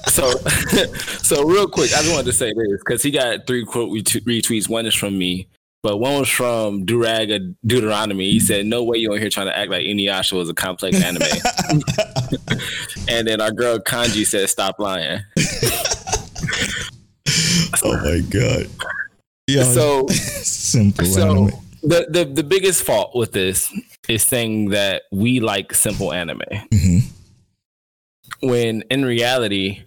So, 0.08 0.30
so 1.23 1.43
real 1.43 1.67
quick, 1.67 1.91
I 1.93 1.97
just 2.02 2.12
wanted 2.12 2.26
to 2.26 2.34
say 2.34 2.54
this 2.54 2.80
because 2.80 3.04
he 3.04 3.12
got 3.12 3.45
three 3.47 3.65
quote 3.65 3.91
ret- 3.93 4.23
retweets. 4.26 4.67
One 4.69 4.86
is 4.86 4.95
from 4.95 5.17
me, 5.17 5.47
but 5.84 5.97
one 5.97 6.19
was 6.19 6.30
from 6.30 6.86
Durag 6.86 7.56
Deuteronomy. 7.65 8.32
He 8.32 8.39
said, 8.39 8.65
"No 8.65 8.84
way 8.84 8.97
you 8.97 9.12
on 9.13 9.19
here 9.19 9.30
trying 9.30 9.47
to 9.47 9.58
act 9.58 9.69
like 9.69 9.84
Inuyasha 9.86 10.34
was 10.34 10.50
a 10.50 10.54
complex 10.54 11.02
anime." 11.04 11.23
and 13.10 13.28
then 13.28 13.41
our 13.41 13.52
girl 13.52 13.80
Kanji 13.80 14.26
said, 14.26 14.50
"Stop 14.50 14.80
lying." 14.80 15.21
Oh 17.84 17.95
my 18.04 18.21
god. 18.30 18.67
Yeah. 19.47 19.63
So, 19.63 20.08
simple 20.08 21.06
so 21.06 21.21
anime. 21.32 21.52
the, 21.84 22.08
the 22.10 22.26
the 22.26 22.43
biggest 22.43 22.84
fault 22.84 23.15
with 23.15 23.32
this 23.34 23.71
is 24.10 24.23
saying 24.23 24.69
that 24.69 25.04
we 25.12 25.39
like 25.39 25.73
simple 25.73 26.12
anime 26.13 26.41
Mhm. 26.73 27.04
When 28.41 28.84
in 28.89 29.06
reality, 29.06 29.84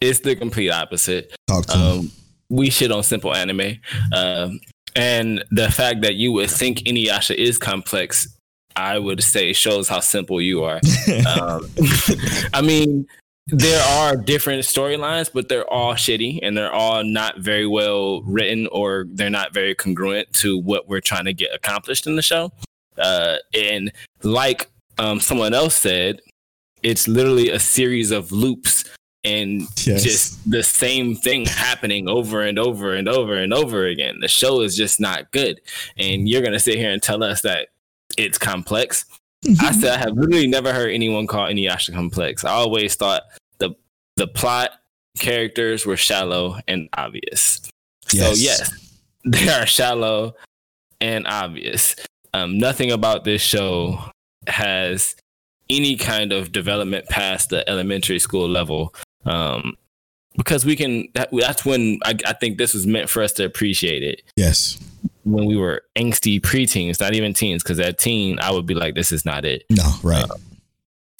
it's 0.00 0.20
the 0.20 0.36
complete 0.36 0.70
opposite. 0.70 1.34
Um, 1.74 2.10
we 2.48 2.70
shit 2.70 2.92
on 2.92 3.02
simple 3.02 3.34
anime. 3.34 3.78
Um, 4.14 4.60
and 4.94 5.44
the 5.50 5.70
fact 5.70 6.02
that 6.02 6.14
you 6.14 6.32
would 6.32 6.50
think 6.50 6.78
Inuyasha 6.80 7.34
is 7.34 7.58
complex, 7.58 8.28
I 8.76 8.98
would 8.98 9.22
say 9.22 9.52
shows 9.52 9.88
how 9.88 10.00
simple 10.00 10.40
you 10.40 10.64
are. 10.64 10.80
um, 11.40 11.68
I 12.54 12.62
mean, 12.62 13.06
there 13.48 13.82
are 13.82 14.16
different 14.16 14.62
storylines, 14.62 15.30
but 15.32 15.48
they're 15.48 15.68
all 15.68 15.94
shitty 15.94 16.40
and 16.42 16.56
they're 16.56 16.72
all 16.72 17.02
not 17.02 17.38
very 17.38 17.66
well 17.66 18.22
written 18.22 18.66
or 18.68 19.06
they're 19.08 19.30
not 19.30 19.54
very 19.54 19.74
congruent 19.74 20.32
to 20.34 20.58
what 20.58 20.88
we're 20.88 21.00
trying 21.00 21.24
to 21.24 21.32
get 21.32 21.54
accomplished 21.54 22.06
in 22.06 22.16
the 22.16 22.22
show. 22.22 22.52
Uh, 22.98 23.36
and 23.54 23.92
like 24.22 24.68
um, 24.98 25.20
someone 25.20 25.54
else 25.54 25.74
said, 25.74 26.20
it's 26.82 27.08
literally 27.08 27.50
a 27.50 27.58
series 27.60 28.10
of 28.10 28.30
loops 28.32 28.84
and 29.24 29.62
Yes. 29.84 30.02
just 30.04 30.50
the 30.50 30.62
same 30.62 31.16
thing 31.16 31.44
happening 31.46 32.08
over 32.08 32.42
and 32.42 32.58
over 32.58 32.94
and 32.94 33.08
over 33.08 33.34
and 33.36 33.52
over 33.52 33.86
again. 33.86 34.20
The 34.20 34.28
show 34.28 34.60
is 34.60 34.76
just 34.76 35.00
not 35.00 35.30
good. 35.32 35.60
And 35.96 36.28
you're 36.28 36.42
gonna 36.42 36.60
sit 36.60 36.76
here 36.76 36.90
and 36.90 37.02
tell 37.02 37.22
us 37.24 37.42
that 37.42 37.68
it's 38.16 38.38
complex. 38.38 39.04
I 39.60 39.72
said 39.72 39.94
I 39.94 39.98
have 39.98 40.14
literally 40.16 40.46
never 40.46 40.72
heard 40.72 40.90
anyone 40.90 41.26
call 41.26 41.46
Inuyasha 41.46 41.92
complex. 41.94 42.44
I 42.44 42.50
always 42.52 42.94
thought 42.94 43.22
the 43.58 43.70
the 44.16 44.26
plot 44.28 44.70
characters 45.18 45.84
were 45.84 45.96
shallow 45.96 46.58
and 46.68 46.88
obvious. 46.96 47.60
So 48.08 48.18
Yes. 48.18 48.40
yes, 48.40 48.94
they 49.24 49.48
are 49.48 49.66
shallow 49.66 50.34
and 51.00 51.26
obvious. 51.26 51.96
Um, 52.34 52.58
nothing 52.58 52.90
about 52.92 53.24
this 53.24 53.42
show 53.42 54.02
has 54.46 55.14
any 55.70 55.96
kind 55.96 56.32
of 56.32 56.52
development 56.52 57.08
past 57.08 57.50
the 57.50 57.68
elementary 57.68 58.18
school 58.18 58.48
level. 58.48 58.94
Um, 59.24 59.76
because 60.36 60.64
we 60.64 60.76
can, 60.76 61.08
that, 61.14 61.30
that's 61.32 61.64
when 61.64 61.98
I, 62.04 62.16
I 62.26 62.32
think 62.32 62.58
this 62.58 62.72
was 62.72 62.86
meant 62.86 63.10
for 63.10 63.22
us 63.22 63.32
to 63.32 63.44
appreciate 63.44 64.02
it 64.02 64.22
yes. 64.36 64.78
when 65.24 65.46
we 65.46 65.56
were 65.56 65.82
angsty 65.96 66.40
preteens, 66.40 67.00
not 67.00 67.14
even 67.14 67.34
teens. 67.34 67.62
Because 67.62 67.80
at 67.80 67.98
teen, 67.98 68.38
I 68.38 68.52
would 68.52 68.66
be 68.66 68.74
like, 68.74 68.94
this 68.94 69.10
is 69.10 69.24
not 69.24 69.44
it. 69.44 69.64
No, 69.70 69.90
right. 70.02 70.28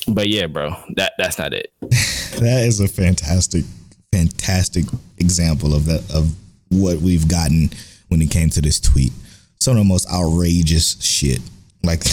But 0.07 0.29
yeah, 0.29 0.47
bro, 0.47 0.75
that 0.95 1.13
that's 1.19 1.39
not 1.39 1.53
it. 1.53 1.73
that 1.81 2.65
is 2.67 2.81
a 2.81 2.87
fantastic, 2.87 3.65
fantastic 4.13 4.85
example 5.19 5.75
of 5.75 5.87
that 5.87 6.09
of 6.15 6.35
what 6.69 6.99
we've 6.99 7.29
gotten 7.29 7.71
when 8.09 8.23
it 8.23 8.31
came 8.31 8.51
to 8.51 8.61
this 8.61 8.79
tweet. 8.79 9.13
Some 9.59 9.73
of 9.73 9.79
the 9.79 9.85
most 9.85 10.09
outrageous 10.11 11.03
shit. 11.03 11.41
Like 11.83 12.03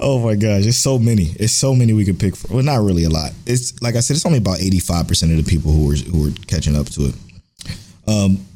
Oh 0.00 0.18
my 0.20 0.34
gosh, 0.34 0.64
it's 0.64 0.76
so 0.76 0.98
many. 0.98 1.34
It's 1.40 1.52
so 1.52 1.74
many 1.74 1.92
we 1.92 2.04
could 2.04 2.20
pick 2.20 2.36
from. 2.36 2.54
Well, 2.56 2.64
not 2.64 2.82
really 2.82 3.04
a 3.04 3.10
lot. 3.10 3.32
It's 3.46 3.80
like 3.82 3.96
I 3.96 4.00
said, 4.00 4.16
it's 4.16 4.26
only 4.26 4.38
about 4.38 4.58
85% 4.58 5.30
of 5.36 5.44
the 5.44 5.50
people 5.50 5.72
who 5.72 5.90
are 5.90 5.96
who 5.96 6.24
were 6.24 6.32
catching 6.46 6.76
up 6.76 6.86
to 6.90 7.06
it. 7.06 7.14
Um 8.06 8.46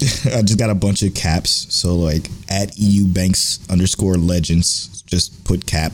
I 0.34 0.42
just 0.42 0.58
got 0.58 0.70
a 0.70 0.74
bunch 0.74 1.02
of 1.02 1.14
caps. 1.14 1.66
So 1.74 1.94
like 1.94 2.28
at 2.48 2.76
EU 2.78 3.06
banks 3.06 3.60
underscore 3.70 4.16
legends, 4.16 5.02
just 5.02 5.44
put 5.44 5.66
cap. 5.66 5.92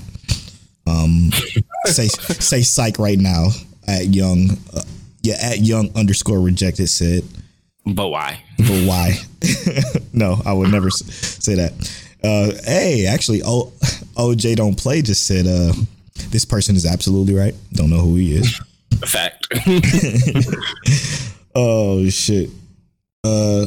Um, 0.86 1.30
say 1.86 2.06
say 2.08 2.62
psych 2.62 2.98
right 2.98 3.18
now 3.18 3.48
at 3.88 4.14
young. 4.14 4.50
Uh, 4.72 4.82
yeah, 5.22 5.36
at 5.42 5.58
young 5.58 5.90
underscore 5.96 6.40
rejected 6.40 6.88
said. 6.88 7.24
But 7.84 8.08
why? 8.08 8.42
But 8.58 8.86
why? 8.86 9.14
no, 10.12 10.40
I 10.44 10.52
would 10.52 10.70
never 10.70 10.90
say 10.90 11.56
that. 11.56 11.72
Uh, 12.26 12.52
hey, 12.64 13.06
actually, 13.06 13.42
o- 13.44 13.72
OJ 14.16 14.56
don't 14.56 14.76
play 14.76 15.00
just 15.02 15.26
said. 15.26 15.46
Uh, 15.46 15.72
this 16.30 16.44
person 16.44 16.74
is 16.76 16.84
absolutely 16.86 17.34
right. 17.34 17.54
Don't 17.72 17.90
know 17.90 18.00
who 18.00 18.16
he 18.16 18.34
is. 18.36 18.60
Fact. 19.04 19.46
Oh 21.58 22.06
shit. 22.10 22.50
Uh 23.24 23.66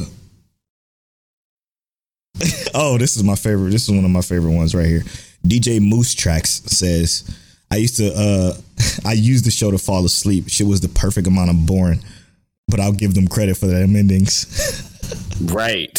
Oh, 2.72 2.96
this 2.98 3.16
is 3.16 3.24
my 3.24 3.34
favorite. 3.34 3.70
This 3.70 3.82
is 3.88 3.90
one 3.90 4.04
of 4.04 4.10
my 4.12 4.20
favorite 4.20 4.52
ones 4.52 4.76
right 4.76 4.86
here. 4.86 5.02
DJ 5.44 5.80
Moose 5.80 6.14
Tracks 6.14 6.62
says, 6.66 7.28
I 7.70 7.76
used 7.76 7.96
to 7.96 8.12
uh 8.14 8.52
I 9.04 9.14
used 9.14 9.44
the 9.44 9.50
show 9.50 9.72
to 9.72 9.78
fall 9.78 10.04
asleep. 10.04 10.44
Shit 10.48 10.68
was 10.68 10.80
the 10.80 10.88
perfect 10.88 11.26
amount 11.26 11.50
of 11.50 11.66
boring. 11.66 12.00
But 12.68 12.78
I'll 12.78 12.92
give 12.92 13.14
them 13.14 13.26
credit 13.26 13.56
for 13.56 13.66
them 13.66 13.96
endings. 13.96 14.46
right. 15.42 15.98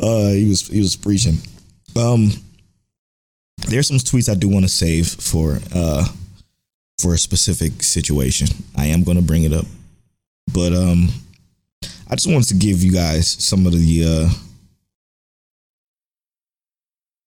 Uh 0.00 0.30
he 0.30 0.48
was 0.48 0.66
he 0.68 0.80
was 0.80 0.96
preaching. 0.96 1.38
Um 1.96 2.30
there's 3.68 3.88
some 3.88 3.98
tweets 3.98 4.30
I 4.30 4.34
do 4.34 4.48
want 4.48 4.64
to 4.64 4.68
save 4.68 5.08
for 5.08 5.58
uh 5.74 6.06
for 6.98 7.14
a 7.14 7.18
specific 7.18 7.82
situation. 7.82 8.48
I 8.76 8.86
am 8.86 9.02
gonna 9.04 9.22
bring 9.22 9.44
it 9.44 9.52
up. 9.52 9.66
But 10.52 10.72
um 10.72 11.08
I 12.10 12.14
just 12.14 12.30
wanted 12.30 12.48
to 12.48 12.54
give 12.54 12.82
you 12.82 12.92
guys 12.92 13.28
some 13.28 13.66
of 13.66 13.72
the 13.72 14.04
uh 14.04 14.28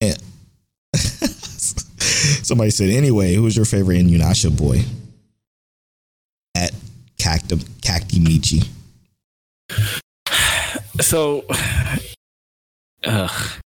eh. 0.01 0.15
Somebody 2.43 2.71
said, 2.71 2.89
anyway, 2.89 3.36
who's 3.36 3.55
your 3.55 3.65
favorite 3.65 3.97
Inuyasha 3.97 4.55
boy? 4.55 4.84
At 6.55 6.71
Cacti 7.17 7.57
Cacti 7.81 8.19
Michi. 8.19 8.67
So, 10.99 11.45
ugh. 13.05 13.61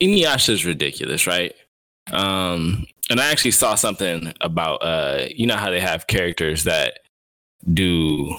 Inuyasha 0.00 0.50
is 0.50 0.64
ridiculous, 0.64 1.26
right? 1.26 1.54
Um, 2.10 2.86
and 3.10 3.20
I 3.20 3.30
actually 3.30 3.50
saw 3.50 3.74
something 3.74 4.32
about 4.40 4.76
uh, 4.76 5.26
you 5.34 5.46
know 5.46 5.56
how 5.56 5.70
they 5.70 5.80
have 5.80 6.06
characters 6.06 6.64
that 6.64 7.00
do, 7.72 8.34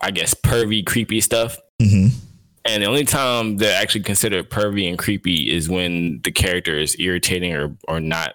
I 0.00 0.10
guess, 0.10 0.34
pervy, 0.34 0.84
creepy 0.86 1.20
stuff. 1.20 1.58
Mm-hmm. 1.80 2.16
And 2.64 2.82
the 2.82 2.86
only 2.86 3.04
time 3.04 3.56
they're 3.56 3.80
actually 3.80 4.02
considered 4.02 4.50
pervy 4.50 4.88
and 4.88 4.98
creepy 4.98 5.50
is 5.50 5.68
when 5.68 6.20
the 6.22 6.30
character 6.30 6.78
is 6.78 6.98
irritating 7.00 7.54
or 7.54 7.76
or 7.88 7.98
not 7.98 8.34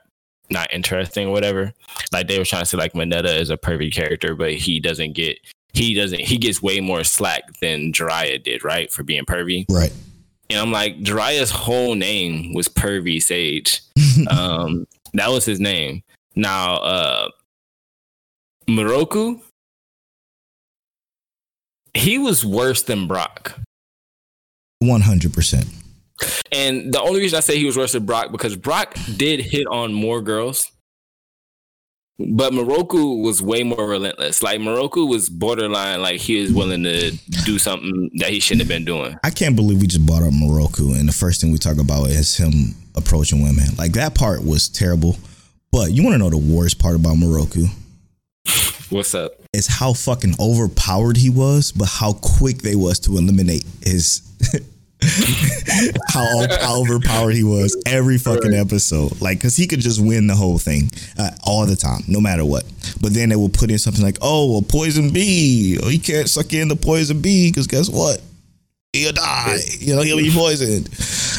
not 0.49 0.73
interesting 0.73 1.27
or 1.27 1.31
whatever. 1.31 1.73
Like 2.11 2.27
they 2.27 2.39
were 2.39 2.45
trying 2.45 2.63
to 2.63 2.65
say 2.65 2.77
like 2.77 2.93
Mineta 2.93 3.39
is 3.39 3.49
a 3.49 3.57
pervy 3.57 3.93
character, 3.93 4.35
but 4.35 4.53
he 4.53 4.79
doesn't 4.79 5.13
get 5.13 5.37
he 5.73 5.93
doesn't 5.93 6.21
he 6.21 6.37
gets 6.37 6.61
way 6.61 6.79
more 6.79 7.03
slack 7.03 7.59
than 7.59 7.91
Jiraiya 7.91 8.43
did, 8.43 8.63
right? 8.63 8.91
For 8.91 9.03
being 9.03 9.25
pervy. 9.25 9.65
Right. 9.69 9.91
And 10.49 10.59
I'm 10.59 10.71
like, 10.71 10.99
Jiraiya's 10.99 11.49
whole 11.49 11.95
name 11.95 12.53
was 12.53 12.67
Pervy 12.67 13.21
Sage. 13.21 13.81
um, 14.29 14.85
that 15.13 15.29
was 15.29 15.45
his 15.45 15.59
name. 15.59 16.03
Now, 16.35 16.75
uh, 16.75 17.29
Miroku, 18.67 19.41
he 21.93 22.17
was 22.17 22.45
worse 22.45 22.83
than 22.83 23.07
Brock. 23.07 23.59
One 24.79 25.01
hundred 25.01 25.33
percent. 25.33 25.65
And 26.51 26.93
the 26.93 27.01
only 27.01 27.19
reason 27.19 27.37
I 27.37 27.39
say 27.39 27.57
he 27.57 27.65
was 27.65 27.77
worse 27.77 27.93
than 27.93 28.05
Brock 28.05 28.31
because 28.31 28.55
Brock 28.55 28.95
did 29.17 29.39
hit 29.39 29.65
on 29.67 29.93
more 29.93 30.21
girls, 30.21 30.71
but 32.19 32.53
Miroku 32.53 33.23
was 33.23 33.41
way 33.41 33.63
more 33.63 33.87
relentless. 33.87 34.43
Like 34.43 34.59
Miroku 34.59 35.07
was 35.07 35.29
borderline, 35.29 36.01
like 36.01 36.21
he 36.21 36.41
was 36.41 36.53
willing 36.53 36.83
to 36.83 37.11
do 37.45 37.57
something 37.57 38.11
that 38.15 38.29
he 38.29 38.39
shouldn't 38.39 38.61
have 38.61 38.67
been 38.67 38.85
doing. 38.85 39.17
I 39.23 39.29
can't 39.29 39.55
believe 39.55 39.81
we 39.81 39.87
just 39.87 40.05
brought 40.05 40.23
up 40.23 40.33
Miroku, 40.33 40.97
and 40.99 41.07
the 41.07 41.13
first 41.13 41.41
thing 41.41 41.51
we 41.51 41.57
talk 41.57 41.77
about 41.79 42.09
is 42.09 42.37
him 42.37 42.75
approaching 42.95 43.41
women. 43.41 43.65
Like 43.77 43.93
that 43.93 44.15
part 44.15 44.45
was 44.45 44.69
terrible. 44.69 45.17
But 45.71 45.91
you 45.91 46.03
want 46.03 46.13
to 46.13 46.19
know 46.19 46.29
the 46.29 46.37
worst 46.37 46.77
part 46.77 46.95
about 46.95 47.15
Miroku? 47.15 47.65
What's 48.91 49.15
up? 49.15 49.31
It's 49.53 49.65
how 49.65 49.93
fucking 49.93 50.35
overpowered 50.39 51.17
he 51.17 51.31
was, 51.31 51.71
but 51.71 51.85
how 51.85 52.13
quick 52.13 52.59
they 52.59 52.75
was 52.75 52.99
to 53.01 53.17
eliminate 53.17 53.65
his. 53.81 54.21
how, 56.09 56.45
how 56.61 56.81
overpowered 56.81 57.35
he 57.35 57.43
was 57.43 57.81
every 57.85 58.17
fucking 58.17 58.53
episode. 58.53 59.19
Like, 59.21 59.41
cause 59.41 59.55
he 59.55 59.67
could 59.67 59.79
just 59.79 60.01
win 60.01 60.27
the 60.27 60.35
whole 60.35 60.57
thing 60.57 60.89
uh, 61.17 61.31
all 61.45 61.65
the 61.65 61.75
time, 61.75 62.01
no 62.07 62.19
matter 62.21 62.45
what. 62.45 62.63
But 63.01 63.13
then 63.13 63.29
they 63.29 63.35
will 63.35 63.49
put 63.49 63.71
in 63.71 63.77
something 63.79 64.03
like, 64.03 64.17
"Oh, 64.21 64.57
a 64.57 64.61
poison 64.61 65.11
bee. 65.11 65.77
Oh, 65.81 65.89
he 65.89 65.99
can't 65.99 66.29
suck 66.29 66.53
in 66.53 66.67
the 66.67 66.75
poison 66.75 67.21
bee 67.21 67.49
because 67.49 67.67
guess 67.67 67.89
what? 67.89 68.21
He'll 68.93 69.11
die. 69.11 69.57
You 69.79 69.95
know, 69.95 70.01
he'll 70.01 70.17
be 70.17 70.31
poisoned." 70.31 70.89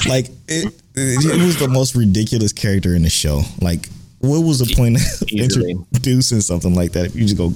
Like 0.07 0.27
it, 0.49 0.67
it, 0.95 1.25
it 1.25 1.45
was 1.45 1.59
the 1.59 1.69
most 1.69 1.95
ridiculous 1.95 2.53
character 2.53 2.95
in 2.95 3.03
the 3.03 3.11
show. 3.11 3.43
Like, 3.61 3.89
what 4.19 4.41
was 4.41 4.59
the 4.59 4.75
point 4.75 4.97
of 4.97 5.29
introducing 5.33 6.41
something 6.41 6.75
like 6.75 6.93
that 6.93 7.07
if 7.07 7.17
you 7.17 7.23
just 7.23 7.37
go 7.37 7.53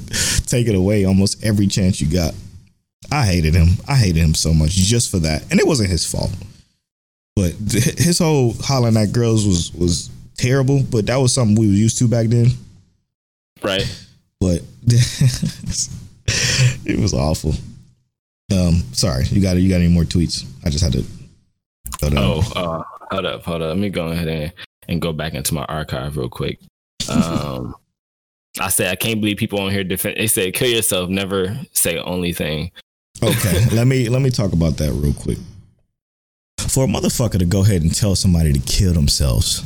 take 0.47 0.69
it 0.69 0.75
away 0.75 1.05
almost 1.05 1.45
every 1.45 1.67
chance 1.67 2.01
you 2.01 2.11
got? 2.11 2.35
I 3.11 3.25
hated 3.25 3.55
him. 3.55 3.69
I 3.87 3.95
hated 3.95 4.21
him 4.21 4.35
so 4.35 4.53
much 4.53 4.71
just 4.71 5.11
for 5.11 5.19
that, 5.21 5.43
and 5.51 5.59
it 5.59 5.67
wasn't 5.67 5.91
his 5.91 6.11
fault. 6.11 6.31
But 7.35 7.55
th- 7.71 7.99
his 7.99 8.19
whole 8.19 8.55
hollering 8.61 8.97
at 8.97 9.13
girls 9.13 9.47
was 9.47 9.73
was 9.75 10.11
terrible. 10.37 10.83
But 10.83 11.07
that 11.07 11.17
was 11.17 11.33
something 11.33 11.57
we 11.57 11.69
were 11.69 11.73
used 11.73 11.99
to 11.99 12.09
back 12.09 12.27
then. 12.27 12.49
Right. 13.63 13.87
But 14.41 14.63
it 16.85 16.99
was 16.99 17.15
awful. 17.15 17.55
Um, 18.53 18.83
sorry, 18.93 19.25
you 19.27 19.43
got 19.43 19.57
it. 19.57 19.61
you 19.61 19.69
got 19.69 19.77
any 19.77 19.89
more 19.89 20.05
tweets? 20.05 20.45
I 20.65 20.71
just 20.71 20.85
had 20.85 20.93
to. 20.95 21.05
Oh, 22.17 22.41
uh, 22.55 22.83
hold 23.11 23.27
up, 23.27 23.43
hold 23.43 23.63
up. 23.63 23.69
Let 23.69 23.79
me 23.79 23.91
go 23.91 24.09
ahead 24.09 24.29
and, 24.29 24.53
and 24.89 25.01
go 25.01 25.13
back 25.13 25.35
into 25.35 25.55
my 25.55 25.65
archive 25.65 26.17
real 26.17 26.29
quick. 26.29 26.61
Um, 27.11 27.75
I 28.61 28.69
say 28.69 28.91
I 28.91 28.97
can't 28.97 29.21
believe 29.21 29.37
people 29.37 29.61
on 29.61 29.71
here 29.71 29.85
defend. 29.85 30.17
They 30.17 30.27
say 30.27 30.51
kill 30.51 30.71
yourself, 30.71 31.11
never 31.11 31.59
say 31.73 31.99
only 31.99 32.33
thing. 32.33 32.71
Okay, 33.23 33.67
let 33.73 33.87
me 33.87 34.09
let 34.09 34.23
me 34.23 34.31
talk 34.31 34.53
about 34.53 34.77
that 34.79 34.93
real 34.93 35.15
quick. 35.15 35.39
For 36.59 36.85
a 36.85 36.87
motherfucker 36.87 37.39
to 37.39 37.45
go 37.45 37.63
ahead 37.63 37.83
and 37.83 37.95
tell 37.95 38.15
somebody 38.15 38.53
to 38.53 38.61
kill 38.61 38.93
themselves 38.93 39.65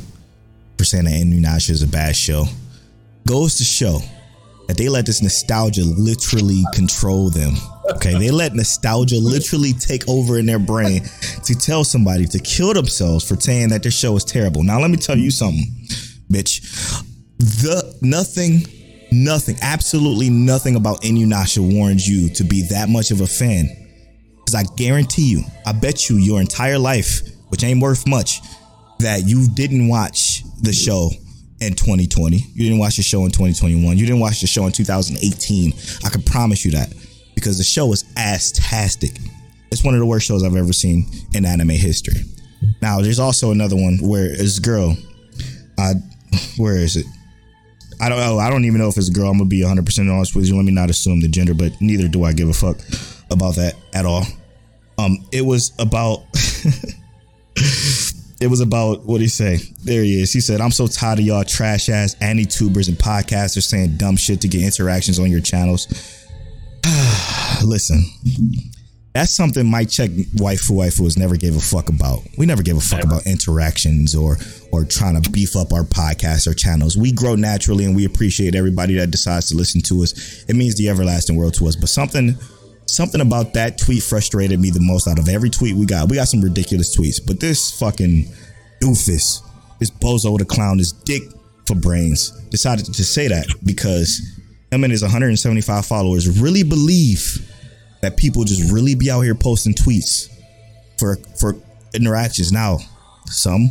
for 0.79 0.85
saying 0.85 1.05
that 1.05 1.13
Inuyasha 1.13 1.71
is 1.71 1.83
a 1.83 1.89
bad 1.89 2.17
show 2.17 2.45
goes 3.27 3.57
to 3.57 3.65
show 3.65 4.01
that 4.69 4.77
they 4.77 4.89
let 4.89 5.07
this 5.07 5.23
nostalgia 5.23 5.83
literally 5.85 6.63
control 6.73 7.31
them. 7.31 7.55
Okay, 7.91 8.17
they 8.19 8.31
let 8.31 8.55
nostalgia 8.55 9.19
literally 9.19 9.73
take 9.73 10.09
over 10.09 10.39
in 10.39 10.47
their 10.47 10.59
brain 10.59 11.03
to 11.45 11.55
tell 11.55 11.85
somebody 11.85 12.27
to 12.27 12.39
kill 12.39 12.73
themselves 12.73 13.27
for 13.27 13.35
saying 13.41 13.69
that 13.69 13.83
their 13.83 13.93
show 13.93 14.17
is 14.17 14.25
terrible. 14.25 14.63
Now 14.63 14.81
let 14.81 14.91
me 14.91 14.97
tell 14.97 15.19
you 15.19 15.31
something, 15.31 15.65
bitch. 16.31 16.61
The 17.39 17.99
nothing 18.03 18.63
Nothing, 19.13 19.57
absolutely 19.61 20.31
nothing 20.31 20.77
about 20.77 21.03
Inuyasha 21.03 21.59
warns 21.75 22.09
you 22.09 22.31
to 22.31 22.45
be 22.45 22.63
that 22.71 22.89
much 22.89 23.11
of 23.11 23.21
a 23.21 23.27
fan. 23.27 23.69
Because 24.37 24.55
I 24.55 24.65
guarantee 24.77 25.31
you, 25.31 25.45
I 25.67 25.73
bet 25.73 26.09
you 26.09 26.17
your 26.17 26.41
entire 26.41 26.79
life, 26.79 27.21
which 27.49 27.63
ain't 27.63 27.83
worth 27.83 28.07
much, 28.09 28.41
that 29.01 29.27
you 29.27 29.49
didn't 29.49 29.89
watch 29.89 30.43
the 30.63 30.73
show 30.73 31.11
in 31.61 31.75
2020. 31.75 32.37
You 32.37 32.65
didn't 32.65 32.79
watch 32.79 32.97
the 32.97 33.03
show 33.03 33.25
in 33.25 33.31
2021. 33.31 33.99
You 33.99 34.07
didn't 34.07 34.21
watch 34.21 34.41
the 34.41 34.47
show 34.47 34.67
in 34.67 34.73
2018. 34.73 35.73
I 36.05 36.09
can 36.09 36.23
promise 36.23 36.65
you 36.65 36.71
that. 36.73 36.93
Because 37.35 37.59
the 37.59 37.65
show 37.65 37.93
is 37.93 38.05
ass-tastic. 38.17 39.11
It's 39.71 39.85
one 39.85 39.95
of 39.95 40.01
the 40.01 40.07
worst 40.07 40.27
shows 40.27 40.43
I've 40.43 40.57
ever 40.57 40.73
seen 40.73 41.11
in 41.35 41.45
anime 41.45 41.71
history. 41.71 42.23
Now, 42.81 43.01
there's 43.01 43.19
also 43.19 43.51
another 43.51 43.77
one 43.77 43.99
where 43.99 44.29
this 44.29 44.59
girl, 44.59 44.97
uh, 45.79 45.95
where 46.57 46.77
is 46.77 46.97
it? 46.97 47.07
I 48.01 48.09
don't 48.09 48.19
know. 48.19 48.39
I 48.39 48.51
don't 48.51 48.65
even 48.65 48.81
know 48.81 48.89
if 48.89 48.97
it's 48.97 49.09
a 49.09 49.13
girl. 49.13 49.31
I'm 49.31 49.39
gonna 49.39 49.49
be 49.49 49.63
100 49.63 49.85
percent 49.85 50.09
honest 50.09 50.35
with 50.35 50.47
you. 50.47 50.57
Let 50.57 50.65
me 50.65 50.73
not 50.73 50.91
assume 50.91 51.21
the 51.21 51.29
gender, 51.29 51.55
but 51.55 51.73
neither 51.81 52.09
do 52.09 52.25
I 52.25 52.33
give 52.33 52.49
a 52.49 52.53
fuck 52.53 52.79
about 53.31 53.57
that 53.57 53.75
at 53.93 54.07
all. 54.07 54.25
Um, 54.99 55.25
it 55.33 55.45
was 55.45 55.73
about. 55.79 56.25
it 58.41 58.51
was 58.51 58.61
about 58.61 59.05
what 59.05 59.21
he 59.21 59.29
say? 59.29 59.59
There 59.85 60.03
he 60.03 60.21
is. 60.21 60.33
He 60.33 60.41
said, 60.41 60.61
"I'm 60.61 60.71
so 60.71 60.87
tired 60.87 61.19
of 61.19 61.25
y'all 61.25 61.45
trash 61.45 61.89
ass 61.89 62.17
anti 62.21 62.45
tubers 62.45 62.89
and 62.89 62.97
podcasters 62.97 63.63
saying 63.63 63.97
dumb 63.97 64.17
shit 64.17 64.41
to 64.43 64.49
get 64.49 64.63
interactions 64.63 65.19
on 65.19 65.31
your 65.31 65.41
channels." 65.41 65.87
Listen, 67.65 68.05
that's 69.15 69.35
something 69.35 69.71
Mic 69.71 69.91
Check 69.91 70.11
Waifu 70.11 70.71
Waifu 70.71 71.05
has 71.05 71.19
never 71.19 71.37
gave 71.37 71.55
a 71.55 71.61
fuck 71.61 71.91
about. 71.91 72.21
We 72.39 72.47
never 72.47 72.63
gave 72.63 72.79
a 72.79 72.81
fuck 72.81 73.05
about 73.05 73.27
interactions 73.27 74.15
or 74.15 74.39
or 74.73 74.85
trying 74.85 75.21
to 75.21 75.31
beef 75.31 75.55
up 75.55 75.73
our 75.73 75.83
podcasts 75.83 76.47
or 76.47 76.55
channels. 76.55 76.97
We 76.97 77.13
grow 77.13 77.35
naturally 77.35 77.85
and 77.85 77.95
we 77.95 78.07
appreciate 78.07 78.55
everybody 78.55 78.95
that 78.95 79.11
decides 79.11 79.49
to 79.49 79.57
listen 79.57 79.83
to 79.83 80.03
us. 80.03 80.45
It 80.49 80.57
means 80.57 80.77
the 80.77 80.89
everlasting 80.89 81.37
world 81.37 81.55
to 81.55 81.69
us. 81.69 81.77
But 81.77 81.91
something 81.91 82.37
something 82.87 83.21
about 83.21 83.53
that 83.53 83.79
tweet 83.79 84.03
frustrated 84.03 84.59
me 84.59 84.71
the 84.71 84.81
most 84.81 85.07
out 85.07 85.19
of 85.19 85.29
every 85.29 85.51
tweet 85.51 85.77
we 85.77 85.85
got. 85.85 86.09
We 86.09 86.17
got 86.17 86.29
some 86.29 86.41
ridiculous 86.41 86.97
tweets, 86.97 87.21
but 87.25 87.39
this 87.39 87.79
fucking 87.79 88.33
doofus, 88.83 89.43
this 89.79 89.91
bozo 89.91 90.39
the 90.39 90.47
clown, 90.47 90.79
this 90.79 90.93
dick 90.93 91.23
for 91.67 91.75
brains, 91.75 92.31
decided 92.49 92.87
to 92.87 93.05
say 93.05 93.29
that 93.29 93.47
because 93.65 94.23
him 94.71 94.85
and 94.85 94.91
his 94.91 95.03
175 95.03 95.85
followers 95.85 96.41
really 96.41 96.63
believe 96.63 97.47
that 98.03 98.17
people 98.17 98.45
just 98.45 98.71
really 98.73 98.95
be 98.95 99.11
out 99.11 99.23
here 99.23 99.35
posting 99.35 99.73
tweets 99.75 100.29
for 100.99 101.17
for 101.39 101.57
interactions. 101.95 102.53
Now, 102.53 102.79
some 103.27 103.71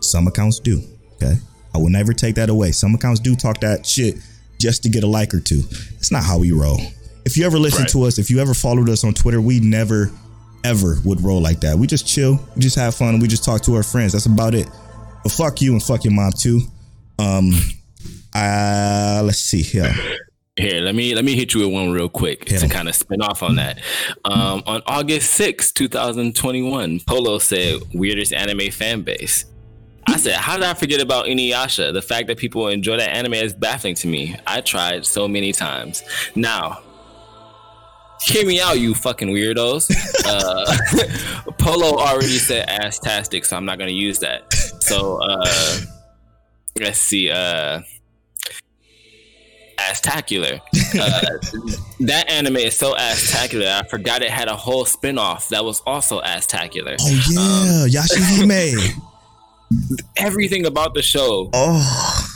some 0.00 0.26
accounts 0.28 0.58
do. 0.58 0.82
Okay, 1.14 1.36
I 1.74 1.78
will 1.78 1.88
never 1.90 2.12
take 2.12 2.34
that 2.36 2.50
away. 2.50 2.72
Some 2.72 2.94
accounts 2.94 3.20
do 3.20 3.34
talk 3.34 3.60
that 3.60 3.86
shit 3.86 4.16
just 4.58 4.82
to 4.82 4.88
get 4.90 5.04
a 5.04 5.06
like 5.06 5.32
or 5.32 5.40
two. 5.40 5.62
That's 5.62 6.12
not 6.12 6.24
how 6.24 6.38
we 6.38 6.52
roll. 6.52 6.80
If 7.24 7.36
you 7.36 7.44
ever 7.46 7.58
listen 7.58 7.82
Right. 7.82 7.90
to 7.90 8.02
us, 8.04 8.18
if 8.18 8.30
you 8.30 8.40
ever 8.40 8.54
followed 8.54 8.88
us 8.88 9.04
on 9.04 9.14
Twitter, 9.14 9.40
we 9.40 9.60
never 9.60 10.10
ever 10.64 10.98
would 11.04 11.22
roll 11.22 11.40
like 11.40 11.60
that. 11.60 11.78
We 11.78 11.86
just 11.86 12.06
chill, 12.06 12.38
we 12.54 12.60
just 12.60 12.76
have 12.76 12.94
fun, 12.94 13.18
we 13.20 13.28
just 13.28 13.44
talk 13.44 13.62
to 13.62 13.74
our 13.76 13.82
friends. 13.82 14.12
That's 14.12 14.26
about 14.26 14.54
it. 14.54 14.66
But 15.22 15.32
fuck 15.32 15.60
you 15.62 15.72
and 15.72 15.82
fuck 15.82 16.04
your 16.04 16.12
mom 16.14 16.32
too. 16.32 16.60
Um, 17.18 17.52
uh, 18.34 19.22
let's 19.24 19.38
see 19.38 19.62
here. 19.62 19.94
Here, 20.56 20.80
let 20.80 20.94
me 20.94 21.14
let 21.14 21.24
me 21.24 21.36
hit 21.36 21.54
you 21.54 21.60
with 21.60 21.72
one 21.72 21.90
real 21.90 22.08
quick 22.08 22.48
Hit 22.48 22.60
to 22.60 22.68
kind 22.68 22.88
of 22.88 22.94
spin 22.94 23.22
off 23.22 23.42
on 23.42 23.56
that. 23.56 23.80
Um, 24.24 24.62
on 24.66 24.82
August 24.86 25.32
sixth, 25.32 25.74
2021, 25.74 27.00
Polo 27.06 27.38
said 27.38 27.80
weirdest 27.94 28.32
anime 28.32 28.70
fan 28.70 29.02
base. 29.02 29.46
I 30.06 30.16
said, 30.16 30.34
how 30.34 30.56
did 30.56 30.64
I 30.64 30.74
forget 30.74 31.00
about 31.00 31.26
Inuyasha? 31.26 31.92
The 31.92 32.02
fact 32.02 32.26
that 32.26 32.36
people 32.36 32.68
enjoy 32.68 32.96
that 32.96 33.10
anime 33.10 33.34
is 33.34 33.52
baffling 33.54 33.94
to 33.96 34.08
me. 34.08 34.34
I 34.46 34.60
tried 34.60 35.06
so 35.06 35.28
many 35.28 35.52
times. 35.52 36.02
Now, 36.34 36.82
hear 38.22 38.44
me 38.44 38.60
out, 38.60 38.80
you 38.80 38.94
fucking 38.94 39.28
weirdos. 39.28 39.90
Uh, 40.26 41.52
Polo 41.58 41.98
already 41.98 42.38
said 42.38 42.68
ass-tastic, 42.68 43.44
so 43.44 43.56
I'm 43.56 43.64
not 43.64 43.78
gonna 43.78 43.92
use 43.92 44.18
that. 44.18 44.52
So 44.80 45.22
uh, 45.22 45.78
let's 46.80 46.98
see. 46.98 47.30
Uh, 47.30 47.82
Astacular. 49.88 50.60
Uh, 50.98 51.20
that 52.00 52.28
anime 52.30 52.56
is 52.56 52.76
so 52.76 52.94
astacular. 52.94 53.80
I 53.80 53.86
forgot 53.88 54.22
it 54.22 54.30
had 54.30 54.48
a 54.48 54.56
whole 54.56 54.84
spin-off 54.84 55.48
that 55.50 55.64
was 55.64 55.80
also 55.86 56.20
astacular. 56.20 56.96
Oh 57.00 57.86
yeah, 57.88 58.00
Yashahime. 58.02 59.00
Everything 60.16 60.66
about 60.66 60.94
the 60.94 61.02
show 61.02 61.48
Oh, 61.52 62.28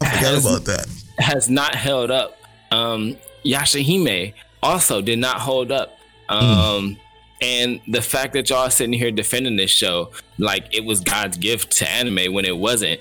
I 0.00 0.06
forgot 0.06 0.20
Has- 0.34 0.46
about 0.46 0.64
that. 0.66 0.86
has 1.18 1.48
not 1.48 1.74
held 1.74 2.10
up. 2.10 2.36
Um, 2.70 3.16
Yashahime 3.44 4.32
also 4.62 5.00
did 5.00 5.18
not 5.18 5.40
hold 5.40 5.70
up. 5.72 5.96
Um, 6.28 6.96
and 7.40 7.80
the 7.88 8.02
fact 8.02 8.34
that 8.34 8.50
y'all 8.50 8.70
sitting 8.70 8.92
here 8.92 9.10
defending 9.10 9.56
this 9.56 9.70
show 9.70 10.10
like 10.38 10.72
it 10.74 10.84
was 10.84 11.00
God's 11.00 11.36
gift 11.38 11.72
to 11.78 11.88
anime 11.90 12.32
when 12.32 12.44
it 12.44 12.56
wasn't, 12.56 13.00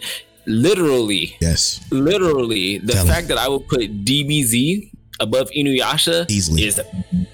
literally, 0.49 1.37
Yes, 1.39 1.79
literally, 1.91 2.79
the 2.79 2.93
Tell 2.93 3.05
fact 3.05 3.27
that 3.29 3.37
I 3.37 3.47
would 3.47 3.67
put 3.67 3.81
DBZ 4.05 4.91
above 5.21 5.49
Inuyasha 5.51 6.29
Easily. 6.29 6.63
is 6.63 6.81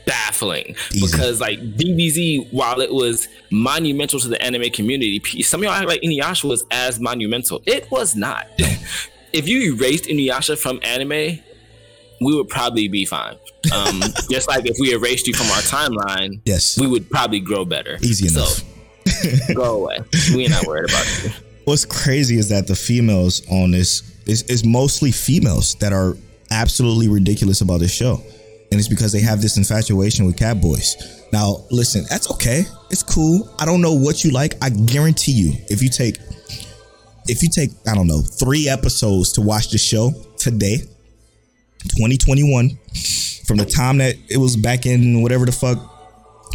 baffling 0.06 0.76
Easy. 0.92 1.06
because 1.06 1.40
like 1.40 1.60
DBZ, 1.60 2.52
while 2.52 2.82
it 2.82 2.92
was 2.92 3.28
monumental 3.52 4.20
to 4.20 4.28
the 4.28 4.42
anime 4.42 4.70
community, 4.72 5.22
some 5.44 5.62
of 5.62 5.66
y'all 5.66 5.74
act 5.74 5.88
like 5.88 6.02
Inuyasha 6.02 6.46
was 6.46 6.66
as 6.72 7.00
monumental. 7.00 7.62
It 7.66 7.90
was 7.92 8.16
not. 8.16 8.48
if 9.34 9.48
you 9.48 9.74
erased 9.76 10.06
Inuyasha 10.06 10.58
from 10.58 10.80
anime, 10.84 11.40
we 12.22 12.36
would 12.36 12.50
probably 12.50 12.88
be 12.88 13.06
fine. 13.06 13.36
Um, 13.76 14.02
just 14.32 14.48
like 14.48 14.66
if 14.66 14.78
we 14.80 14.94
erased 14.94 15.28
you 15.28 15.34
from 15.34 15.48
our 15.48 15.62
timeline, 15.62 16.42
Yes. 16.46 16.80
we 16.80 16.88
would 16.88 17.10
probably 17.10 17.40
grow 17.40 17.66
better. 17.66 17.98
Easy 18.02 18.28
So, 18.30 18.40
enough. 18.42 19.56
go 19.56 19.82
away. 19.84 19.98
We're 20.34 20.50
not 20.50 20.66
worried 20.66 20.90
about 20.90 21.24
you. 21.24 21.30
What's 21.66 21.86
crazy 21.86 22.38
is 22.38 22.50
that 22.50 22.68
the 22.68 22.76
females 22.76 23.42
on 23.50 23.72
this 23.72 24.04
is, 24.28 24.44
is 24.44 24.64
mostly 24.66 25.12
females 25.12 25.76
that 25.76 25.94
are 25.94 26.16
absolutely 26.52 27.10
ridiculous 27.10 27.62
about 27.62 27.80
this 27.80 27.94
show. 27.94 28.22
And 28.72 28.80
it's 28.80 28.88
because 28.88 29.12
they 29.12 29.22
have 29.22 29.42
this 29.42 29.58
infatuation 29.58 30.26
with 30.26 30.38
cat 30.38 30.62
boys. 30.62 30.96
Now, 31.32 31.66
listen, 31.72 32.06
that's 32.10 32.32
okay. 32.32 32.64
It's 32.90 33.04
cool. 33.04 33.50
I 33.60 33.66
don't 33.66 33.82
know 33.82 33.94
what 33.94 34.24
you 34.24 34.32
like. 34.32 34.54
I 34.62 34.70
guarantee 34.70 35.32
you, 35.32 35.54
if 35.70 35.82
you 35.82 35.90
take 35.90 36.18
if 37.28 37.42
you 37.42 37.50
take, 37.50 37.72
I 37.88 37.96
don't 37.96 38.08
know, 38.08 38.22
three 38.22 38.70
episodes 38.70 39.32
to 39.34 39.42
watch 39.42 39.70
the 39.70 39.78
show 39.78 40.12
today, 40.38 40.78
2021, 41.98 42.78
from 43.46 43.58
the 43.58 43.66
time 43.66 43.98
that 43.98 44.16
it 44.30 44.38
was 44.38 44.56
back 44.56 44.86
in 44.86 45.22
whatever 45.22 45.46
the 45.46 45.52
fuck 45.52 45.78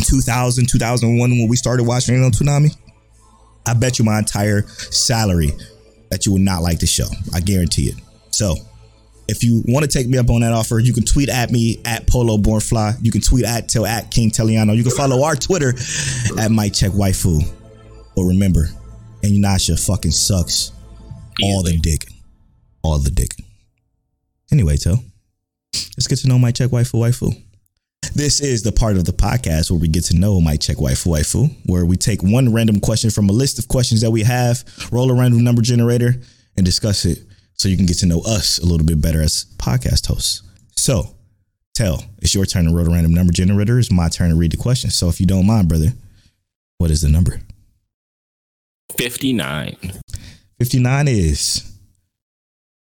2000, 0.03 0.68
2001 0.68 1.31
when 1.31 1.49
we 1.49 1.57
started 1.57 1.85
watching 1.85 2.20
it 2.20 2.25
on 2.25 2.31
Toonami, 2.31 2.77
I 3.66 3.75
bet 3.75 3.99
you 3.99 4.05
my 4.05 4.18
entire 4.18 4.66
salary 4.66 5.51
that 6.11 6.27
you 6.27 6.33
would 6.33 6.42
not 6.42 6.62
like 6.62 6.81
the 6.81 6.87
show. 6.87 7.07
I 7.35 7.40
guarantee 7.40 7.88
it. 7.88 7.94
So, 8.31 8.57
if 9.29 9.44
you 9.44 9.62
want 9.68 9.88
to 9.88 9.99
take 9.99 10.09
me 10.09 10.18
up 10.18 10.29
on 10.29 10.40
that 10.40 10.53
offer, 10.53 10.81
you 10.81 10.92
can 10.92 11.05
tweet 11.05 11.29
at 11.29 11.53
me 11.53 11.81
at 11.85 12.09
Polo 12.09 12.37
Born 12.37 12.61
Fly. 12.61 12.94
You 13.01 13.12
can 13.12 13.20
tweet 13.20 13.44
at 13.44 13.68
till 13.68 13.87
at 13.87 14.11
King 14.11 14.31
Teliano. 14.31 14.77
You 14.77 14.83
can 14.83 14.92
follow 14.92 15.23
our 15.23 15.37
Twitter 15.37 15.75
at 16.38 16.51
Mic 16.51 16.73
Check 16.73 16.90
Waifu. 16.90 17.40
But 18.16 18.23
remember, 18.25 18.66
Inuyasha 19.23 19.85
fucking 19.87 20.11
sucks. 20.11 20.73
All 21.42 21.62
the 21.62 21.79
dick. 21.79 22.07
All 22.83 22.99
the 22.99 23.11
dick. 23.11 23.35
Anyway, 24.51 24.77
Toe, 24.77 24.96
let's 25.96 26.09
get 26.09 26.18
to 26.18 26.29
know 26.29 26.38
Mic 26.38 26.57
Check 26.57 26.70
Waifu 26.70 26.94
Waifu. 26.94 27.40
This 28.14 28.40
is 28.40 28.62
the 28.62 28.73
part 28.73 28.96
of 28.96 29.05
the 29.05 29.12
podcast 29.12 29.70
where 29.70 29.79
we 29.79 29.88
get 29.88 30.05
to 30.05 30.16
know 30.16 30.40
Mic 30.40 30.61
Check 30.61 30.79
Waifu 30.79 31.07
Waifu, 31.07 31.55
where 31.66 31.85
we 31.85 31.96
take 31.96 32.23
one 32.23 32.53
random 32.53 32.81
question 32.81 33.11
from 33.11 33.29
a 33.29 33.33
list 33.33 33.59
of 33.59 33.68
questions 33.68 34.01
that 34.01 34.11
we 34.11 34.23
have, 34.25 34.64
roll 34.90 35.11
a 35.11 35.14
random 35.14 35.44
number 35.44 35.62
generator, 35.62 36.16
and 36.57 36.66
discuss 36.66 37.05
it 37.05 37.20
so 37.55 37.68
you 37.68 37.77
can 37.77 37.87
get 37.87 37.99
to 37.99 38.07
know 38.07 38.20
us 38.23 38.59
a 38.59 38.66
little 38.66 38.87
bit 38.87 39.01
better 39.01 39.23
as 39.23 39.46
podcast 39.59 40.07
hosts. 40.07 40.42
So, 40.77 41.14
Tell, 41.73 42.05
it's 42.18 42.35
your 42.35 42.44
turn 42.46 42.64
to 42.64 42.75
roll 42.75 42.87
a 42.87 42.90
random 42.90 43.14
number 43.14 43.33
generator. 43.33 43.79
It's 43.79 43.92
my 43.92 44.09
turn 44.09 44.31
to 44.31 44.37
read 44.37 44.53
the 44.53 44.57
question. 44.57 44.90
So, 44.90 45.09
if 45.09 45.20
you 45.20 45.27
don't 45.27 45.46
mind, 45.46 45.68
brother, 45.68 45.92
what 46.79 46.90
is 46.90 47.03
the 47.03 47.09
number? 47.09 47.40
59. 48.99 49.77
59 50.59 51.09
is 51.09 51.73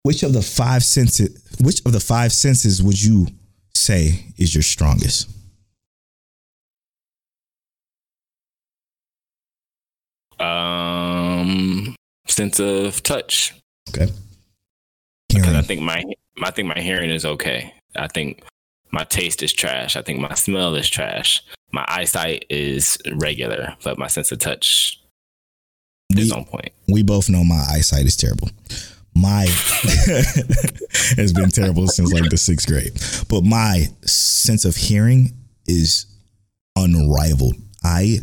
which 0.03 0.23
of 0.23 0.33
the 0.33 0.43
five 0.43 0.83
senses 0.83 1.41
which 1.61 1.85
of 1.85 1.93
the 1.93 2.01
five 2.01 2.33
senses 2.33 2.83
would 2.83 3.01
you 3.01 3.27
say 3.75 4.27
is 4.37 4.55
your 4.55 4.63
strongest? 4.63 5.29
Um, 10.39 11.95
sense 12.27 12.59
of 12.61 13.03
touch. 13.03 13.55
Okay. 13.91 14.11
Because 15.29 15.55
I 15.55 15.63
think 15.63 15.83
my 15.83 16.03
I 16.43 16.51
think 16.51 16.69
my 16.69 16.81
hearing 16.81 17.11
is 17.11 17.25
okay. 17.25 17.73
I 17.97 18.09
think 18.09 18.43
my 18.91 19.05
taste 19.05 19.43
is 19.43 19.53
trash. 19.53 19.97
I 19.97 20.03
think 20.03 20.19
my 20.19 20.35
smell 20.35 20.75
is 20.75 20.89
trash. 20.89 21.43
My 21.73 21.85
eyesight 21.89 22.47
is 22.51 22.99
regular, 23.13 23.77
but 23.85 23.99
my 23.99 24.09
sense 24.09 24.33
of 24.33 24.39
touch 24.39 25.01
is 26.17 26.31
We, 26.33 26.37
on 26.37 26.45
point. 26.45 26.71
we 26.89 27.03
both 27.03 27.29
know 27.29 27.45
my 27.45 27.65
eyesight 27.71 28.07
is 28.07 28.17
terrible. 28.17 28.49
My 29.15 29.43
has 31.17 31.33
been 31.33 31.51
terrible 31.51 31.89
since 31.89 32.13
like 32.13 32.31
the 32.31 32.37
sixth 32.37 32.67
grade. 32.67 32.93
But 33.29 33.45
my 33.45 33.87
sense 34.03 34.65
of 34.65 34.77
hearing 34.77 35.33
is 35.67 36.07
unrivaled. 36.77 37.57
I, 37.85 38.19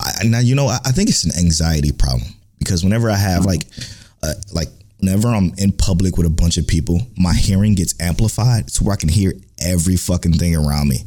I 0.00 0.24
now 0.24 0.40
you 0.40 0.54
know 0.54 0.68
I, 0.68 0.78
I 0.84 0.92
think 0.92 1.08
it's 1.08 1.24
an 1.24 1.32
anxiety 1.38 1.92
problem 1.92 2.28
because 2.58 2.84
whenever 2.84 3.10
I 3.10 3.16
have 3.16 3.44
like 3.44 3.62
uh, 4.22 4.34
like 4.52 4.68
whenever 5.00 5.28
I'm 5.28 5.52
in 5.58 5.72
public 5.72 6.16
with 6.16 6.26
a 6.26 6.30
bunch 6.30 6.56
of 6.56 6.66
people, 6.66 7.00
my 7.16 7.34
hearing 7.34 7.74
gets 7.74 7.94
amplified 8.00 8.68
to 8.68 8.84
where 8.84 8.94
I 8.94 8.96
can 8.96 9.08
hear 9.08 9.32
every 9.60 9.96
fucking 9.96 10.34
thing 10.34 10.56
around 10.56 10.88
me. 10.88 10.98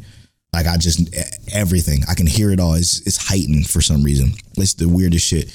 Like 0.54 0.66
I 0.66 0.78
just 0.78 1.16
everything 1.54 2.02
I 2.10 2.16
can 2.16 2.26
hear 2.28 2.52
it 2.52 2.60
all. 2.60 2.74
It's 2.74 3.06
it's 3.06 3.18
heightened 3.18 3.70
for 3.70 3.82
some 3.82 4.04
reason. 4.04 4.34
It's 4.58 4.74
the 4.74 4.90
weirdest 4.90 5.26
shit, 5.26 5.50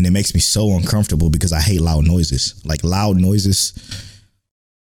and 0.00 0.06
it 0.06 0.12
makes 0.12 0.32
me 0.32 0.40
so 0.40 0.70
uncomfortable 0.70 1.28
because 1.28 1.52
I 1.52 1.60
hate 1.60 1.82
loud 1.82 2.06
noises. 2.06 2.58
Like 2.64 2.82
loud 2.82 3.18
noises, 3.18 3.74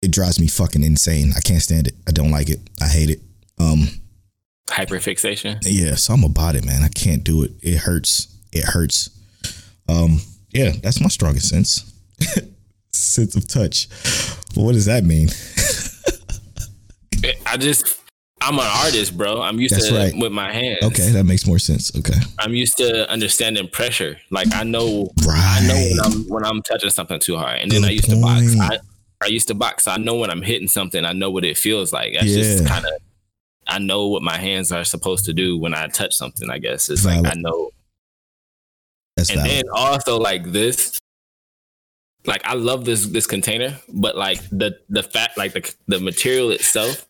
it 0.02 0.10
drives 0.10 0.38
me 0.38 0.46
fucking 0.46 0.84
insane. 0.84 1.32
I 1.34 1.40
can't 1.40 1.62
stand 1.62 1.86
it. 1.86 1.94
I 2.06 2.10
don't 2.10 2.30
like 2.30 2.50
it. 2.50 2.60
I 2.82 2.86
hate 2.86 3.08
it. 3.08 3.22
Um, 3.58 3.88
Hyperfixation. 4.68 5.60
yeah, 5.62 5.94
so 5.94 6.12
I'm 6.12 6.22
about 6.22 6.54
it, 6.54 6.66
man. 6.66 6.82
I 6.82 6.88
can't 6.88 7.24
do 7.24 7.44
it. 7.44 7.52
It 7.62 7.78
hurts. 7.78 8.28
It 8.52 8.64
hurts. 8.64 9.08
Um, 9.88 10.20
yeah, 10.50 10.72
that's 10.82 11.00
my 11.00 11.08
strongest 11.08 11.48
sense. 11.48 11.94
sense 12.90 13.34
of 13.36 13.48
touch. 13.48 13.88
What 14.54 14.72
does 14.72 14.84
that 14.84 15.02
mean? 15.02 15.30
I 17.46 17.56
just 17.56 17.86
I'm 18.42 18.54
an 18.58 18.66
artist, 18.84 19.16
bro. 19.16 19.40
I'm 19.40 19.58
used 19.58 19.74
That's 19.74 19.88
to 19.88 19.94
right. 19.96 20.14
with 20.16 20.30
my 20.30 20.52
hands. 20.52 20.78
Okay, 20.82 21.10
that 21.10 21.24
makes 21.24 21.46
more 21.46 21.58
sense. 21.58 21.94
Okay. 21.96 22.18
I'm 22.38 22.54
used 22.54 22.76
to 22.76 23.10
understanding 23.10 23.66
pressure. 23.68 24.18
Like 24.30 24.48
I 24.54 24.62
know 24.62 25.10
Right. 25.26 25.38
I 25.62 25.66
know 25.66 25.74
when 25.74 26.00
I'm 26.04 26.28
when 26.28 26.44
I'm 26.44 26.62
touching 26.62 26.90
something 26.90 27.18
too 27.18 27.36
hard. 27.36 27.60
And 27.60 27.70
then 27.70 27.84
I 27.84 27.90
used 27.90 28.10
to 28.10 28.20
box. 28.20 28.54
I, 28.60 28.78
I 29.22 29.26
used 29.28 29.48
to 29.48 29.54
box. 29.54 29.84
So 29.84 29.90
I 29.90 29.96
know 29.96 30.16
when 30.16 30.30
I'm 30.30 30.42
hitting 30.42 30.68
something, 30.68 31.04
I 31.04 31.12
know 31.12 31.30
what 31.30 31.44
it 31.44 31.56
feels 31.56 31.92
like. 31.92 32.12
That's 32.12 32.26
Yeah. 32.26 32.36
just 32.42 32.66
kind 32.66 32.84
of 32.84 32.92
I 33.66 33.78
know 33.78 34.06
what 34.08 34.22
my 34.22 34.36
hands 34.36 34.70
are 34.70 34.84
supposed 34.84 35.24
to 35.24 35.32
do 35.32 35.58
when 35.58 35.74
I 35.74 35.86
touch 35.88 36.12
something, 36.14 36.48
I 36.50 36.58
guess. 36.58 36.88
It's 36.90 37.02
Valid. 37.02 37.24
like 37.24 37.36
I 37.36 37.40
know. 37.40 37.70
That's 39.16 39.30
And 39.30 39.38
valid. 39.40 39.50
then 39.50 39.64
also 39.74 40.18
like 40.18 40.52
this 40.52 40.98
like 42.26 42.46
I 42.46 42.52
love 42.54 42.84
this 42.84 43.06
this 43.06 43.26
container, 43.26 43.78
but 43.88 44.14
like 44.16 44.40
the 44.50 44.78
the 44.90 45.02
fact 45.02 45.38
like 45.38 45.54
the 45.54 45.74
the 45.88 46.00
material 46.00 46.50
itself 46.50 47.06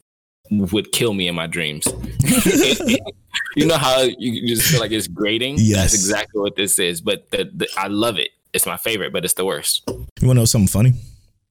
would 0.51 0.93
kill 0.93 1.15
me 1.15 1.29
in 1.29 1.35
my 1.35 1.47
dreams. 1.47 1.87
you 3.57 3.67
know 3.67 3.77
how 3.77 4.03
you 4.19 4.47
just 4.47 4.71
feel 4.71 4.81
like 4.81 4.93
it's 4.93 5.09
grating? 5.09 5.57
Yes. 5.59 5.77
That's 5.77 5.95
exactly 5.95 6.41
what 6.41 6.57
this 6.57 6.79
is. 6.79 7.01
But 7.01 7.31
the, 7.31 7.51
the, 7.53 7.69
I 7.77 7.89
love 7.89 8.19
it. 8.19 8.31
It's 8.53 8.67
my 8.67 8.77
favorite, 8.77 9.13
but 9.13 9.25
it's 9.25 9.35
the 9.35 9.45
worst. 9.45 9.83
You 9.89 10.27
want 10.27 10.37
to 10.37 10.41
know 10.41 10.45
something 10.45 10.69
funny? 10.69 10.95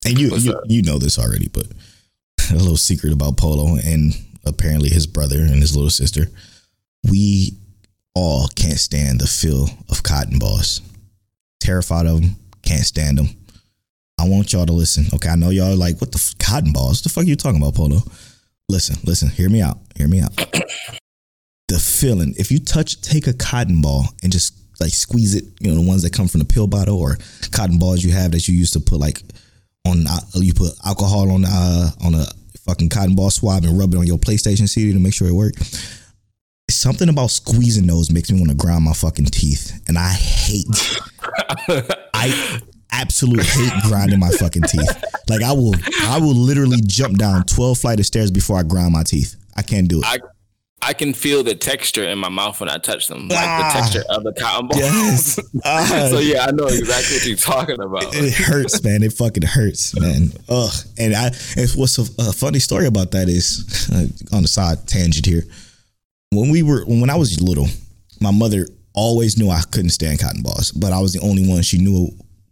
And 0.05 0.19
you 0.19 0.35
you, 0.35 0.59
you 0.65 0.81
know 0.83 0.99
this 0.99 1.17
already, 1.17 1.47
but 1.47 1.65
a 2.51 2.55
little 2.55 2.77
secret 2.77 3.13
about 3.13 3.37
Polo 3.37 3.77
and 3.83 4.13
apparently 4.45 4.89
his 4.89 5.07
brother 5.07 5.39
and 5.39 5.61
his 5.61 5.75
little 5.75 5.89
sister. 5.89 6.27
We 7.09 7.57
all 8.15 8.47
can't 8.55 8.79
stand 8.79 9.19
the 9.19 9.27
feel 9.27 9.69
of 9.89 10.03
cotton 10.03 10.39
balls. 10.39 10.81
Terrified 11.59 12.05
of 12.05 12.21
them. 12.21 12.35
Can't 12.63 12.85
stand 12.85 13.17
them. 13.17 13.29
I 14.19 14.27
want 14.27 14.53
y'all 14.53 14.65
to 14.65 14.73
listen. 14.73 15.05
Okay, 15.13 15.29
I 15.29 15.35
know 15.35 15.49
y'all 15.49 15.73
are 15.73 15.75
like, 15.75 15.99
what 15.99 16.11
the 16.11 16.17
f- 16.17 16.35
cotton 16.39 16.71
balls? 16.71 16.99
What 16.99 17.03
the 17.03 17.09
fuck 17.09 17.23
are 17.23 17.27
you 17.27 17.35
talking 17.35 17.61
about, 17.61 17.75
Polo? 17.75 17.99
Listen, 18.69 18.97
listen. 19.03 19.29
Hear 19.29 19.49
me 19.49 19.61
out. 19.61 19.77
Hear 19.95 20.07
me 20.07 20.21
out. 20.21 20.35
the 21.67 21.79
feeling. 21.79 22.33
If 22.37 22.51
you 22.51 22.59
touch, 22.59 23.01
take 23.01 23.27
a 23.27 23.33
cotton 23.33 23.81
ball 23.81 24.05
and 24.23 24.31
just 24.31 24.53
like 24.79 24.91
squeeze 24.91 25.35
it. 25.35 25.45
You 25.59 25.69
know, 25.69 25.81
the 25.81 25.87
ones 25.87 26.03
that 26.03 26.13
come 26.13 26.27
from 26.27 26.39
the 26.39 26.45
pill 26.45 26.67
bottle 26.67 26.99
or 26.99 27.17
cotton 27.51 27.79
balls 27.79 28.03
you 28.03 28.11
have 28.11 28.31
that 28.31 28.47
you 28.47 28.55
used 28.55 28.73
to 28.73 28.79
put 28.79 28.99
like 28.99 29.21
on 29.85 30.05
uh, 30.07 30.19
you 30.35 30.53
put 30.53 30.71
alcohol 30.85 31.31
on 31.31 31.45
uh 31.45 31.91
on 32.03 32.15
a 32.15 32.25
fucking 32.65 32.89
cotton 32.89 33.15
ball 33.15 33.29
swab 33.29 33.63
and 33.63 33.77
rub 33.77 33.93
it 33.93 33.97
on 33.97 34.07
your 34.07 34.17
PlayStation 34.17 34.67
CD 34.67 34.93
to 34.93 34.99
make 34.99 35.13
sure 35.13 35.27
it 35.27 35.33
worked. 35.33 35.63
Something 36.69 37.09
about 37.09 37.29
squeezing 37.29 37.85
those 37.85 38.11
makes 38.11 38.31
me 38.31 38.39
want 38.39 38.49
to 38.49 38.57
grind 38.57 38.83
my 38.83 38.93
fucking 38.93 39.25
teeth, 39.25 39.83
and 39.87 39.99
I 39.99 40.13
hate. 40.13 40.65
I 42.13 42.61
absolutely 42.91 43.43
hate 43.45 43.73
grinding 43.87 44.19
my 44.19 44.29
fucking 44.29 44.63
teeth. 44.63 45.03
Like 45.29 45.41
I 45.43 45.51
will, 45.51 45.73
I 46.03 46.19
will 46.19 46.35
literally 46.35 46.81
jump 46.85 47.17
down 47.17 47.43
twelve 47.45 47.77
flight 47.77 47.99
of 47.99 48.05
stairs 48.05 48.31
before 48.31 48.57
I 48.59 48.63
grind 48.63 48.93
my 48.93 49.03
teeth. 49.03 49.35
I 49.55 49.61
can't 49.61 49.87
do 49.87 49.99
it. 49.99 50.05
I 50.05 50.17
I 50.81 50.93
can 50.93 51.13
feel 51.15 51.41
the 51.43 51.55
texture 51.55 52.03
in 52.03 52.19
my 52.19 52.29
mouth 52.29 52.59
when 52.59 52.69
I 52.69 52.77
touch 52.77 53.07
them, 53.07 53.27
like 53.27 53.39
Ah. 53.39 53.71
the 53.73 53.79
texture 53.79 54.03
of 54.09 54.23
the 54.23 54.33
cotton 54.33 54.67
balls. 54.67 54.81
Yes. 54.81 55.39
Ah. 55.63 56.07
so 56.11 56.19
yeah, 56.19 56.45
I 56.45 56.51
know 56.51 56.65
exactly 56.67 57.17
what 57.17 57.25
you're 57.25 57.37
talking 57.37 57.79
about. 57.81 58.13
it 58.15 58.33
hurts, 58.33 58.83
man. 58.83 59.01
It 59.01 59.13
fucking 59.13 59.43
hurts, 59.43 59.99
man. 59.99 60.31
Ugh. 60.47 60.71
And 60.99 61.15
I, 61.15 61.27
and 61.57 61.69
what's 61.75 61.97
a, 61.97 62.03
a 62.19 62.31
funny 62.33 62.59
story 62.59 62.85
about 62.85 63.11
that 63.11 63.29
is, 63.29 63.89
uh, 63.91 64.35
on 64.35 64.43
the 64.43 64.47
side 64.47 64.85
tangent 64.87 65.25
here. 65.25 65.43
When 66.31 66.51
we 66.51 66.61
were, 66.61 66.83
when 66.85 67.09
I 67.09 67.15
was 67.15 67.41
little, 67.41 67.67
my 68.19 68.31
mother 68.31 68.67
always 68.93 69.37
knew 69.39 69.49
I 69.49 69.61
couldn't 69.71 69.89
stand 69.91 70.19
cotton 70.19 70.43
balls, 70.43 70.71
but 70.71 70.91
I 70.91 70.99
was 70.99 71.13
the 71.13 71.21
only 71.21 71.47
one 71.49 71.63
she 71.63 71.79
knew 71.79 72.09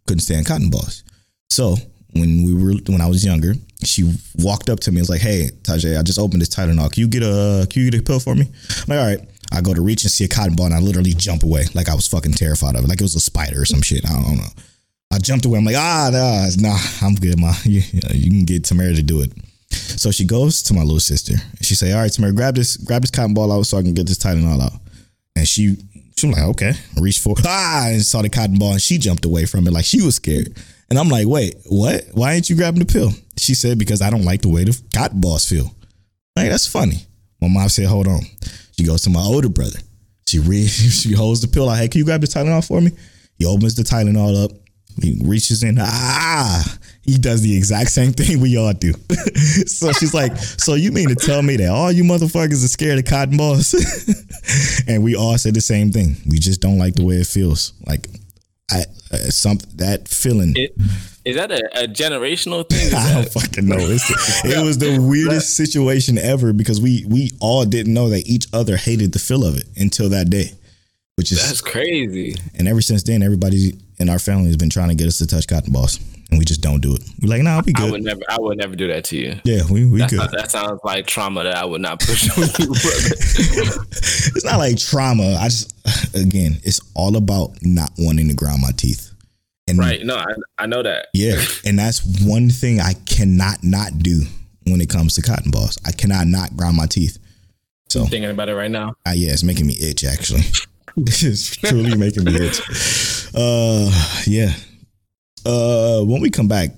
couldn't 0.08 0.22
stand 0.22 0.45
cotton 0.45 0.70
balls. 0.70 1.04
So 1.49 1.76
when 2.14 2.43
we 2.43 2.54
were, 2.54 2.74
when 2.88 3.01
I 3.01 3.08
was 3.08 3.26
younger, 3.26 3.54
she 3.84 4.14
walked 4.38 4.70
up 4.70 4.80
to 4.82 4.91
me 4.91 4.97
and 4.97 5.01
was 5.04 5.10
like, 5.10 5.22
"Hey, 5.22 5.49
Tajay, 5.64 5.99
I 5.99 6.04
just 6.04 6.20
opened 6.20 6.41
this 6.41 6.49
Tylenol. 6.49 6.91
Can 6.91 7.01
you 7.01 7.08
get 7.08 7.24
a, 7.24 7.68
can 7.70 7.84
you 7.84 7.91
get 7.91 7.99
a 7.99 8.04
pill 8.04 8.20
for 8.20 8.36
me?" 8.36 8.45
I'm 8.47 8.86
like, 8.88 8.99
"All 8.99 9.06
right." 9.06 9.30
I 9.51 9.62
go 9.62 9.72
to 9.72 9.82
reach 9.82 10.01
and 10.01 10.12
see 10.12 10.26
a 10.26 10.28
cotton 10.28 10.56
ball, 10.56 10.66
and 10.66 10.74
I 10.74 10.80
literally 10.80 11.14
jump 11.14 11.43
away, 11.43 11.66
like 11.76 11.88
I 11.88 11.93
was 11.93 12.08
fucking 12.08 12.32
terrified 12.32 12.76
of 12.76 12.84
it, 12.84 12.88
like 12.88 12.99
it 12.99 13.04
was 13.04 13.14
a 13.14 13.20
spider 13.20 13.62
or 13.62 13.66
some 13.66 13.84
shit. 13.84 14.04
I 14.04 14.14
don't 14.14 14.38
know. 14.38 14.49
I 15.12 15.20
jumped 15.20 15.45
away. 15.45 15.60
I'm 15.60 15.66
like, 15.66 15.76
ah, 15.78 16.10
nah, 16.12 16.70
nah 16.70 16.78
I'm 17.04 17.14
good, 17.14 17.39
ma. 17.39 17.54
You, 17.64 17.84
you 18.12 18.32
can 18.32 18.45
get 18.45 18.64
Tamara 18.64 18.95
to 18.95 19.04
do 19.04 19.22
it. 19.22 19.32
So 19.70 20.10
she 20.10 20.26
goes 20.26 20.64
to 20.64 20.74
my 20.74 20.82
little 20.82 20.99
sister. 20.99 21.36
She 21.62 21.76
say, 21.76 21.91
"All 21.91 22.01
right, 22.01 22.12
Tamara, 22.12 22.34
grab 22.34 22.56
this, 22.56 22.78
grab 22.78 23.01
this 23.01 23.12
cotton 23.12 23.34
ball 23.36 23.51
out 23.51 23.68
so 23.68 23.78
I 23.78 23.84
can 23.84 23.93
get 23.93 24.08
this 24.08 24.18
Tylenol 24.18 24.62
out." 24.62 24.74
And 25.36 25.47
she, 25.47 25.78
she 26.16 26.28
was 26.28 26.38
like, 26.38 26.47
"Okay." 26.49 26.72
I 26.97 27.01
Reached 27.01 27.22
for 27.22 27.36
ah, 27.45 27.88
and 27.89 28.01
saw 28.03 28.22
the 28.22 28.30
cotton 28.30 28.57
ball, 28.57 28.74
and 28.74 28.82
she 28.82 28.97
jumped 28.97 29.26
away 29.26 29.45
from 29.45 29.68
it 29.68 29.72
like 29.72 29.86
she 29.86 30.01
was 30.01 30.16
scared. 30.16 30.55
And 30.89 30.99
I'm 30.99 31.09
like, 31.09 31.28
"Wait, 31.28 31.55
what? 31.66 32.03
Why 32.14 32.34
ain't 32.34 32.49
you 32.49 32.55
grabbing 32.55 32.80
the 32.80 32.91
pill?" 32.91 33.11
She 33.38 33.55
said, 33.55 33.78
"Because 33.80 34.01
I 34.01 34.09
don't 34.09 34.26
like 34.26 34.41
the 34.41 34.49
way 34.49 34.64
the 34.64 34.80
cotton 34.93 35.22
balls 35.22 35.45
feel." 35.45 35.74
Like 36.36 36.49
that's 36.49 36.68
funny. 36.68 37.05
My 37.41 37.47
mom 37.47 37.70
said, 37.70 37.88
"Hold 37.88 38.07
on." 38.07 38.22
She 38.78 38.84
goes 38.86 39.01
to 39.03 39.09
my 39.09 39.22
older 39.22 39.49
brother. 39.49 39.80
She 40.28 40.39
re- 40.39 40.68
she 40.68 41.14
holds 41.14 41.41
the 41.41 41.47
pill 41.47 41.70
out. 41.70 41.78
Hey, 41.78 41.88
can 41.88 41.99
you 41.99 42.05
grab 42.05 42.22
the 42.22 42.28
Tylenol 42.28 42.66
for 42.66 42.82
me? 42.82 42.91
He 43.38 43.45
opens 43.45 43.76
the 43.76 43.84
Tylenol 43.84 44.43
up. 44.45 44.51
He 45.01 45.20
reaches 45.24 45.64
in. 45.64 45.78
Ah, 45.80 46.78
he 47.04 47.18
does 47.18 47.41
the 47.41 47.56
exact 47.56 47.91
same 47.91 48.14
thing 48.14 48.39
we 48.39 48.58
all 48.58 48.74
do. 48.74 48.93
so 49.66 49.91
she's 49.93 50.14
like, 50.14 50.36
"So 50.38 50.76
you 50.76 50.91
mean 50.91 51.10
to 51.10 51.16
tell 51.16 51.41
me 51.41 51.58
that 51.58 51.70
all 51.70 51.91
you 51.91 52.04
motherfuckers 52.04 52.64
are 52.64 52.70
scared 52.70 52.99
of 52.99 53.06
cotton 53.06 53.38
balls?" 53.38 53.74
and 54.88 55.04
we 55.04 55.16
all 55.16 55.38
say 55.38 55.51
the 55.51 55.62
same 55.62 55.91
thing. 55.91 56.16
We 56.30 56.39
just 56.39 56.62
don't 56.62 56.78
like 56.78 56.95
the 56.95 57.06
way 57.06 57.16
it 57.16 57.28
feels. 57.28 57.74
Like, 57.86 58.08
I 58.72 58.86
uh, 59.12 59.18
some 59.30 59.60
that 59.76 60.08
feeling. 60.08 60.54
It, 60.56 60.76
is 61.26 61.36
that 61.38 61.51
a, 61.51 61.84
a 61.84 61.88
generational 61.88 62.68
thing? 62.68 62.93
I 62.93 63.14
don't 63.14 63.32
fucking 63.32 63.66
know. 63.66 63.78
It's, 63.80 64.43
it 64.43 64.64
was 64.64 64.78
the 64.78 64.99
weirdest 64.99 65.56
situation 65.56 66.18
ever 66.18 66.51
because 66.51 66.82
we 66.82 67.06
we 67.08 67.32
all 67.39 67.64
didn't 67.66 67.93
know 67.93 68.10
that 68.10 68.28
each 68.28 68.47
other 68.51 68.76
hated 68.76 69.14
the 69.14 69.20
feel 69.20 69.45
of 69.45 69.56
it 69.56 69.66
until 69.78 70.10
that 70.10 70.30
day, 70.30 70.51
which 71.16 71.32
is 71.32 71.45
That's 71.45 71.62
crazy. 71.62 72.36
and 72.58 72.68
ever 72.68 72.82
since 72.82 73.04
then, 73.04 73.24
everybody 73.24 73.74
in 73.99 74.10
our 74.10 74.20
family 74.20 74.47
has 74.47 74.58
been 74.58 74.70
trying 74.70 74.89
to 74.89 74.95
get 74.95 75.08
us 75.08 75.20
to 75.20 75.28
touch 75.28 75.47
cotton 75.47 75.72
balls, 75.72 75.99
we 76.38 76.45
just 76.45 76.61
don't 76.61 76.81
do 76.81 76.95
it. 76.95 77.01
We're 77.21 77.29
like, 77.29 77.41
nah, 77.41 77.61
we 77.65 77.73
I 77.75 77.79
good. 77.79 77.88
I 77.88 77.91
would 77.91 78.03
never. 78.03 78.21
I 78.29 78.38
would 78.39 78.57
never 78.57 78.75
do 78.75 78.88
that 78.88 79.03
to 79.05 79.17
you. 79.17 79.36
yeah, 79.43 79.61
we 79.69 79.86
we 79.86 79.99
That's 79.99 80.11
good. 80.13 80.19
not, 80.19 80.31
that 80.31 80.51
sounds 80.51 80.79
like 80.84 81.07
trauma 81.07 81.43
that 81.43 81.55
I 81.57 81.65
would 81.65 81.81
not 81.81 81.99
push 81.99 82.29
on 82.38 82.43
you, 82.43 82.73
it's 84.36 84.45
not 84.45 84.57
like 84.57 84.77
trauma. 84.77 85.36
I 85.39 85.45
just 85.45 85.73
again, 86.15 86.57
it's 86.63 86.79
all 86.95 87.15
about 87.15 87.51
not 87.61 87.91
wanting 87.97 88.27
to 88.29 88.34
grind 88.36 88.61
my 88.61 88.71
teeth. 88.71 89.11
And 89.67 89.77
right? 89.79 90.03
No, 90.05 90.17
I, 90.17 90.25
I 90.59 90.65
know 90.65 90.84
that. 90.84 91.07
Yeah, 91.13 91.41
and 91.65 91.79
that's 91.79 92.01
one 92.25 92.49
thing 92.49 92.79
I 92.81 92.93
cannot 93.05 93.63
not 93.63 93.97
do 93.99 94.23
when 94.67 94.81
it 94.81 94.89
comes 94.89 95.15
to 95.15 95.21
cotton 95.21 95.51
balls. 95.51 95.77
I 95.86 95.91
cannot 95.91 96.27
not 96.27 96.55
grind 96.57 96.75
my 96.77 96.86
teeth. 96.86 97.17
So 97.89 98.05
Thinking 98.05 98.29
about 98.31 98.49
it 98.49 98.55
right 98.55 98.71
now. 98.71 98.95
uh, 99.07 99.11
yeah, 99.15 99.31
it's 99.31 99.43
making 99.43 99.67
me 99.67 99.75
itch. 99.79 100.03
Actually, 100.03 100.41
it's 100.97 101.55
truly 101.55 101.95
making 101.95 102.23
me 102.25 102.36
itch. 102.36 103.27
Uh, 103.36 103.89
yeah. 104.25 104.51
Uh, 105.45 106.01
when 106.03 106.21
we 106.21 106.29
come 106.29 106.47
back, 106.47 106.69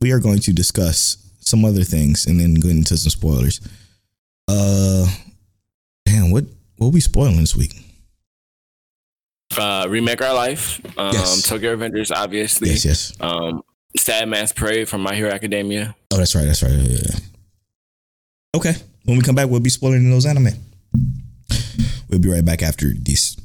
we 0.00 0.12
are 0.12 0.20
going 0.20 0.38
to 0.40 0.52
discuss 0.52 1.16
some 1.40 1.64
other 1.64 1.84
things 1.84 2.26
and 2.26 2.38
then 2.40 2.54
go 2.54 2.68
into 2.68 2.96
some 2.96 3.10
spoilers. 3.10 3.60
Uh, 4.48 5.06
damn, 6.04 6.30
what 6.30 6.44
what 6.76 6.92
we 6.92 7.00
spoiling 7.00 7.36
this 7.38 7.56
week? 7.56 7.72
Uh, 9.56 9.86
remake 9.88 10.22
our 10.22 10.34
life. 10.34 10.80
Um, 10.98 11.12
Yes. 11.12 11.42
Tokyo 11.48 11.76
Revengers, 11.76 12.10
obviously. 12.14 12.70
Yes, 12.70 12.84
yes. 12.84 13.12
Um, 13.20 13.62
Sad 13.96 14.28
Man's 14.28 14.52
Parade 14.52 14.88
from 14.88 15.02
My 15.02 15.14
Hero 15.14 15.30
Academia. 15.30 15.94
Oh, 16.12 16.16
that's 16.16 16.34
right. 16.34 16.46
That's 16.46 16.62
right. 16.62 16.72
Yeah, 16.72 16.98
yeah. 17.04 17.16
Okay. 18.56 18.74
When 19.04 19.18
we 19.18 19.22
come 19.22 19.34
back, 19.34 19.48
we'll 19.50 19.60
be 19.60 19.68
spoiling 19.70 20.08
those 20.10 20.24
anime. 20.26 20.48
We'll 22.08 22.20
be 22.20 22.28
right 22.30 22.44
back 22.44 22.62
after 22.62 22.86
these. 22.94 23.36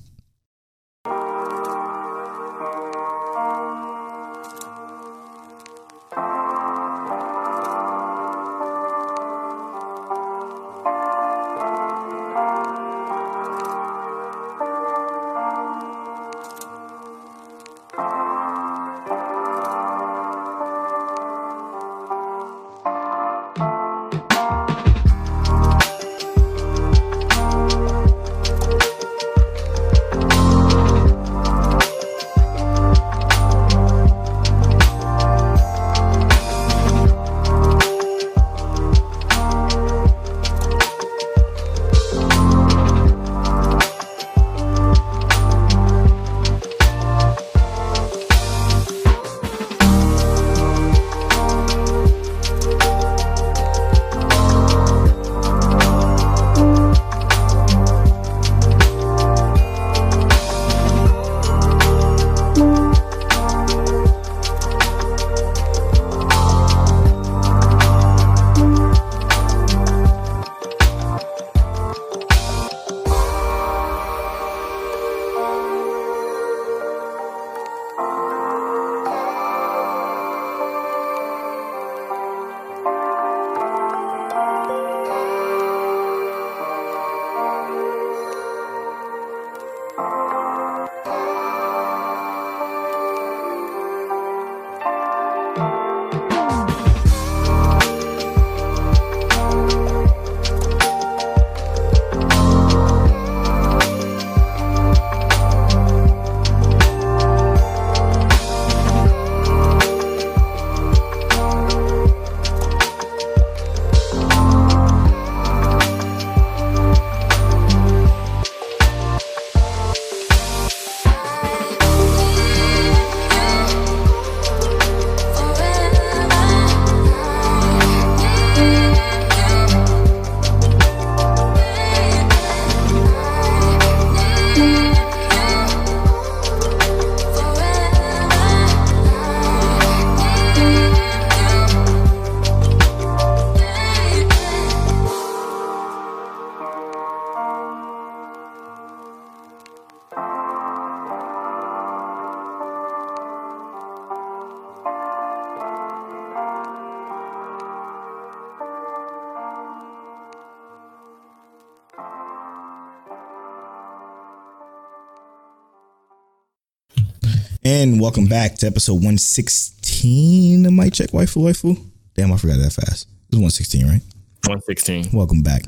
And 167.88 168.02
welcome 168.02 168.26
back 168.26 168.56
to 168.56 168.68
episode 168.68 168.96
116 168.96 170.66
of 170.66 170.74
Mic 170.74 170.92
Check 170.94 171.12
Waifu 171.12 171.42
Waifu. 171.42 171.82
Damn, 172.16 172.34
I 172.34 172.38
forgot 172.38 172.58
that 172.58 172.74
fast. 172.74 173.08
It 173.32 173.36
was 173.36 173.40
116, 173.40 173.84
right? 173.84 174.02
116. 174.46 175.12
Welcome 175.14 175.42
back. 175.42 175.64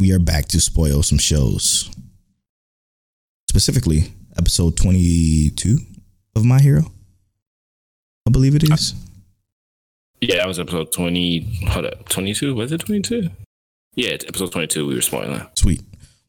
We 0.00 0.10
are 0.12 0.18
back 0.18 0.46
to 0.48 0.60
spoil 0.60 1.04
some 1.04 1.18
shows. 1.18 1.88
Specifically, 3.48 4.12
episode 4.36 4.76
22 4.76 5.78
of 6.34 6.44
My 6.44 6.60
Hero. 6.60 6.90
I 8.26 8.32
believe 8.32 8.56
it 8.56 8.64
is. 8.64 8.92
Yeah, 10.20 10.38
that 10.38 10.48
was 10.48 10.58
episode 10.58 10.90
twenty. 10.90 11.56
Hold 11.68 11.86
up, 11.86 12.08
twenty 12.08 12.34
two. 12.34 12.56
Was 12.56 12.72
it 12.72 12.78
twenty 12.78 13.00
two? 13.00 13.30
Yeah, 13.94 14.10
it's 14.10 14.24
episode 14.24 14.50
twenty 14.50 14.66
two. 14.66 14.86
We 14.88 14.96
were 14.96 15.00
spoiling. 15.02 15.46
Sweet. 15.54 15.82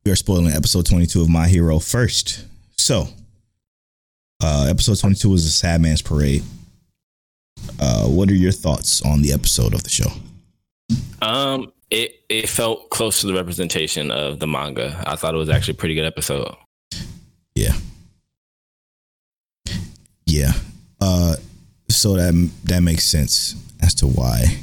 We 0.06 0.12
are 0.12 0.16
spoiling 0.16 0.52
episode 0.54 0.86
22 0.86 1.22
of 1.22 1.30
My 1.30 1.48
Hero 1.48 1.80
first. 1.80 2.46
So, 2.78 3.08
uh, 4.44 4.68
episode 4.70 5.00
22 5.00 5.30
was 5.30 5.46
a 5.46 5.50
Sad 5.50 5.82
Man's 5.82 6.02
Parade. 6.02 6.44
Uh, 7.80 8.06
what 8.08 8.30
are 8.30 8.36
your 8.36 8.52
thoughts 8.52 9.02
on 9.04 9.22
the 9.22 9.32
episode 9.34 9.74
of 9.74 9.84
the 9.84 9.90
show? 9.90 10.12
Um, 11.22 11.72
it 11.90 12.24
it 12.28 12.50
felt 12.50 12.90
close 12.90 13.22
to 13.22 13.28
the 13.28 13.34
representation 13.34 14.12
of 14.12 14.40
the 14.40 14.48
manga. 14.48 15.02
I 15.08 15.16
thought 15.16 15.34
it 15.34 15.38
was 15.38 15.50
actually 15.50 15.74
a 15.74 15.78
pretty 15.78 15.96
good 15.96 16.06
episode. 16.06 16.56
Yeah. 17.56 17.74
Yeah. 20.26 20.52
Uh, 21.00 21.36
so 21.90 22.16
that 22.16 22.50
that 22.66 22.82
makes 22.82 23.06
sense 23.06 23.56
as 23.82 23.94
to 23.96 24.08
why 24.08 24.58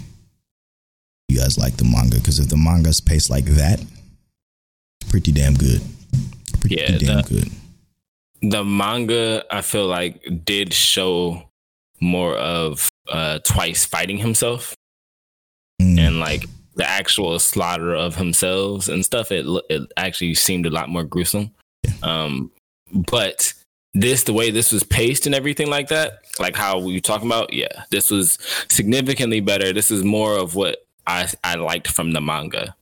you 1.28 1.38
guys 1.38 1.56
like 1.56 1.76
the 1.76 1.84
manga 1.84 2.16
because 2.18 2.38
if 2.38 2.48
the 2.48 2.56
manga's 2.56 3.00
paced 3.00 3.30
like 3.30 3.44
that, 3.44 3.80
it's 3.80 5.10
pretty 5.10 5.32
damn 5.32 5.54
good. 5.54 5.80
Pretty 6.60 6.76
Yeah, 6.76 6.98
damn 6.98 7.22
the- 7.22 7.28
good. 7.28 7.50
The 8.42 8.64
manga, 8.64 9.44
I 9.50 9.60
feel 9.60 9.86
like, 9.86 10.22
did 10.44 10.72
show 10.72 11.42
more 12.00 12.36
of 12.36 12.88
uh 13.08 13.38
twice 13.40 13.84
fighting 13.84 14.16
himself 14.16 14.74
Mm, 15.80 15.98
and 15.98 16.20
like 16.20 16.44
the 16.74 16.88
actual 16.88 17.38
slaughter 17.38 17.94
of 17.94 18.14
himself 18.16 18.88
and 18.88 19.04
stuff. 19.04 19.32
It 19.32 19.46
it 19.70 19.90
actually 19.96 20.34
seemed 20.34 20.66
a 20.66 20.70
lot 20.70 20.90
more 20.90 21.04
gruesome. 21.04 21.52
Um, 22.02 22.50
but 22.92 23.54
this, 23.94 24.24
the 24.24 24.32
way 24.32 24.50
this 24.50 24.72
was 24.72 24.82
paced 24.82 25.26
and 25.26 25.34
everything 25.34 25.68
like 25.68 25.88
that, 25.88 26.24
like 26.38 26.54
how 26.54 26.78
we 26.78 26.94
were 26.94 27.00
talking 27.00 27.28
about, 27.28 27.52
yeah, 27.52 27.84
this 27.90 28.10
was 28.10 28.38
significantly 28.68 29.40
better. 29.40 29.72
This 29.72 29.90
is 29.90 30.04
more 30.04 30.36
of 30.36 30.54
what 30.54 30.86
I 31.06 31.28
I 31.42 31.54
liked 31.54 31.88
from 31.88 32.12
the 32.12 32.20
manga. 32.20 32.76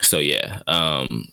So 0.00 0.18
yeah, 0.18 0.60
um, 0.68 1.26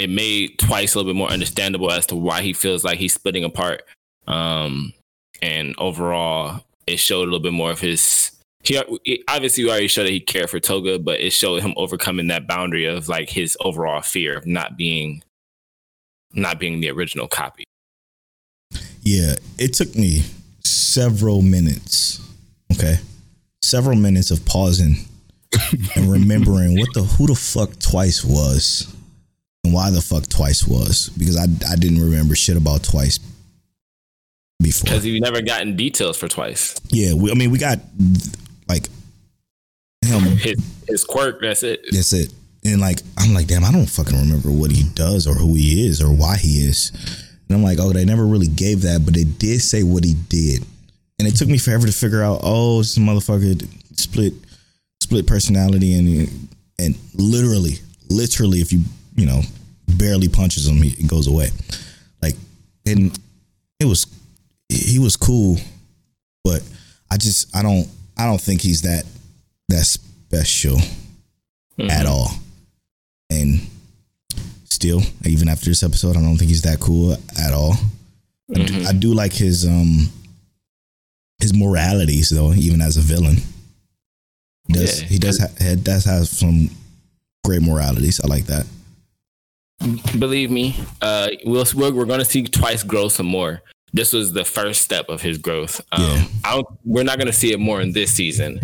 it 0.00 0.08
made 0.08 0.58
twice 0.58 0.94
a 0.94 0.98
little 0.98 1.12
bit 1.12 1.18
more 1.18 1.28
understandable 1.28 1.90
as 1.90 2.06
to 2.06 2.16
why 2.16 2.40
he 2.40 2.54
feels 2.54 2.82
like 2.82 2.98
he's 2.98 3.12
splitting 3.12 3.44
apart. 3.44 3.82
Um, 4.26 4.94
and 5.42 5.74
overall, 5.76 6.64
it 6.86 6.98
showed 6.98 7.22
a 7.22 7.24
little 7.24 7.40
bit 7.40 7.52
more 7.52 7.70
of 7.70 7.80
his. 7.80 8.30
He 8.62 8.80
obviously 9.28 9.68
already 9.68 9.88
showed 9.88 10.04
that 10.04 10.12
he 10.12 10.20
cared 10.20 10.48
for 10.48 10.58
Toga, 10.58 10.98
but 10.98 11.20
it 11.20 11.34
showed 11.34 11.62
him 11.62 11.74
overcoming 11.76 12.28
that 12.28 12.46
boundary 12.46 12.86
of 12.86 13.08
like 13.08 13.28
his 13.28 13.58
overall 13.60 14.00
fear 14.00 14.38
of 14.38 14.46
not 14.46 14.78
being, 14.78 15.22
not 16.32 16.58
being 16.58 16.80
the 16.80 16.90
original 16.90 17.28
copy. 17.28 17.64
Yeah, 19.02 19.34
it 19.58 19.74
took 19.74 19.94
me 19.94 20.22
several 20.64 21.42
minutes. 21.42 22.26
Okay, 22.72 22.96
several 23.60 23.96
minutes 23.96 24.30
of 24.30 24.46
pausing 24.46 24.96
and 25.94 26.10
remembering 26.10 26.78
what 26.78 26.88
the 26.94 27.02
who 27.02 27.26
the 27.26 27.34
fuck 27.34 27.78
twice 27.78 28.24
was 28.24 28.94
and 29.64 29.72
why 29.72 29.90
the 29.90 30.00
fuck 30.00 30.26
twice 30.28 30.66
was 30.66 31.10
because 31.10 31.36
I 31.36 31.44
I 31.70 31.76
didn't 31.76 32.00
remember 32.00 32.34
shit 32.34 32.56
about 32.56 32.82
twice 32.82 33.18
before. 34.60 34.84
Because 34.84 35.04
he 35.04 35.20
never 35.20 35.42
gotten 35.42 35.76
details 35.76 36.16
for 36.16 36.28
twice. 36.28 36.76
Yeah, 36.90 37.14
we, 37.14 37.30
I 37.30 37.34
mean 37.34 37.50
we 37.50 37.58
got 37.58 37.78
like 38.68 38.88
him. 40.02 40.22
His 40.22 40.56
his 40.88 41.04
quirk, 41.04 41.40
that's 41.40 41.62
it. 41.62 41.84
That's 41.90 42.12
it. 42.12 42.32
And 42.64 42.80
like 42.80 43.00
I'm 43.18 43.34
like, 43.34 43.46
damn, 43.46 43.64
I 43.64 43.72
don't 43.72 43.86
fucking 43.86 44.18
remember 44.18 44.50
what 44.50 44.70
he 44.70 44.84
does 44.94 45.26
or 45.26 45.34
who 45.34 45.54
he 45.54 45.86
is 45.86 46.02
or 46.02 46.12
why 46.12 46.36
he 46.36 46.66
is. 46.66 46.92
And 47.48 47.56
I'm 47.56 47.64
like, 47.64 47.78
oh, 47.80 47.92
they 47.92 48.04
never 48.04 48.26
really 48.26 48.46
gave 48.46 48.82
that, 48.82 49.04
but 49.04 49.14
they 49.14 49.24
did 49.24 49.60
say 49.60 49.82
what 49.82 50.04
he 50.04 50.14
did. 50.28 50.64
And 51.18 51.26
it 51.26 51.36
took 51.36 51.48
me 51.48 51.58
forever 51.58 51.86
to 51.86 51.92
figure 51.92 52.22
out, 52.22 52.40
oh, 52.42 52.78
this 52.78 52.96
motherfucker 52.96 53.66
split 53.98 54.32
split 55.00 55.26
personality 55.26 55.94
and 55.94 56.48
and 56.78 56.96
literally, 57.14 57.74
literally, 58.08 58.60
if 58.60 58.72
you 58.72 58.84
you 59.16 59.26
know 59.26 59.42
barely 59.88 60.28
punches 60.28 60.66
him, 60.66 60.76
he, 60.76 60.90
goes 61.06 61.26
away. 61.26 61.48
Like, 62.22 62.36
and 62.86 63.16
it 63.78 63.84
was 63.86 64.06
he 64.68 64.98
was 64.98 65.16
cool, 65.16 65.56
but 66.44 66.62
I 67.10 67.16
just 67.16 67.54
I 67.54 67.62
don't 67.62 67.88
I 68.16 68.26
don't 68.26 68.40
think 68.40 68.60
he's 68.60 68.82
that 68.82 69.04
that 69.68 69.84
special 69.84 70.78
at 71.90 72.06
all. 72.06 72.28
And 73.30 73.60
still, 74.64 75.02
even 75.24 75.48
after 75.48 75.66
this 75.66 75.82
episode, 75.82 76.16
I 76.16 76.20
don't 76.20 76.36
think 76.36 76.50
he's 76.50 76.62
that 76.62 76.80
cool 76.80 77.12
at 77.12 77.52
all. 77.52 77.74
I, 78.54 78.64
do, 78.64 78.84
I 78.88 78.92
do 78.92 79.14
like 79.14 79.32
his 79.32 79.64
um 79.64 80.08
his 81.40 81.54
moralities 81.54 82.30
though, 82.30 82.52
even 82.52 82.80
as 82.80 82.96
a 82.96 83.00
villain. 83.00 83.36
He 84.66 84.72
does 84.74 85.02
Yeah. 85.02 85.08
he 85.08 85.18
does 85.18 85.38
ha- 85.38 85.54
he 85.58 85.76
does 85.76 86.04
have 86.04 86.28
some 86.28 86.70
great 87.44 87.62
moralities. 87.62 88.20
I 88.22 88.26
like 88.26 88.46
that. 88.46 88.66
Believe 90.18 90.50
me, 90.50 90.76
uh, 91.00 91.28
we'll, 91.44 91.64
we're, 91.74 91.92
we're 91.92 92.04
going 92.04 92.18
to 92.18 92.24
see 92.24 92.42
twice 92.44 92.82
grow 92.82 93.08
some 93.08 93.26
more. 93.26 93.62
This 93.92 94.12
was 94.12 94.32
the 94.32 94.44
first 94.44 94.82
step 94.82 95.08
of 95.08 95.20
his 95.22 95.38
growth. 95.38 95.80
Um, 95.92 96.02
Yeah. 96.02 96.24
I 96.44 96.54
don't, 96.56 96.66
we're 96.84 97.02
not 97.02 97.16
going 97.18 97.26
to 97.28 97.32
see 97.32 97.52
it 97.52 97.58
more 97.58 97.80
in 97.80 97.92
this 97.92 98.12
season 98.12 98.60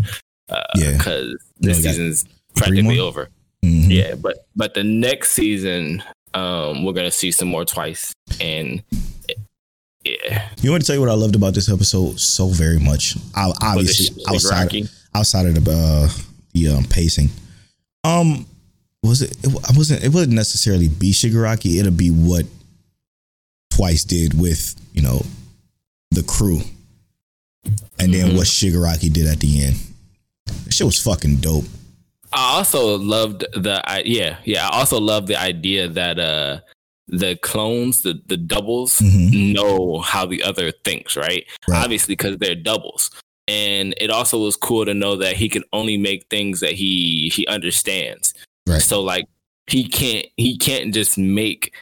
Yeah. 0.76 0.92
because 0.96 1.30
No, 1.60 1.68
this 1.68 1.78
we 1.78 1.82
got 1.84 1.90
season's 1.90 2.24
practically 2.54 2.98
over. 2.98 3.28
Mhm. 3.64 3.90
Yeah, 3.90 4.14
but 4.14 4.46
but 4.54 4.74
the 4.74 4.84
next 4.84 5.32
season, 5.32 6.02
um, 6.34 6.84
we're 6.84 6.92
gonna 6.92 7.10
see 7.10 7.32
some 7.32 7.48
more 7.48 7.64
twice, 7.64 8.12
and 8.40 8.82
yeah, 10.04 10.48
You 10.60 10.70
want 10.70 10.82
to 10.82 10.86
tell 10.86 10.94
you 10.94 11.00
what 11.00 11.08
I 11.10 11.14
loved 11.14 11.34
about 11.34 11.54
this 11.54 11.68
episode 11.68 12.20
so 12.20 12.48
very 12.48 12.78
much? 12.78 13.16
I, 13.34 13.52
obviously 13.62 14.22
outside 14.28 14.88
outside 15.14 15.46
of 15.46 15.64
the 15.64 15.70
uh, 15.72 16.08
the 16.52 16.68
um, 16.68 16.84
pacing. 16.84 17.30
Um, 18.04 18.46
was 19.06 19.22
it? 19.22 19.36
It 19.44 19.48
wa- 19.52 19.60
wasn't. 19.74 20.04
It 20.04 20.12
wouldn't 20.12 20.32
necessarily 20.32 20.88
be 20.88 21.12
Shigaraki. 21.12 21.78
It'll 21.78 21.92
be 21.92 22.10
what 22.10 22.44
Twice 23.70 24.04
did 24.04 24.38
with 24.38 24.74
you 24.94 25.02
know 25.02 25.22
the 26.10 26.22
crew, 26.22 26.60
and 27.98 28.12
then 28.14 28.28
Mm-hmm. 28.28 28.36
what 28.36 28.46
Shigaraki 28.46 29.12
did 29.12 29.26
at 29.26 29.40
the 29.40 29.64
end. 29.64 29.76
That 30.64 30.72
shit 30.72 30.86
was 30.86 31.00
fucking 31.02 31.36
dope. 31.36 31.64
I 32.32 32.56
also 32.58 32.96
loved 32.98 33.44
the 33.54 33.82
I, 33.88 34.02
yeah 34.04 34.38
yeah. 34.44 34.68
I 34.68 34.78
also 34.78 34.98
love 35.00 35.26
the 35.26 35.36
idea 35.40 35.88
that 35.88 36.18
uh 36.18 36.60
the 37.08 37.36
clones 37.36 38.02
the 38.02 38.20
the 38.26 38.36
doubles 38.36 38.98
Mhm. 38.98 39.52
know 39.54 39.98
how 40.00 40.26
the 40.26 40.42
other 40.42 40.72
thinks, 40.84 41.16
right? 41.16 41.44
Right. 41.68 41.82
Obviously, 41.84 42.12
because 42.16 42.38
they're 42.38 42.54
doubles. 42.54 43.10
And 43.48 43.94
it 44.00 44.10
also 44.10 44.38
was 44.42 44.56
cool 44.56 44.84
to 44.86 44.92
know 44.94 45.14
that 45.16 45.36
he 45.36 45.48
can 45.48 45.62
only 45.72 45.96
make 45.96 46.26
things 46.30 46.60
that 46.60 46.72
he 46.72 47.30
he 47.34 47.46
understands. 47.46 48.34
Right. 48.66 48.82
So 48.82 49.02
like 49.02 49.26
he 49.66 49.88
can't 49.88 50.26
he 50.36 50.56
can't 50.58 50.92
just 50.94 51.18
make 51.18 51.74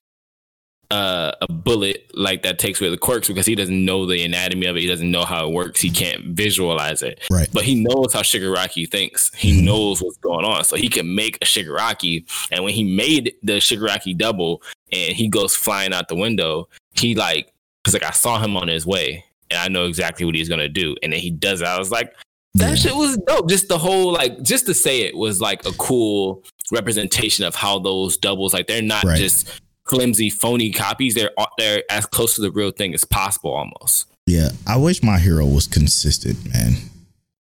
uh, 0.91 1.33
a 1.41 1.51
bullet 1.51 2.09
like 2.15 2.43
that 2.43 2.59
takes 2.59 2.81
away 2.81 2.89
the 2.91 2.97
quirks 2.99 3.27
because 3.27 3.47
he 3.47 3.55
doesn't 3.55 3.85
know 3.85 4.07
the 4.07 4.23
anatomy 4.23 4.67
of 4.67 4.77
it. 4.77 4.81
He 4.81 4.87
doesn't 4.87 5.11
know 5.11 5.25
how 5.25 5.49
it 5.49 5.53
works. 5.53 5.81
He 5.81 5.91
can't 5.91 6.23
visualize 6.27 7.03
it. 7.03 7.21
Right. 7.31 7.49
But 7.53 7.65
he 7.65 7.75
knows 7.83 8.13
how 8.13 8.21
Shigaraki 8.21 8.89
thinks. 8.89 9.35
He 9.35 9.61
Mhm. 9.61 9.65
knows 9.65 10.03
what's 10.03 10.19
going 10.19 10.45
on. 10.45 10.63
So 10.65 10.77
he 10.77 10.89
can 10.89 11.13
make 11.15 11.37
a 11.43 11.47
Shigaraki. 11.47 12.25
And 12.53 12.63
when 12.65 12.75
he 12.75 12.85
made 12.85 13.35
the 13.43 13.55
Shigaraki 13.55 14.17
double 14.17 14.63
and 14.93 15.17
he 15.17 15.27
goes 15.27 15.57
flying 15.57 15.93
out 15.95 16.09
the 16.09 16.15
window, 16.17 16.69
he 16.95 17.15
like, 17.15 17.51
because 17.83 17.95
like 17.95 18.05
I 18.09 18.13
saw 18.13 18.39
him 18.39 18.57
on 18.57 18.69
his 18.69 18.87
way 18.87 19.25
and 19.51 19.59
I 19.59 19.69
know 19.69 19.87
exactly 19.87 20.25
what 20.27 20.35
he's 20.37 20.49
going 20.51 20.61
to 20.61 20.69
do. 20.69 20.95
And 21.03 21.13
then 21.13 21.21
he 21.21 21.31
does 21.31 21.61
it. 21.63 21.67
I 21.67 21.79
was 21.79 21.91
like, 21.91 22.15
that 22.57 22.69
Yeah. 22.69 22.75
shit 22.77 22.95
was 22.95 23.17
dope. 23.27 23.49
Just 23.49 23.67
the 23.69 23.79
whole, 23.79 24.13
like, 24.13 24.43
just 24.43 24.67
to 24.67 24.75
say 24.75 25.01
it 25.01 25.17
was 25.17 25.41
like 25.41 25.67
a 25.67 25.73
cool 25.73 26.45
representation 26.73 27.45
of 27.45 27.55
how 27.55 27.79
those 27.79 28.17
doubles, 28.17 28.53
like, 28.55 28.67
they're 28.67 28.83
not 28.83 29.05
Right. 29.05 29.19
just 29.19 29.49
flimsy, 29.87 30.31
phony 30.31 30.71
copies. 30.71 31.15
They're, 31.15 31.31
they're 31.59 31.83
as 31.91 32.07
close 32.07 32.35
to 32.37 32.41
the 32.41 32.51
real 32.51 32.71
thing 32.71 32.95
as 32.95 33.05
possible 33.05 33.53
almost. 33.53 34.07
Yeah, 34.27 34.51
I 34.67 34.77
wish 34.79 35.03
my 35.03 35.19
hero 35.19 35.45
was 35.47 35.67
consistent, 35.67 36.39
man. 36.53 36.77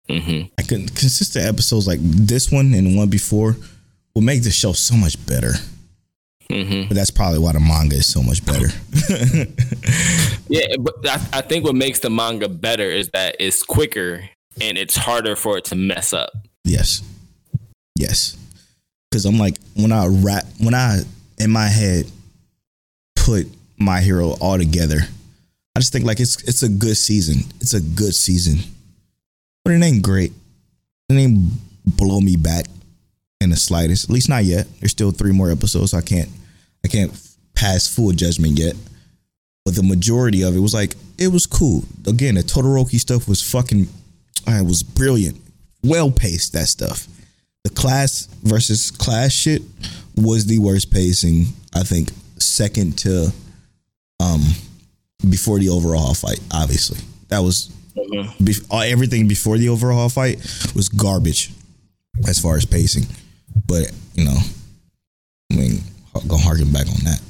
hmm 0.09 0.43
I 0.59 0.63
could 0.63 0.95
consistent 0.97 1.45
episodes 1.47 1.87
like 1.87 1.99
this 2.03 2.51
one 2.51 2.73
and 2.75 2.87
the 2.87 2.97
one 2.97 3.09
before 3.11 3.57
will 4.15 4.23
make 4.23 4.43
the 4.43 4.51
show 4.51 4.73
so 4.73 4.95
much 4.97 5.17
better. 5.27 5.53
hmm 6.51 6.85
But 6.89 6.95
that's 6.95 7.11
probably 7.11 7.39
why 7.41 7.53
the 7.53 7.61
manga 7.61 7.97
is 7.97 8.07
so 8.07 8.23
much 8.23 8.45
better. 8.47 8.69
Yeah, 10.49 10.77
but 10.79 10.95
I, 11.09 11.39
I 11.39 11.41
think 11.41 11.65
what 11.65 11.75
makes 11.75 12.01
the 12.01 12.11
manga 12.11 12.49
better 12.49 12.91
is 12.91 13.09
that 13.15 13.37
it's 13.41 13.63
quicker 13.63 14.29
and 14.61 14.77
it's 14.79 14.95
harder 14.95 15.37
for 15.37 15.57
it 15.59 15.65
to 15.67 15.75
mess 15.77 16.13
up. 16.13 16.31
yes, 16.65 17.03
yes. 17.97 18.37
Because 19.15 19.27
I'm 19.27 19.39
like 19.39 19.55
when 19.77 19.93
I 19.93 20.09
rap 20.09 20.43
when 20.59 20.75
I 20.75 20.99
in 21.39 21.49
my 21.53 21.69
head 21.69 22.11
put 23.15 23.47
my 23.79 24.01
hero 24.01 24.31
all 24.41 24.59
together, 24.59 24.99
I 25.77 25.79
just 25.79 25.93
think 25.93 26.05
like 26.05 26.19
it's 26.19 26.43
it's 26.43 26.65
a 26.65 26.69
good 26.69 26.97
season. 26.97 27.49
It's 27.61 27.75
a 27.75 27.81
good 27.81 28.13
season, 28.13 28.69
but 29.65 29.73
it 29.73 29.85
ain't 29.85 30.03
great. 30.03 30.33
It 31.09 31.15
ain't 31.15 31.49
blow 31.87 32.21
me 32.21 32.35
back 32.35 32.65
in 33.41 33.51
the 33.51 33.57
slightest. 33.57 34.03
At 34.03 34.11
least 34.11 34.29
not 34.29 34.47
yet. 34.47 34.67
There's 34.81 34.91
still 34.91 35.13
three 35.13 35.31
more 35.31 35.49
episodes. 35.49 35.93
So 35.93 35.99
I 35.99 36.01
can't 36.01 36.29
I 36.85 36.89
can't 36.89 37.13
pass 37.55 37.87
full 37.87 38.11
judgment 38.11 38.59
yet. 38.59 38.75
But 39.65 39.77
the 39.77 39.85
majority 39.85 40.43
of 40.43 40.57
it 40.57 40.59
was 40.59 40.75
like 40.75 40.97
it 41.19 41.29
was 41.29 41.47
cool. 41.47 41.85
Again, 42.09 42.35
the 42.35 42.43
Todoroki 42.43 42.99
stuff 42.99 43.29
was 43.29 43.41
fucking. 43.49 43.87
It 44.49 44.67
was 44.67 44.83
brilliant. 44.83 45.41
well 45.85 46.11
paced. 46.11 46.55
That 46.55 46.67
stuff. 46.67 47.07
The 47.65 47.71
class 47.71 48.27
versus 48.43 48.91
class 48.91 49.33
shit 49.33 49.63
was 50.17 50.47
the 50.47 50.59
worst 50.59 50.91
pacing. 50.91 51.47
I 51.75 51.83
think 51.83 52.11
second 52.39 52.99
to 52.99 53.33
um 54.21 54.43
before 55.29 55.59
the 55.59 55.71
overall 55.71 56.15
fight. 56.15 56.41
Obviously, 56.53 56.99
that 57.29 57.39
was 57.41 57.71
Mhm. 57.97 58.45
be- 58.45 58.67
uh, 58.71 58.79
everything 58.81 59.27
before 59.29 59.57
the 59.57 59.69
overall 59.71 60.09
fight 60.09 60.39
was 60.75 60.89
garbage 60.89 61.51
as 62.29 62.39
far 62.39 62.57
as 62.57 62.65
pacing. 62.67 63.07
But 63.67 63.91
you 64.15 64.25
know, 64.25 64.39
I 65.51 65.55
mean, 65.57 65.83
gonna 66.29 66.43
harken 66.43 66.71
back 66.71 66.87
on 66.89 67.03
that. 67.05 67.21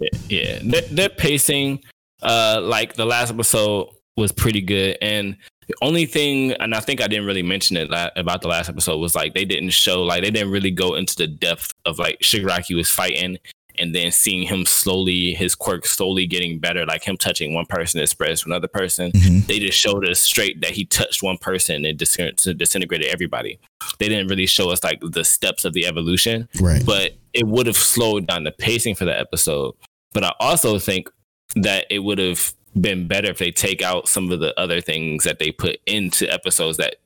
Yeah, 0.00 0.18
yeah. 0.28 0.58
Their, 0.64 0.82
their 0.90 1.08
pacing, 1.08 1.80
uh, 2.22 2.60
like 2.62 2.94
the 2.94 3.04
last 3.06 3.30
episode 3.30 3.88
was 4.16 4.32
pretty 4.32 4.60
good, 4.60 4.96
and 5.00 5.36
the 5.68 5.74
only 5.82 6.06
thing, 6.06 6.52
and 6.52 6.74
I 6.74 6.80
think 6.80 7.00
I 7.00 7.06
didn't 7.08 7.26
really 7.26 7.42
mention 7.42 7.76
it 7.76 7.90
la- 7.90 8.10
about 8.16 8.42
the 8.42 8.48
last 8.48 8.68
episode 8.68 8.98
was 8.98 9.14
like 9.14 9.34
they 9.34 9.44
didn't 9.44 9.70
show, 9.70 10.02
like 10.02 10.22
they 10.22 10.30
didn't 10.30 10.50
really 10.50 10.70
go 10.70 10.94
into 10.94 11.16
the 11.16 11.26
depth 11.26 11.72
of 11.84 11.98
like 11.98 12.18
Shigaraki 12.20 12.74
was 12.76 12.88
fighting, 12.90 13.38
and 13.78 13.92
then 13.94 14.12
seeing 14.12 14.42
him 14.46 14.64
slowly, 14.66 15.34
his 15.34 15.54
quirk 15.56 15.84
slowly 15.84 16.26
getting 16.26 16.60
better, 16.60 16.86
like 16.86 17.02
him 17.02 17.16
touching 17.16 17.54
one 17.54 17.66
person 17.66 18.00
it 18.00 18.06
spreads 18.08 18.42
to 18.42 18.46
another 18.48 18.68
person. 18.68 19.10
Mhm. 19.12 19.46
They 19.46 19.58
just 19.58 19.76
showed 19.76 20.08
us 20.08 20.20
straight 20.20 20.60
that 20.60 20.70
he 20.70 20.84
touched 20.84 21.24
one 21.24 21.38
person 21.38 21.84
and 21.84 21.98
dis- 21.98 22.16
disintegrated 22.56 23.08
everybody. 23.08 23.58
They 23.98 24.08
didn't 24.08 24.28
really 24.28 24.46
show 24.46 24.70
us 24.70 24.84
like 24.84 25.00
the 25.02 25.24
steps 25.24 25.64
of 25.64 25.72
the 25.72 25.86
evolution 25.86 26.48
Right. 26.60 26.86
but 26.86 27.14
it 27.32 27.48
would 27.48 27.66
have 27.66 27.76
slowed 27.76 28.28
down 28.28 28.44
the 28.44 28.52
pacing 28.52 28.94
for 28.94 29.06
the 29.06 29.18
episode. 29.18 29.74
But 30.12 30.22
I 30.22 30.32
also 30.38 30.78
think 30.78 31.08
that 31.56 31.86
it 31.90 31.98
would 31.98 32.18
have 32.18 32.54
been 32.80 33.06
better 33.08 33.28
if 33.30 33.38
they 33.38 33.50
take 33.50 33.82
out 33.82 34.08
some 34.08 34.30
of 34.32 34.40
the 34.40 34.58
other 34.58 34.80
things 34.80 35.24
that 35.24 35.38
they 35.38 35.50
put 35.52 35.78
into 35.86 36.30
episodes 36.32 36.76
that 36.78 36.96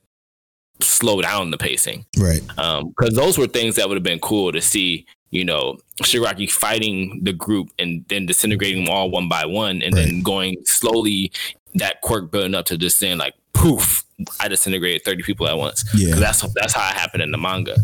slow 0.81 1.21
down 1.21 1.51
the 1.51 1.57
pacing. 1.57 2.05
Right. 2.17 2.41
Because 2.47 3.13
those 3.15 3.37
were 3.37 3.47
things 3.47 3.75
that 3.75 3.87
would 3.87 3.95
have 3.95 4.03
been 4.03 4.19
cool 4.19 4.51
to 4.51 4.61
see. 4.61 5.05
You 5.31 5.45
know, 5.45 5.77
Shigaraki 6.01 6.49
fighting 6.49 7.19
the 7.23 7.33
group 7.33 7.69
and 7.77 8.03
then 8.07 8.25
disintegrating 8.25 8.83
them 8.85 8.91
all 8.91 9.11
one 9.11 9.29
by 9.29 9.45
one, 9.45 9.83
and 9.83 9.93
then 9.93 10.21
going 10.23 10.55
slowly. 10.65 11.31
That 11.75 12.01
quirk 12.01 12.31
building 12.31 12.55
up 12.55 12.65
to 12.65 12.79
just 12.79 12.97
saying 12.97 13.19
like, 13.19 13.35
poof! 13.53 14.03
I 14.39 14.47
disintegrated 14.47 15.03
thirty 15.05 15.21
people 15.21 15.47
at 15.47 15.55
once. 15.55 15.85
Yeah. 15.95 16.15
that's 16.15 16.41
that's 16.53 16.73
how 16.73 16.89
it 16.89 16.95
happened 16.95 17.21
in 17.21 17.29
the 17.29 17.37
manga. 17.37 17.75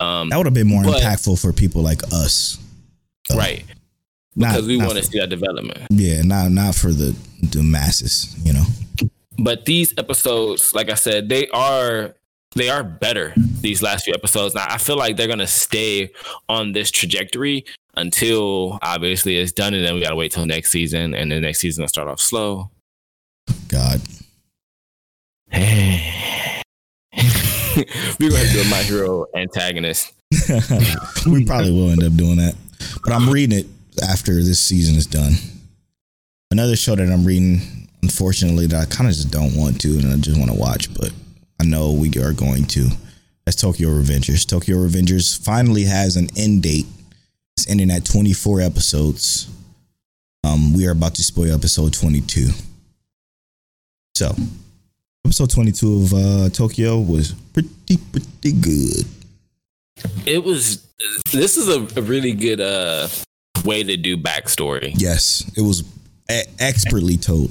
Um, 0.00 0.30
That 0.30 0.38
would 0.38 0.46
have 0.46 0.52
been 0.54 0.66
more 0.66 0.82
But- 0.82 1.00
impactful 1.00 1.40
for 1.40 1.52
people 1.52 1.80
like 1.80 2.02
us. 2.12 2.58
right. 3.36 3.62
Not- 4.40 4.52
because 4.52 4.66
we 4.66 4.76
want 4.76 4.96
to 4.96 5.02
see 5.02 5.18
that 5.18 5.28
development. 5.30 5.80
Yeah, 5.90 6.22
not 6.22 6.50
not 6.50 6.74
for 6.74 6.92
the 6.92 7.14
the 7.42 7.62
masses, 7.62 8.34
you 8.44 8.52
know. 8.52 8.64
But 9.38 9.64
these 9.64 9.94
episodes, 9.96 10.74
like 10.74 10.90
I 10.90 10.94
said, 10.94 11.28
they 11.28 11.48
are 11.48 12.14
they 12.56 12.68
are 12.68 12.82
better. 12.82 13.32
These 13.36 13.82
last 13.82 14.04
few 14.04 14.14
episodes. 14.14 14.54
Now 14.54 14.66
I 14.68 14.78
feel 14.78 14.96
like 14.96 15.16
they're 15.16 15.28
gonna 15.28 15.46
stay 15.46 16.10
on 16.48 16.72
this 16.72 16.90
trajectory 16.90 17.64
until 17.96 18.78
obviously 18.82 19.36
it's 19.36 19.52
done, 19.52 19.74
and 19.74 19.84
then 19.86 19.94
we 19.94 20.00
gotta 20.00 20.16
wait 20.16 20.32
till 20.32 20.46
next 20.46 20.70
season, 20.70 21.14
and 21.14 21.30
the 21.30 21.40
next 21.40 21.60
season 21.60 21.82
will 21.82 21.88
start 21.88 22.08
off 22.08 22.20
slow. 22.20 22.70
God. 23.68 24.00
We're 28.20 28.30
gonna 28.30 28.52
do 28.52 28.60
a 28.60 28.68
My 28.70 28.82
Hero 28.82 29.26
antagonist. 29.34 30.12
we 31.26 31.44
probably 31.44 31.72
will 31.72 31.90
end 31.90 32.02
up 32.02 32.14
doing 32.14 32.36
that. 32.36 32.54
But 33.02 33.12
I'm 33.12 33.28
reading 33.28 33.58
it 33.58 33.66
after 34.02 34.34
this 34.34 34.60
season 34.60 34.96
is 34.96 35.06
done. 35.06 35.32
Another 36.50 36.76
show 36.76 36.96
that 36.96 37.10
I'm 37.10 37.24
reading, 37.24 37.88
unfortunately, 38.02 38.66
that 38.66 38.80
I 38.80 38.84
kind 38.86 39.08
of 39.08 39.14
just 39.14 39.30
don't 39.30 39.54
want 39.56 39.80
to 39.82 39.98
and 39.98 40.12
I 40.12 40.16
just 40.16 40.38
want 40.38 40.50
to 40.50 40.56
watch, 40.56 40.92
but 40.94 41.12
I 41.60 41.64
know 41.64 41.92
we 41.92 42.08
are 42.18 42.32
going 42.32 42.64
to. 42.66 42.88
That's 43.44 43.60
Tokyo 43.60 43.88
Revengers. 43.88 44.46
Tokyo 44.46 44.76
Revengers 44.76 45.38
finally 45.42 45.84
has 45.84 46.16
an 46.16 46.28
end 46.36 46.62
date. 46.62 46.86
It's 47.56 47.68
ending 47.68 47.90
at 47.90 48.04
24 48.04 48.60
episodes. 48.60 49.48
Um, 50.44 50.72
we 50.72 50.86
are 50.86 50.92
about 50.92 51.14
to 51.16 51.22
spoil 51.22 51.54
episode 51.54 51.92
22. 51.92 52.50
So, 54.14 54.34
episode 55.24 55.50
22 55.50 56.02
of 56.02 56.14
uh, 56.14 56.48
Tokyo 56.50 56.98
was 56.98 57.32
pretty, 57.52 57.96
pretty 57.96 58.52
good. 58.52 59.06
It 60.26 60.42
was. 60.42 60.86
This 61.32 61.56
is 61.56 61.68
a, 61.68 61.98
a 61.98 62.02
really 62.02 62.32
good 62.32 62.60
uh 62.60 63.08
way 63.64 63.82
to 63.82 63.96
do 63.96 64.16
backstory. 64.16 64.92
Yes, 64.96 65.50
it 65.56 65.62
was 65.62 65.82
e- 66.30 66.42
expertly 66.58 67.16
told. 67.16 67.50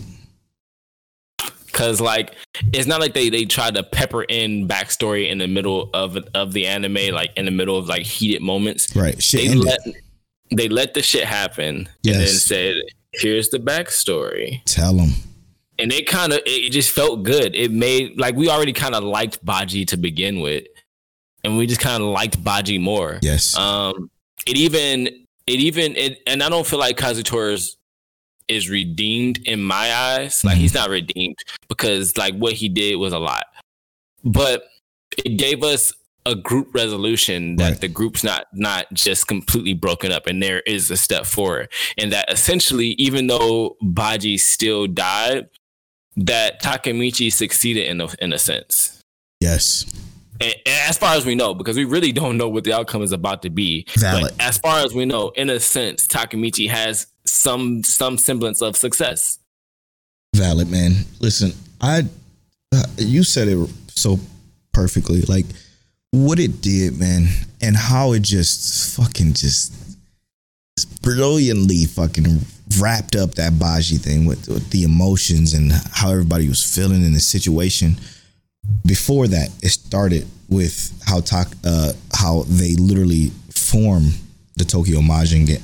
Cause 1.72 2.02
like 2.02 2.36
it's 2.74 2.88
not 2.88 3.00
like 3.00 3.14
they 3.14 3.30
they 3.30 3.46
tried 3.46 3.76
to 3.76 3.84
pepper 3.84 4.24
in 4.24 4.68
backstory 4.68 5.30
in 5.30 5.38
the 5.38 5.48
middle 5.48 5.90
of 5.94 6.18
of 6.34 6.52
the 6.52 6.68
anime, 6.68 7.14
like 7.14 7.30
in 7.38 7.46
the 7.46 7.52
middle 7.52 7.78
of 7.78 7.88
like 7.88 8.02
heated 8.02 8.42
moments. 8.42 8.94
Right. 8.96 9.22
Shit 9.22 9.42
They 9.42 9.48
ended. 9.52 9.66
let 9.66 9.80
they 10.52 10.68
let 10.68 10.94
the 10.96 11.02
shit 11.02 11.24
happen 11.26 11.88
and 12.06 12.16
then 12.16 12.28
said, 12.28 12.74
"Here's 13.14 13.50
the 13.50 13.60
backstory." 13.60 14.62
Tell 14.66 14.94
them. 14.96 15.10
And 15.78 15.94
it 15.94 16.08
kind 16.08 16.34
of 16.34 16.40
it 16.46 16.72
just 16.72 16.90
felt 16.92 17.24
good. 17.24 17.56
It 17.56 17.72
made 17.72 18.20
like 18.20 18.36
we 18.36 18.50
already 18.50 18.74
kind 18.74 18.96
of 18.96 19.04
liked 19.04 19.46
Baji 19.46 19.86
to 19.86 19.96
begin 19.98 20.42
with, 20.42 20.66
and 21.46 21.56
we 21.56 21.68
just 21.68 21.80
kind 21.80 22.02
of 22.04 22.10
liked 22.10 22.44
Baji 22.44 22.80
more. 22.80 23.20
Yes. 23.22 23.56
Um, 23.56 24.10
it 24.46 24.58
even 24.58 25.26
it 25.50 25.60
even 25.60 25.96
it, 25.96 26.20
and 26.28 26.42
I 26.44 26.50
don't 26.50 26.66
feel 26.68 26.80
like 26.80 26.98
Kazutora's 26.98 27.76
is 28.48 28.70
redeemed 28.70 29.40
in 29.46 29.62
my 29.62 29.94
eyes. 29.94 30.44
Like 30.44 30.58
Mhm. 30.58 30.62
he's 30.62 30.74
not 30.74 30.90
redeemed 30.90 31.38
because 31.68 32.18
like 32.18 32.36
what 32.36 32.54
he 32.54 32.68
did 32.70 32.96
was 32.96 33.14
a 33.14 33.20
lot, 33.20 33.46
but 34.24 34.64
it 35.24 35.38
gave 35.38 35.64
us 35.64 35.94
a 36.26 36.36
group 36.36 36.74
resolution 36.76 37.56
that 37.56 37.70
Right. 37.72 37.82
the 37.82 37.88
group's 37.88 38.24
not 38.24 38.48
not 38.54 38.92
just 38.94 39.28
completely 39.28 39.74
broken 39.74 40.12
up, 40.12 40.28
and 40.28 40.42
there 40.44 40.62
is 40.62 40.92
a 40.92 40.98
step 40.98 41.26
forward, 41.26 41.70
and 41.98 42.12
that 42.12 42.32
essentially, 42.32 42.90
even 42.98 43.28
though 43.28 43.78
Baji 43.82 44.38
still 44.38 44.86
died, 44.88 45.48
that 46.18 46.62
Takemichi 46.62 47.32
succeeded 47.32 47.88
in 47.88 48.02
a, 48.02 48.10
in 48.20 48.34
a 48.34 48.40
sense. 48.40 49.00
yes. 49.42 49.86
As 50.42 50.98
far 50.98 51.16
as 51.16 51.26
we 51.26 51.36
know, 51.36 51.54
because 51.54 51.76
we 51.76 51.86
really 51.86 52.12
don't 52.12 52.38
know 52.38 52.48
what 52.48 52.64
the 52.64 52.74
outcome 52.74 53.02
is 53.02 53.12
about 53.12 53.42
to 53.42 53.50
be. 53.50 53.86
Valid. 53.98 54.24
But 54.38 54.42
as 54.42 54.58
far 54.58 54.80
as 54.80 54.94
we 54.94 55.06
know, 55.06 55.30
in 55.30 55.50
a 55.50 55.60
sense, 55.60 56.08
Takemichi 56.08 56.70
has 56.70 57.08
some 57.26 57.84
some 57.84 58.18
semblance 58.18 58.62
of 58.62 58.78
success. 58.78 59.40
Valid, 60.36 60.70
man. 60.70 60.94
Listen, 61.20 61.54
I. 61.82 62.06
Uh, 62.74 62.84
you 62.98 63.24
said 63.24 63.48
it 63.48 63.70
so 63.90 64.20
perfectly. 64.74 65.22
Like 65.22 65.46
what 66.12 66.40
it 66.40 66.62
did, 66.62 66.98
man, 67.00 67.28
and 67.62 67.76
how 67.76 68.14
it 68.14 68.22
just 68.22 68.96
fucking 68.96 69.34
just 69.34 69.74
brilliantly 71.02 71.86
fucking 71.86 72.40
wrapped 72.80 73.16
up 73.16 73.36
that 73.36 73.58
Baji 73.60 73.98
thing 73.98 74.26
with, 74.26 74.48
with 74.48 74.70
the 74.70 74.84
emotions 74.84 75.54
and 75.54 75.72
how 75.92 76.12
everybody 76.12 76.48
was 76.48 76.64
feeling 76.64 77.04
in 77.04 77.14
the 77.14 77.20
situation. 77.20 77.98
Before 78.86 79.28
that, 79.28 79.50
it 79.62 79.70
started 79.70 80.28
with 80.50 81.00
how 81.06 81.22
talk, 81.22 81.48
uh, 81.66 81.94
how 82.14 82.44
they 82.48 82.76
literally 82.76 83.32
form 83.52 84.12
the 84.58 84.66
Tokyo 84.66 85.00
Majin 85.00 85.46
game, 85.46 85.62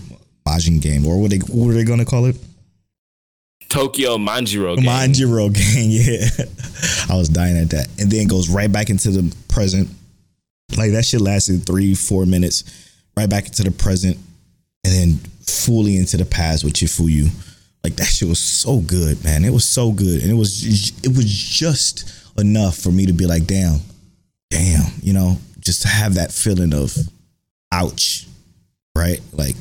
Majin 0.48 0.82
game, 0.82 1.06
or 1.06 1.20
what 1.20 1.32
they 1.32 1.38
what 1.38 1.68
were 1.68 1.74
they 1.74 1.84
gonna 1.84 2.06
call 2.06 2.26
it? 2.26 2.38
Tokyo 3.70 4.18
Manjiro 4.18 4.76
game. 4.78 4.86
Manjiro 4.86 5.54
gang, 5.54 5.90
yeah. 5.92 7.14
I 7.14 7.18
was 7.18 7.30
dying 7.30 7.58
at 7.58 7.72
that. 7.72 7.88
And 8.00 8.10
then 8.10 8.28
goes 8.28 8.50
right 8.50 8.72
back 8.72 8.90
into 8.90 9.12
the 9.12 9.36
present. 9.48 9.90
Like 10.78 10.92
that 10.92 11.04
shit 11.04 11.22
lasted 11.22 11.66
three, 11.66 11.94
four 11.96 12.26
minutes, 12.26 12.64
right 13.18 13.30
back 13.30 13.48
into 13.48 13.64
the 13.64 13.72
present, 13.72 14.18
and 14.84 14.94
then 14.94 15.20
fully 15.42 15.98
into 15.98 16.18
the 16.18 16.26
past 16.26 16.64
with 16.64 16.74
Chifuyu. 16.74 17.30
Like 17.86 17.98
that 17.98 18.06
shit 18.08 18.28
was 18.28 18.40
so 18.40 18.80
good, 18.80 19.24
man. 19.24 19.46
It 19.46 19.54
was 19.54 19.64
so 19.64 19.92
good. 19.92 20.24
And 20.24 20.32
it 20.32 20.34
was 20.34 20.92
it 21.04 21.10
was 21.10 21.32
just 21.32 22.12
enough 22.36 22.76
for 22.76 22.90
me 22.90 23.06
to 23.06 23.14
be 23.14 23.28
like, 23.28 23.46
damn, 23.46 23.78
damn, 24.50 24.92
you 25.04 25.14
know, 25.14 25.38
just 25.60 25.84
to 25.84 25.88
have 25.88 26.16
that 26.16 26.32
feeling 26.32 26.74
of 26.74 26.98
ouch. 27.72 28.26
Right? 28.96 29.22
Like 29.34 29.56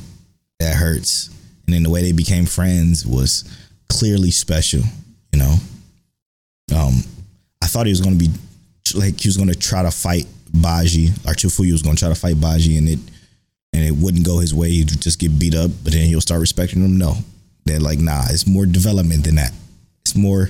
that 0.59 0.75
hurts. 0.75 1.27
And 1.67 1.75
then 1.75 1.83
the 1.83 1.91
way 1.91 2.01
they 2.01 2.13
became 2.13 2.47
friends 2.47 3.05
was 3.05 3.43
clearly 3.89 4.31
special, 4.31 4.81
you 5.31 5.37
know. 5.37 5.57
Um, 6.75 7.03
I 7.61 7.67
thought 7.67 7.85
he 7.85 7.91
was 7.91 8.01
to 8.01 8.15
be 8.15 8.29
like 8.95 9.21
he 9.21 9.27
was 9.27 9.37
to 9.37 9.53
try 9.53 9.83
to 9.83 9.91
fight 9.91 10.25
Baji, 10.51 11.09
or 11.27 11.33
Chifuyu 11.33 11.73
was 11.73 11.83
to 11.83 11.95
try 11.95 12.09
to 12.09 12.15
fight 12.15 12.41
Baji, 12.41 12.75
and 12.77 12.89
it 12.89 12.99
and 13.71 13.83
it 13.83 13.91
wouldn't 13.91 14.25
go 14.25 14.39
his 14.39 14.55
way. 14.55 14.71
He'd 14.71 14.99
just 14.99 15.19
get 15.19 15.37
beat 15.37 15.53
up, 15.53 15.69
but 15.83 15.93
then 15.93 16.07
he'll 16.07 16.21
start 16.21 16.41
respecting 16.41 16.83
him. 16.83 16.97
No, 16.97 17.17
they're 17.65 17.79
like, 17.79 17.99
nah, 17.99 18.23
it's 18.29 18.47
more 18.47 18.65
development 18.65 19.25
than 19.25 19.35
that. 19.35 19.51
It's 20.01 20.15
more, 20.15 20.49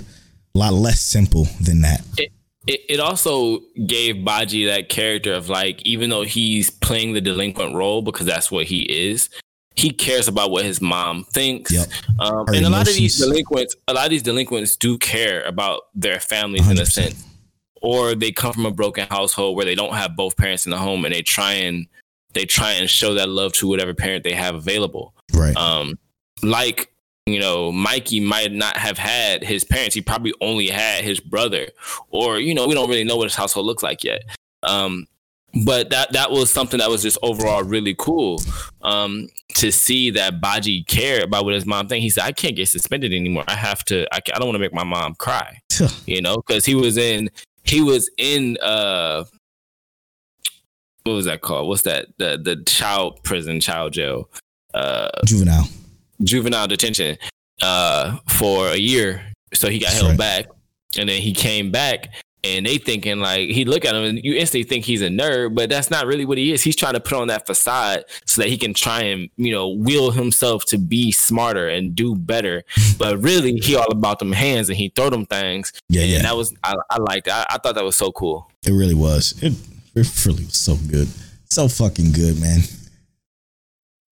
a 0.54 0.58
lot 0.58 0.74
less 0.74 1.02
simple 1.02 1.48
than 1.62 1.82
that. 1.82 2.02
it, 2.18 2.32
it, 2.68 2.82
it 2.90 3.00
also 3.00 3.60
gave 3.86 4.24
Baji 4.26 4.66
that 4.66 4.90
character 4.90 5.34
of 5.34 5.50
like, 5.50 5.82
even 5.86 6.10
though 6.10 6.24
he's 6.24 6.70
playing 6.70 7.14
the 7.14 7.22
delinquent 7.22 7.76
role 7.76 8.02
because 8.02 8.26
that's 8.26 8.52
what 8.52 8.66
he 8.66 8.82
is, 8.82 9.30
he 9.76 9.92
cares 9.92 10.28
about 10.28 10.52
what 10.52 10.66
his 10.66 10.82
mom 10.82 11.26
thinks. 11.26 11.72
Yep. 11.72 11.88
Um, 12.20 12.46
and 12.48 12.66
a 12.66 12.70
lot 12.70 12.88
of 12.88 12.94
these 12.94 13.18
delinquents, 13.20 13.76
a 13.88 13.94
lot 13.94 14.06
of 14.06 14.10
these 14.10 14.24
delinquents 14.24 14.76
do 14.78 14.98
care 14.98 15.44
about 15.44 15.82
their 15.94 16.20
families 16.20 16.70
in 16.70 16.80
a 16.80 16.86
sense. 16.86 17.26
or 17.82 18.16
they 18.16 18.32
come 18.32 18.54
from 18.54 18.66
a 18.66 18.72
broken 18.72 19.06
household 19.10 19.56
where 19.56 19.66
they 19.66 19.76
don't 19.76 19.94
have 19.94 20.16
both 20.16 20.38
parents 20.38 20.66
in 20.66 20.72
the 20.72 20.78
home 20.78 21.06
and 21.06 21.14
they 21.14 21.22
try 21.22 21.52
and 21.54 21.88
they 22.34 22.46
try 22.46 22.72
and 22.72 22.90
show 22.90 23.14
that 23.14 23.30
love 23.30 23.54
to 23.54 23.68
whatever 23.68 23.94
parent 23.94 24.24
they 24.24 24.34
have 24.34 24.56
available. 24.56 25.14
Right. 25.34 25.56
Um, 25.56 26.00
like 26.42 26.92
you 27.26 27.40
know, 27.40 27.72
Mikey 27.72 28.20
might 28.20 28.52
not 28.52 28.78
have 28.78 28.98
had 28.98 29.44
his 29.44 29.64
parents. 29.64 29.96
He 29.96 30.02
probably 30.02 30.34
only 30.42 30.68
had 30.68 31.04
his 31.04 31.20
brother, 31.20 31.70
or 32.10 32.40
you 32.40 32.54
know, 32.54 32.68
we 32.68 32.76
don't 32.76 32.90
really 32.90 33.04
know 33.04 33.18
what 33.18 33.26
his 33.26 33.36
household 33.36 33.66
looks 33.66 33.82
like 33.82 34.04
yet. 34.04 34.24
Um, 34.64 35.08
but 35.64 35.90
that 35.90 36.12
that 36.14 36.32
was 36.32 36.50
something 36.52 36.80
that 36.80 36.90
was 36.90 37.02
just 37.02 37.18
overall 37.24 37.64
really 37.64 37.96
cool 37.98 38.42
um, 38.82 39.28
to 39.56 39.72
see 39.72 40.12
that 40.12 40.42
Baji 40.42 40.84
cared 40.84 41.24
about 41.24 41.46
what 41.46 41.54
his 41.54 41.66
mom 41.66 41.88
think. 41.88 42.04
He 42.04 42.10
said, 42.10 42.26
"I 42.26 42.32
can't 42.32 42.56
get 42.56 42.68
suspended 42.68 43.14
anymore. 43.14 43.46
I 43.48 43.56
have 43.56 43.84
to. 43.86 44.06
I, 44.14 44.18
I 44.18 44.38
don't 44.38 44.48
want 44.48 44.56
to 44.56 44.60
make 44.60 44.74
my 44.74 44.84
mom 44.84 45.16
cry." 45.16 45.62
you 46.06 46.22
know, 46.22 46.38
because 46.38 46.66
he 46.66 46.76
was 46.76 46.98
in 46.98 47.30
he 47.64 47.82
was 47.82 48.10
in 48.18 48.58
uh 48.62 49.24
what 51.04 51.14
was 51.14 51.26
that 51.26 51.42
called? 51.42 51.68
What's 51.68 51.84
that? 51.84 52.08
The 52.18 52.40
the 52.42 52.64
child 52.66 53.24
prison, 53.24 53.60
child 53.60 53.94
jail, 53.94 54.30
uh, 54.74 55.10
Juvenile. 55.26 55.68
Juvenile 56.24 56.68
detention, 56.68 57.18
uh, 57.62 58.18
for 58.28 58.70
a 58.70 58.78
year. 58.78 59.22
So 59.54 59.70
he 59.70 59.80
got 59.80 59.88
That's 59.88 60.02
held 60.02 60.10
right. 60.12 60.20
back, 60.20 60.46
and 60.98 61.10
then 61.10 61.22
he 61.22 61.34
came 61.34 61.72
back. 61.72 62.10
And 62.44 62.64
they 62.64 62.78
thinking 62.78 63.18
like 63.18 63.50
he 63.50 63.66
look 63.66 63.86
at 63.86 63.96
him 63.96 64.04
and 64.04 64.20
you 64.24 64.36
instantly 64.36 64.70
think 64.70 64.86
he's 64.86 65.02
a 65.02 65.08
nerd, 65.08 65.56
but 65.56 65.68
that's 65.68 65.90
not 65.90 66.06
really 66.06 66.26
what 66.26 66.38
he 66.38 66.52
is. 66.52 66.62
He's 66.62 66.76
trying 66.76 66.94
to 66.94 67.00
put 67.00 67.14
on 67.14 67.30
that 67.30 67.48
facade 67.48 68.04
so 68.28 68.44
that 68.44 68.50
he 68.50 68.58
can 68.60 68.76
try 68.76 69.02
and 69.02 69.32
you 69.36 69.52
know 69.52 69.70
will 69.70 70.12
himself 70.12 70.64
to 70.66 70.78
be 70.78 71.12
smarter 71.12 71.68
and 71.68 71.96
do 71.96 72.14
better. 72.16 72.64
But 73.00 73.18
really, 73.18 73.54
he 73.56 73.76
all 73.76 73.92
about 73.92 74.20
them 74.20 74.32
hands 74.32 74.70
and 74.70 74.78
he 74.78 74.90
throw 74.96 75.10
them 75.10 75.26
things. 75.26 75.74
Yeah, 75.90 76.04
yeah. 76.04 76.18
And 76.18 76.26
that 76.26 76.38
was 76.38 76.54
I, 76.64 76.76
I 76.92 77.00
liked 77.00 77.26
it. 77.26 77.34
I, 77.34 77.48
I 77.50 77.58
thought 77.58 77.74
that 77.74 77.84
was 77.84 77.96
so 77.96 78.12
cool. 78.12 78.48
It 78.64 78.74
really 78.74 78.94
was. 78.94 79.34
It, 79.42 79.54
it 79.96 80.26
really 80.26 80.46
was 80.46 80.56
so 80.56 80.76
good. 80.88 81.08
So 81.50 81.68
fucking 81.68 82.12
good, 82.12 82.40
man. 82.40 82.60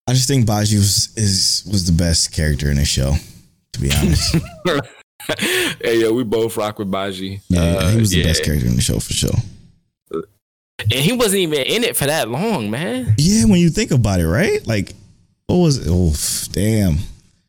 I 0.08 0.14
just 0.14 0.28
think 0.28 0.46
Baji 0.46 0.76
was 0.78 1.14
is 1.16 1.64
was 1.70 1.86
the 1.86 1.94
best 1.94 2.32
character 2.34 2.70
in 2.70 2.78
the 2.78 2.86
show, 2.86 3.14
to 3.74 3.80
be 3.82 3.92
honest. 3.94 4.36
hey 5.82 6.02
yo, 6.02 6.12
we 6.14 6.24
both 6.24 6.58
rock 6.58 6.80
with 6.80 6.92
Baji. 6.92 7.40
Yeah, 7.48 7.62
Uh, 7.62 7.90
he 7.92 8.00
was 8.00 8.10
the 8.12 8.18
yeah. 8.18 8.26
best 8.26 8.44
character 8.44 8.68
in 8.68 8.76
the 8.76 8.82
show 8.82 9.00
for 9.00 9.14
sure. 9.14 9.32
and 10.12 10.92
he 10.92 11.14
wasn't 11.14 11.40
even 11.40 11.60
in 11.62 11.84
it 11.84 11.96
for 11.96 12.06
that 12.06 12.30
long, 12.30 12.70
man. 12.70 13.16
Yeah, 13.18 13.46
when 13.46 13.60
you 13.60 13.70
think 13.70 13.92
about 13.92 14.20
it, 14.20 14.28
right? 14.28 14.66
Like, 14.68 14.94
what 15.48 15.58
was 15.58 15.78
it? 15.78 15.88
Oh, 15.90 16.14
damn. 16.52 16.98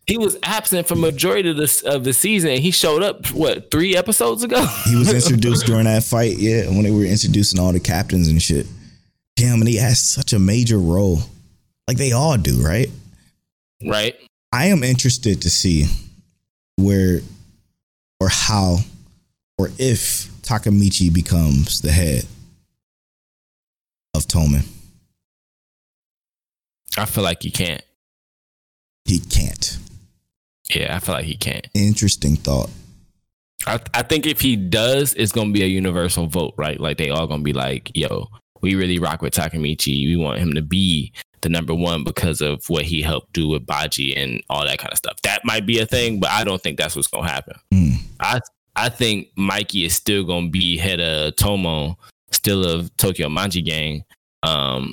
He 0.07 0.18
was 0.18 0.36
absent 0.42 0.86
for 0.86 0.94
majority 0.94 1.48
of 1.50 1.57
the 1.57 1.82
of 1.86 2.05
the 2.05 2.12
season. 2.12 2.59
He 2.59 2.70
showed 2.70 3.02
up 3.02 3.26
what 3.32 3.70
three 3.70 3.96
episodes 3.96 4.42
ago. 4.44 4.64
He 4.84 4.94
was 4.96 5.12
introduced 5.24 5.66
during 5.66 5.84
that 5.86 6.05
fight, 6.05 6.36
yeah, 6.38 6.66
when 6.68 6.82
they 6.84 6.90
were 6.90 7.05
introducing 7.05 7.59
all 7.59 7.72
the 7.72 7.80
captains 7.80 8.28
and 8.28 8.40
shit. 8.40 8.66
Damn, 9.34 9.61
and 9.61 9.66
he 9.68 9.76
has 9.78 9.98
such 10.00 10.32
a 10.32 10.38
major 10.38 10.78
role. 10.78 11.18
Like 11.89 11.97
they 11.99 12.12
all 12.12 12.37
do, 12.37 12.62
right? 12.62 12.89
right. 13.87 14.16
I 14.53 14.66
am 14.66 14.82
interested 14.82 15.43
to 15.43 15.51
see 15.51 15.87
where 16.76 17.20
or 18.20 18.28
how 18.28 18.78
or 19.59 19.68
if 19.78 20.30
Takemichi 20.43 21.12
becomes 21.12 21.80
the 21.80 21.93
head 21.93 22.24
of 24.14 24.26
Toman. 24.26 24.66
I 26.97 27.05
feel 27.07 27.24
like 27.24 27.43
he 27.43 27.51
can't. 27.51 27.82
He 29.05 29.18
can't. 29.18 29.78
Yeah, 30.70 30.97
I 30.97 31.01
feel 31.01 31.16
like 31.16 31.24
he 31.24 31.37
can't. 31.37 31.66
Interesting 31.74 32.37
thought. 32.37 32.70
I 33.66 33.80
I 33.93 34.03
think 34.03 34.26
if 34.26 34.41
he 34.41 34.57
does, 34.57 35.14
it's 35.14 35.32
gonna 35.32 35.53
be 35.53 35.62
a 35.62 35.66
universal 35.66 36.26
vote, 36.26 36.55
right? 36.57 36.78
Like 36.78 36.97
they 36.97 37.11
all 37.11 37.26
gonna 37.26 37.43
be 37.43 37.53
like, 37.53 37.91
"Yo, 37.95 38.28
we 38.62 38.74
really 38.74 38.99
rock 38.99 39.20
with 39.22 39.35
Takemichi. 39.35 40.07
We 40.07 40.16
want 40.16 40.39
him 40.39 40.55
to 40.55 40.62
be 40.62 41.12
the 41.45 41.49
number 41.49 41.74
one 41.74 42.03
because 42.03 42.40
of 42.40 42.68
what 42.68 42.84
he 42.84 43.01
helped 43.01 43.32
do 43.32 43.49
with 43.49 43.64
Baji 43.64 44.16
and 44.16 44.42
all 44.51 44.64
that 44.64 44.78
kind 44.78 44.90
of 44.90 44.99
stuff." 44.99 45.16
That 45.22 45.45
might 45.45 45.66
be 45.66 45.78
a 45.78 45.86
thing, 45.86 46.18
but 46.18 46.30
I 46.30 46.42
don't 46.42 46.61
think 46.61 46.76
that's 46.76 46.97
what's 46.97 47.09
gonna 47.09 47.28
happen. 47.28 47.55
Mm. 47.72 47.99
I 48.18 48.40
I 48.76 48.88
think 48.88 49.28
Mikey 49.36 49.84
is 49.84 49.95
still 49.95 50.24
gonna 50.24 50.49
be 50.49 50.76
head 50.76 51.01
of 51.01 51.36
Tomo, 51.36 51.97
still 52.32 52.64
of 52.64 52.95
Tokyo 52.97 53.28
Manji 53.28 53.64
Gang. 53.64 54.05
Um, 54.42 54.92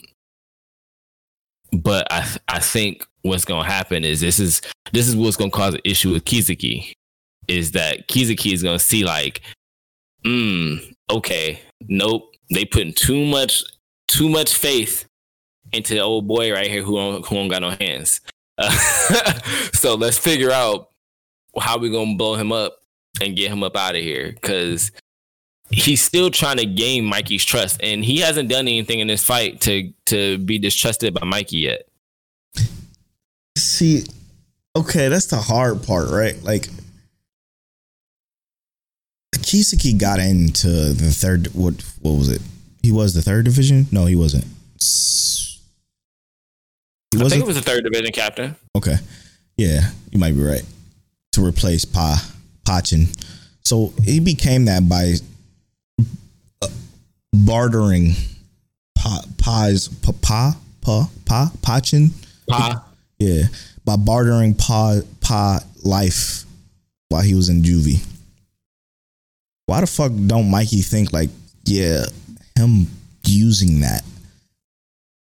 but 1.73 2.07
I 2.11 2.37
I 2.47 2.59
think 2.59 3.05
what's 3.23 3.45
gonna 3.45 3.67
happen 3.67 4.03
is 4.03 4.19
this 4.19 4.39
is 4.39 4.61
this 4.91 5.07
is 5.07 5.15
what's 5.15 5.37
gonna 5.37 5.51
cause 5.51 5.73
an 5.73 5.81
issue 5.83 6.11
with 6.11 6.25
Kizuki, 6.25 6.93
is 7.47 7.71
that 7.71 8.07
Kizuki 8.07 8.53
is 8.53 8.63
gonna 8.63 8.79
see 8.79 9.03
like, 9.03 9.41
mm, 10.25 10.79
okay, 11.09 11.59
nope, 11.87 12.33
they 12.51 12.65
putting 12.65 12.93
too 12.93 13.25
much 13.25 13.63
too 14.07 14.29
much 14.29 14.53
faith 14.53 15.05
into 15.73 15.93
the 15.93 15.99
old 16.01 16.27
boy 16.27 16.51
right 16.51 16.69
here 16.69 16.83
who 16.83 16.95
don't, 16.95 17.25
who 17.25 17.35
don't 17.35 17.47
got 17.47 17.61
no 17.61 17.71
hands. 17.71 18.21
Uh, 18.57 18.69
so 19.73 19.95
let's 19.95 20.17
figure 20.17 20.51
out 20.51 20.89
how 21.59 21.77
we 21.77 21.89
gonna 21.89 22.15
blow 22.15 22.35
him 22.35 22.51
up 22.51 22.77
and 23.21 23.35
get 23.35 23.51
him 23.51 23.63
up 23.63 23.75
out 23.75 23.95
of 23.95 24.01
here 24.01 24.31
because 24.31 24.91
he's 25.69 26.01
still 26.01 26.29
trying 26.29 26.57
to 26.57 26.65
gain 26.65 27.05
Mikey's 27.05 27.43
trust, 27.43 27.79
and 27.81 28.03
he 28.03 28.19
hasn't 28.19 28.49
done 28.49 28.67
anything 28.67 28.99
in 28.99 29.07
this 29.07 29.23
fight 29.23 29.61
to 29.61 29.91
to 30.07 30.37
be 30.39 30.59
distrusted 30.59 31.13
by 31.13 31.25
Mikey 31.25 31.57
yet. 31.57 31.87
See, 33.57 34.05
okay, 34.75 35.07
that's 35.07 35.27
the 35.27 35.37
hard 35.37 35.83
part, 35.83 36.09
right? 36.09 36.41
Like 36.43 36.67
Kisaki 39.35 39.99
got 39.99 40.19
into 40.19 40.67
the 40.67 41.11
third 41.11 41.47
what 41.47 41.83
what 42.01 42.13
was 42.13 42.29
it? 42.29 42.41
He 42.81 42.91
was 42.91 43.13
the 43.13 43.21
third 43.21 43.45
division? 43.45 43.87
No, 43.91 44.05
he 44.05 44.15
wasn't. 44.15 44.45
I 47.13 47.17
think 47.17 47.23
wasn't 47.23 47.43
it 47.43 47.47
was 47.47 47.55
the 47.57 47.61
third 47.61 47.83
division 47.83 48.11
captain. 48.13 48.55
Okay. 48.75 48.95
Yeah, 49.57 49.81
you 50.11 50.19
might 50.19 50.33
be 50.33 50.41
right. 50.41 50.63
To 51.33 51.45
replace 51.45 51.85
Pa 51.85 52.25
Pachin. 52.65 53.07
So 53.63 53.93
he 54.03 54.19
became 54.19 54.65
that 54.65 54.87
by 54.87 55.15
uh, 56.61 56.67
bartering 57.33 58.13
Pa 58.95 59.21
Pa's 59.37 59.87
Pa 59.87 60.11
Pa 60.21 60.57
Pa 60.81 61.09
Pa 61.25 61.51
Pachin. 61.61 62.11
Pa. 62.47 62.83
Yeah, 63.19 63.43
by 63.85 63.97
bartering 63.97 64.55
Pa 64.55 65.01
Pa 65.19 65.59
life 65.83 66.45
while 67.09 67.21
he 67.21 67.35
was 67.35 67.49
in 67.49 67.61
juvie. 67.61 68.05
Why 69.65 69.81
the 69.81 69.87
fuck 69.87 70.11
don't 70.27 70.49
Mikey 70.49 70.81
think 70.81 71.13
like, 71.13 71.29
yeah, 71.65 72.05
him 72.55 72.87
using 73.23 73.81
that 73.81 74.03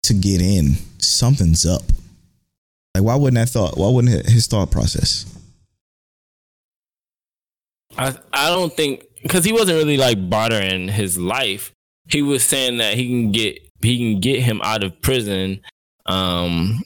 to 0.03 0.13
get 0.13 0.41
in, 0.41 0.75
something's 0.99 1.65
up. 1.65 1.83
Like, 2.95 3.03
why 3.03 3.15
wouldn't 3.15 3.35
that 3.35 3.49
thought? 3.49 3.77
Why 3.77 3.89
wouldn't 3.89 4.27
his 4.27 4.47
thought 4.47 4.71
process? 4.71 5.25
I 7.97 8.15
I 8.33 8.49
don't 8.49 8.73
think 8.73 9.03
because 9.21 9.43
he 9.43 9.53
wasn't 9.53 9.77
really 9.77 9.97
like 9.97 10.29
bartering 10.29 10.87
his 10.87 11.17
life. 11.17 11.71
He 12.09 12.21
was 12.21 12.43
saying 12.43 12.77
that 12.77 12.95
he 12.95 13.07
can 13.07 13.31
get 13.31 13.59
he 13.81 13.97
can 13.97 14.19
get 14.19 14.41
him 14.41 14.61
out 14.63 14.83
of 14.83 14.99
prison, 15.01 15.61
um, 16.05 16.81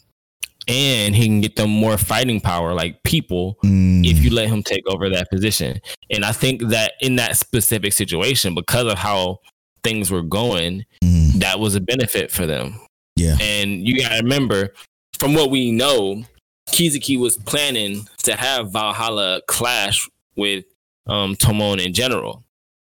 and 0.67 1.15
he 1.15 1.25
can 1.25 1.41
get 1.41 1.55
them 1.55 1.69
more 1.69 1.97
fighting 1.97 2.41
power, 2.41 2.73
like 2.73 3.03
people, 3.03 3.57
Mm, 3.63 4.05
if 4.05 4.23
you 4.23 4.31
let 4.31 4.49
him 4.49 4.63
take 4.63 4.83
over 4.87 5.09
that 5.09 5.29
position. 5.29 5.79
And 6.09 6.25
I 6.25 6.31
think 6.31 6.63
that 6.69 6.93
in 7.01 7.15
that 7.17 7.37
specific 7.37 7.93
situation, 7.93 8.55
because 8.55 8.91
of 8.91 8.97
how 8.97 9.39
things 9.83 10.11
were 10.11 10.23
going, 10.23 10.85
mm, 11.03 11.33
that 11.39 11.59
was 11.59 11.75
a 11.75 11.81
benefit 11.81 12.31
for 12.31 12.45
them. 12.45 12.79
Yeah, 13.21 13.37
And 13.41 13.87
you 13.87 13.97
gotta 13.99 14.21
remember, 14.23 14.73
from 15.19 15.33
what 15.33 15.49
we 15.51 15.71
know, 15.71 16.23
Kizuki 16.69 17.19
was 17.19 17.37
planning 17.37 18.05
to 18.23 18.35
have 18.35 18.71
Valhalla 18.71 19.41
clash 19.47 20.07
with 20.35 20.65
um, 21.07 21.35
Tomon 21.35 21.83
in 21.85 21.93
general. 21.93 22.43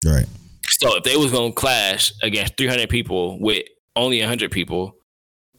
right. 0.06 0.26
So 0.80 0.96
if 0.98 1.04
they 1.04 1.16
was 1.18 1.32
gonna 1.32 1.52
clash 1.54 2.12
against 2.24 2.58
300 2.58 2.90
people 2.90 3.40
with 3.40 3.64
only 3.96 4.20
100 4.20 4.50
people, 4.52 4.96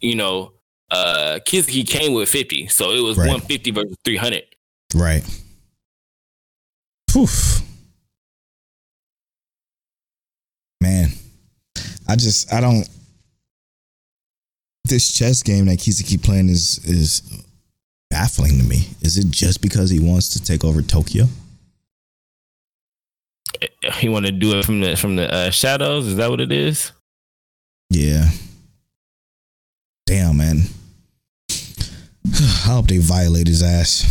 you 0.00 0.16
know, 0.16 0.52
uh, 0.90 1.38
Kizuki 1.46 1.86
came 1.86 2.14
with 2.14 2.28
50, 2.28 2.66
so 2.68 2.90
it 2.92 3.00
was 3.00 3.16
Right. 3.16 3.28
150 3.28 3.70
versus 3.70 3.96
300. 4.04 4.42
Right. 4.94 5.22
Poof. 7.08 7.60
Man, 10.80 11.10
I 12.08 12.16
just 12.16 12.52
I 12.52 12.60
don't. 12.60 12.88
This 14.86 15.12
chess 15.12 15.42
game 15.42 15.66
that 15.66 15.78
Kizuki 15.78 16.22
playing 16.22 16.48
is 16.50 16.78
is 16.84 17.22
baffling 18.10 18.58
to 18.58 18.64
me. 18.64 18.88
Is 19.00 19.16
it 19.18 19.30
just 19.30 19.60
because 19.62 19.90
he 19.90 19.98
wants 19.98 20.28
to 20.30 20.42
take 20.42 20.62
over 20.64 20.82
Tokyo? 20.82 21.26
He 23.94 24.08
want 24.08 24.26
to 24.26 24.32
do 24.32 24.58
it 24.58 24.64
from 24.64 24.80
the 24.80 24.96
from 24.96 25.16
the 25.16 25.32
uh, 25.32 25.50
shadows. 25.50 26.06
Is 26.06 26.16
that 26.16 26.30
what 26.30 26.40
it 26.40 26.52
is? 26.52 26.92
Yeah. 27.90 28.28
Damn, 30.06 30.36
man. 30.36 30.62
I 31.50 32.66
hope 32.66 32.88
they 32.88 32.98
violate 32.98 33.46
his 33.46 33.62
ass. 33.62 34.04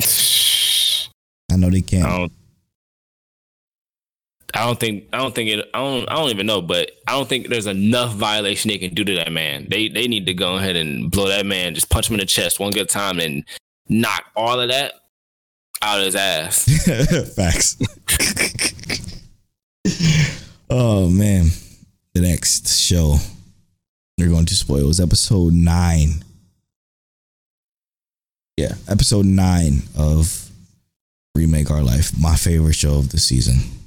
I 1.52 1.56
know 1.56 1.70
they 1.70 1.82
can't. 1.82 2.32
I 4.54 4.66
don't 4.66 4.78
think 4.78 5.08
I 5.12 5.18
don't 5.18 5.34
think 5.34 5.50
it 5.50 5.68
I 5.74 5.78
don't 5.78 6.10
I 6.10 6.14
don't 6.14 6.30
even 6.30 6.46
know, 6.46 6.60
but 6.62 6.92
I 7.06 7.12
don't 7.12 7.28
think 7.28 7.48
there's 7.48 7.66
enough 7.66 8.14
violation 8.14 8.68
they 8.68 8.78
can 8.78 8.94
do 8.94 9.04
to 9.04 9.14
that 9.16 9.32
man. 9.32 9.66
They 9.70 9.88
they 9.88 10.08
need 10.08 10.26
to 10.26 10.34
go 10.34 10.56
ahead 10.56 10.76
and 10.76 11.10
blow 11.10 11.28
that 11.28 11.46
man, 11.46 11.74
just 11.74 11.90
punch 11.90 12.08
him 12.08 12.14
in 12.14 12.20
the 12.20 12.26
chest 12.26 12.60
one 12.60 12.72
good 12.72 12.88
time 12.88 13.20
and 13.20 13.44
knock 13.88 14.24
all 14.34 14.60
of 14.60 14.68
that 14.68 14.94
out 15.82 15.98
of 16.00 16.06
his 16.06 16.16
ass. 16.16 16.64
Facts. 17.36 17.76
oh 20.70 21.08
man. 21.08 21.46
The 22.12 22.22
next 22.22 22.68
show 22.76 23.16
they're 24.18 24.28
going 24.28 24.46
to 24.46 24.54
spoil 24.54 24.90
is 24.90 25.00
episode 25.00 25.52
nine. 25.52 26.24
Yeah, 28.56 28.74
episode 28.88 29.24
nine 29.24 29.84
of 29.96 30.50
Remake 31.34 31.70
Our 31.70 31.82
Life. 31.82 32.18
My 32.18 32.34
favorite 32.34 32.74
show 32.74 32.98
of 32.98 33.10
the 33.10 33.18
season. 33.18 33.79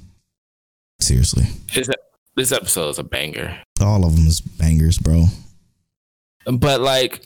Seriously. 1.04 1.44
This 1.74 1.88
this 2.36 2.50
episode 2.52 2.88
is 2.88 2.98
a 2.98 3.04
banger. 3.04 3.58
All 3.80 4.04
of 4.04 4.16
them 4.16 4.26
is 4.26 4.40
bangers, 4.40 4.98
bro. 4.98 5.26
But 6.46 6.80
like 6.80 7.24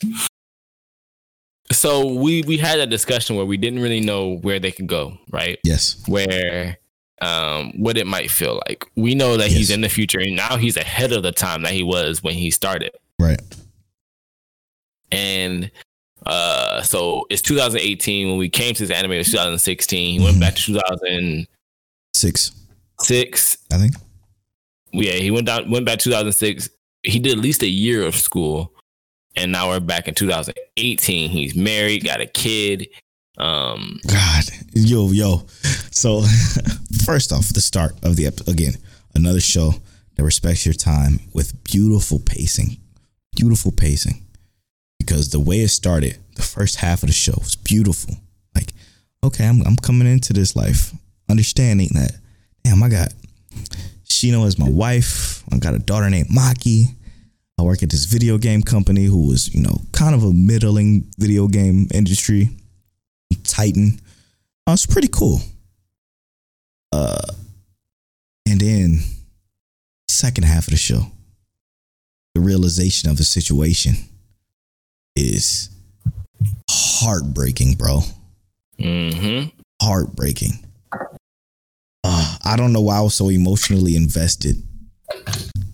so 1.70 2.07
we 2.14 2.43
we 2.43 2.57
had 2.59 2.79
a 2.81 2.87
discussion 2.87 3.37
where 3.37 3.45
we 3.47 3.57
didn't 3.57 3.81
really 3.81 4.01
know 4.01 4.37
where 4.39 4.59
they 4.59 4.72
could 4.72 4.87
go, 4.89 5.16
right? 5.31 5.59
Yes. 5.64 6.03
Where 6.07 6.79
um 7.20 7.72
what 7.76 7.97
it 7.97 8.07
might 8.07 8.31
feel 8.31 8.61
like. 8.68 8.85
We 8.97 9.14
know 9.14 9.37
that 9.37 9.49
he's 9.51 9.70
in 9.70 9.81
the 9.81 9.89
future 9.89 10.20
and 10.20 10.35
now 10.37 10.57
he's 10.57 10.76
ahead 10.76 11.12
of 11.12 11.22
the 11.22 11.33
time 11.33 11.62
that 11.62 11.72
he 11.72 11.83
was 11.83 12.22
when 12.22 12.35
he 12.35 12.51
started. 12.51 12.93
Right. 13.18 13.41
And 15.12 15.70
uh 16.26 16.83
so 16.83 17.26
it's 17.31 17.43
2018 17.43 18.29
when 18.29 18.39
we 18.39 18.49
came 18.49 18.74
to 18.74 18.87
this 18.87 18.97
anime 18.97 19.12
it 19.12 19.18
was 19.18 19.31
2016. 19.31 20.18
He 20.18 20.24
went 20.24 20.37
Mhm. 20.37 20.41
back 20.41 20.55
to 20.57 20.62
2006. 20.62 22.53
Six, 23.01 23.59
I 23.72 23.78
think. 23.78 23.94
Yeah, 24.92 25.12
he 25.12 25.30
went 25.30 25.46
down 25.46 25.70
went 25.70 25.86
back 25.86 25.99
2006. 25.99 26.68
He 27.03 27.18
did 27.18 27.32
at 27.32 27.38
least 27.38 27.62
a 27.62 27.68
year 27.68 28.05
of 28.05 28.14
school. 28.14 28.74
And 29.36 29.53
now 29.53 29.68
we're 29.68 29.80
back 29.80 30.09
in 30.09 30.14
2018. 30.14 31.30
He's 31.30 31.55
married, 31.55 32.05
got 32.05 32.20
a 32.20 32.26
kid. 32.26 32.88
Um 33.36 34.01
God, 34.07 34.44
yo, 34.72 35.11
yo. 35.11 35.46
So, 35.90 36.22
first 37.05 37.32
off, 37.32 37.49
the 37.49 37.61
start 37.61 37.94
of 38.03 38.16
the 38.16 38.26
episode 38.26 38.49
again, 38.49 38.74
another 39.14 39.40
show 39.40 39.74
that 40.16 40.24
respects 40.24 40.66
your 40.66 40.74
time 40.74 41.20
with 41.32 41.62
beautiful 41.62 42.18
pacing, 42.18 42.78
beautiful 43.36 43.70
pacing. 43.70 44.24
Because 44.99 45.30
the 45.30 45.40
way 45.40 45.61
it 45.61 45.68
started, 45.68 46.18
the 46.34 46.42
first 46.42 46.76
half 46.76 47.03
of 47.03 47.09
the 47.09 47.12
show 47.12 47.34
was 47.38 47.55
beautiful. 47.55 48.16
Like, 48.55 48.72
okay, 49.22 49.46
I'm 49.46 49.62
I'm 49.64 49.76
coming 49.76 50.09
into 50.09 50.32
this 50.32 50.57
life 50.57 50.92
understanding 51.30 51.90
that, 51.94 52.12
damn, 52.69 52.83
I 52.83 52.89
got 52.89 53.09
Shino 54.05 54.47
as 54.47 54.59
my 54.59 54.69
wife. 54.69 55.43
I 55.53 55.59
got 55.59 55.75
a 55.75 55.79
daughter 55.79 56.11
named 56.11 56.29
Maki. 56.29 56.87
I 57.59 57.62
work 57.62 57.83
at 57.83 57.91
this 57.91 58.05
video 58.05 58.39
game 58.39 58.62
company 58.62 59.05
who 59.05 59.27
was, 59.27 59.53
you 59.55 59.62
know, 59.62 59.81
kind 59.93 60.14
of 60.14 60.23
a 60.23 60.33
middling 60.33 61.11
video 61.19 61.49
game 61.49 61.89
industry. 61.93 62.51
Titan. 63.43 64.01
Uh, 64.66 64.73
it's 64.73 64.87
pretty 64.87 65.09
cool. 65.09 65.41
Uh, 66.93 67.33
and 68.47 68.61
then 68.61 69.01
second 70.09 70.45
half 70.45 70.66
of 70.66 70.71
the 70.71 70.77
show, 70.77 71.07
the 72.35 72.41
realization 72.41 73.11
of 73.11 73.16
the 73.16 73.25
situation 73.25 73.95
is 75.16 75.71
heartbreaking, 76.71 77.75
bro. 77.75 78.01
Mm-hmm. 78.79 79.49
Heartbreaking. 79.83 80.68
I 82.49 82.57
don't 82.57 82.72
know 82.72 82.80
why 82.80 82.96
I 82.96 83.03
was 83.03 83.14
so 83.14 83.28
emotionally 83.28 83.94
invested 83.94 84.57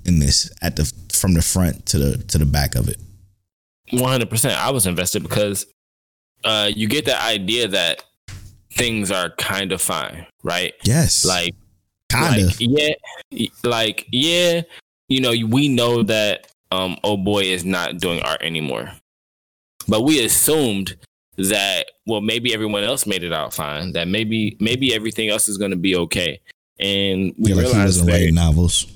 in 0.04 0.18
this 0.18 0.52
at 0.60 0.74
the 0.74 0.92
from 1.12 1.34
the 1.34 1.42
front 1.42 1.86
to 1.86 1.98
the 1.98 2.18
to 2.24 2.38
the 2.38 2.44
back 2.44 2.74
of 2.74 2.88
it. 2.88 2.96
One 3.92 4.10
hundred 4.10 4.28
percent. 4.28 4.60
I 4.60 4.70
was 4.70 4.84
invested 4.84 5.22
because 5.22 5.66
uh, 6.42 6.70
you 6.74 6.88
get 6.88 7.04
the 7.04 7.20
idea 7.22 7.68
that 7.68 8.02
things 8.72 9.12
are 9.12 9.30
kind 9.30 9.70
of 9.70 9.80
fine, 9.80 10.26
right? 10.42 10.72
Yes, 10.82 11.24
Like, 11.24 11.54
kind 12.10 12.42
of. 12.42 12.60
like 12.60 12.96
yeah, 13.30 13.46
like 13.62 14.06
yeah. 14.10 14.62
You 15.08 15.20
know, 15.20 15.32
we 15.48 15.68
know 15.68 16.02
that 16.02 16.50
um, 16.72 16.96
oh 17.04 17.16
boy 17.16 17.42
is 17.42 17.64
not 17.64 17.98
doing 17.98 18.20
art 18.22 18.42
anymore, 18.42 18.90
but 19.86 20.00
we 20.00 20.24
assumed 20.24 20.96
that 21.36 21.86
well, 22.06 22.20
maybe 22.20 22.52
everyone 22.52 22.82
else 22.82 23.06
made 23.06 23.22
it 23.22 23.32
out 23.32 23.54
fine. 23.54 23.92
That 23.92 24.08
maybe 24.08 24.56
maybe 24.58 24.92
everything 24.92 25.28
else 25.28 25.48
is 25.48 25.56
going 25.56 25.70
to 25.70 25.76
be 25.76 25.94
okay, 25.94 26.40
and 26.78 27.34
we 27.38 27.50
yeah, 27.50 27.56
like 27.56 27.66
he 27.66 27.72
realized 27.72 28.00
wasn't 28.00 28.10
very, 28.10 28.30
novels. 28.32 28.86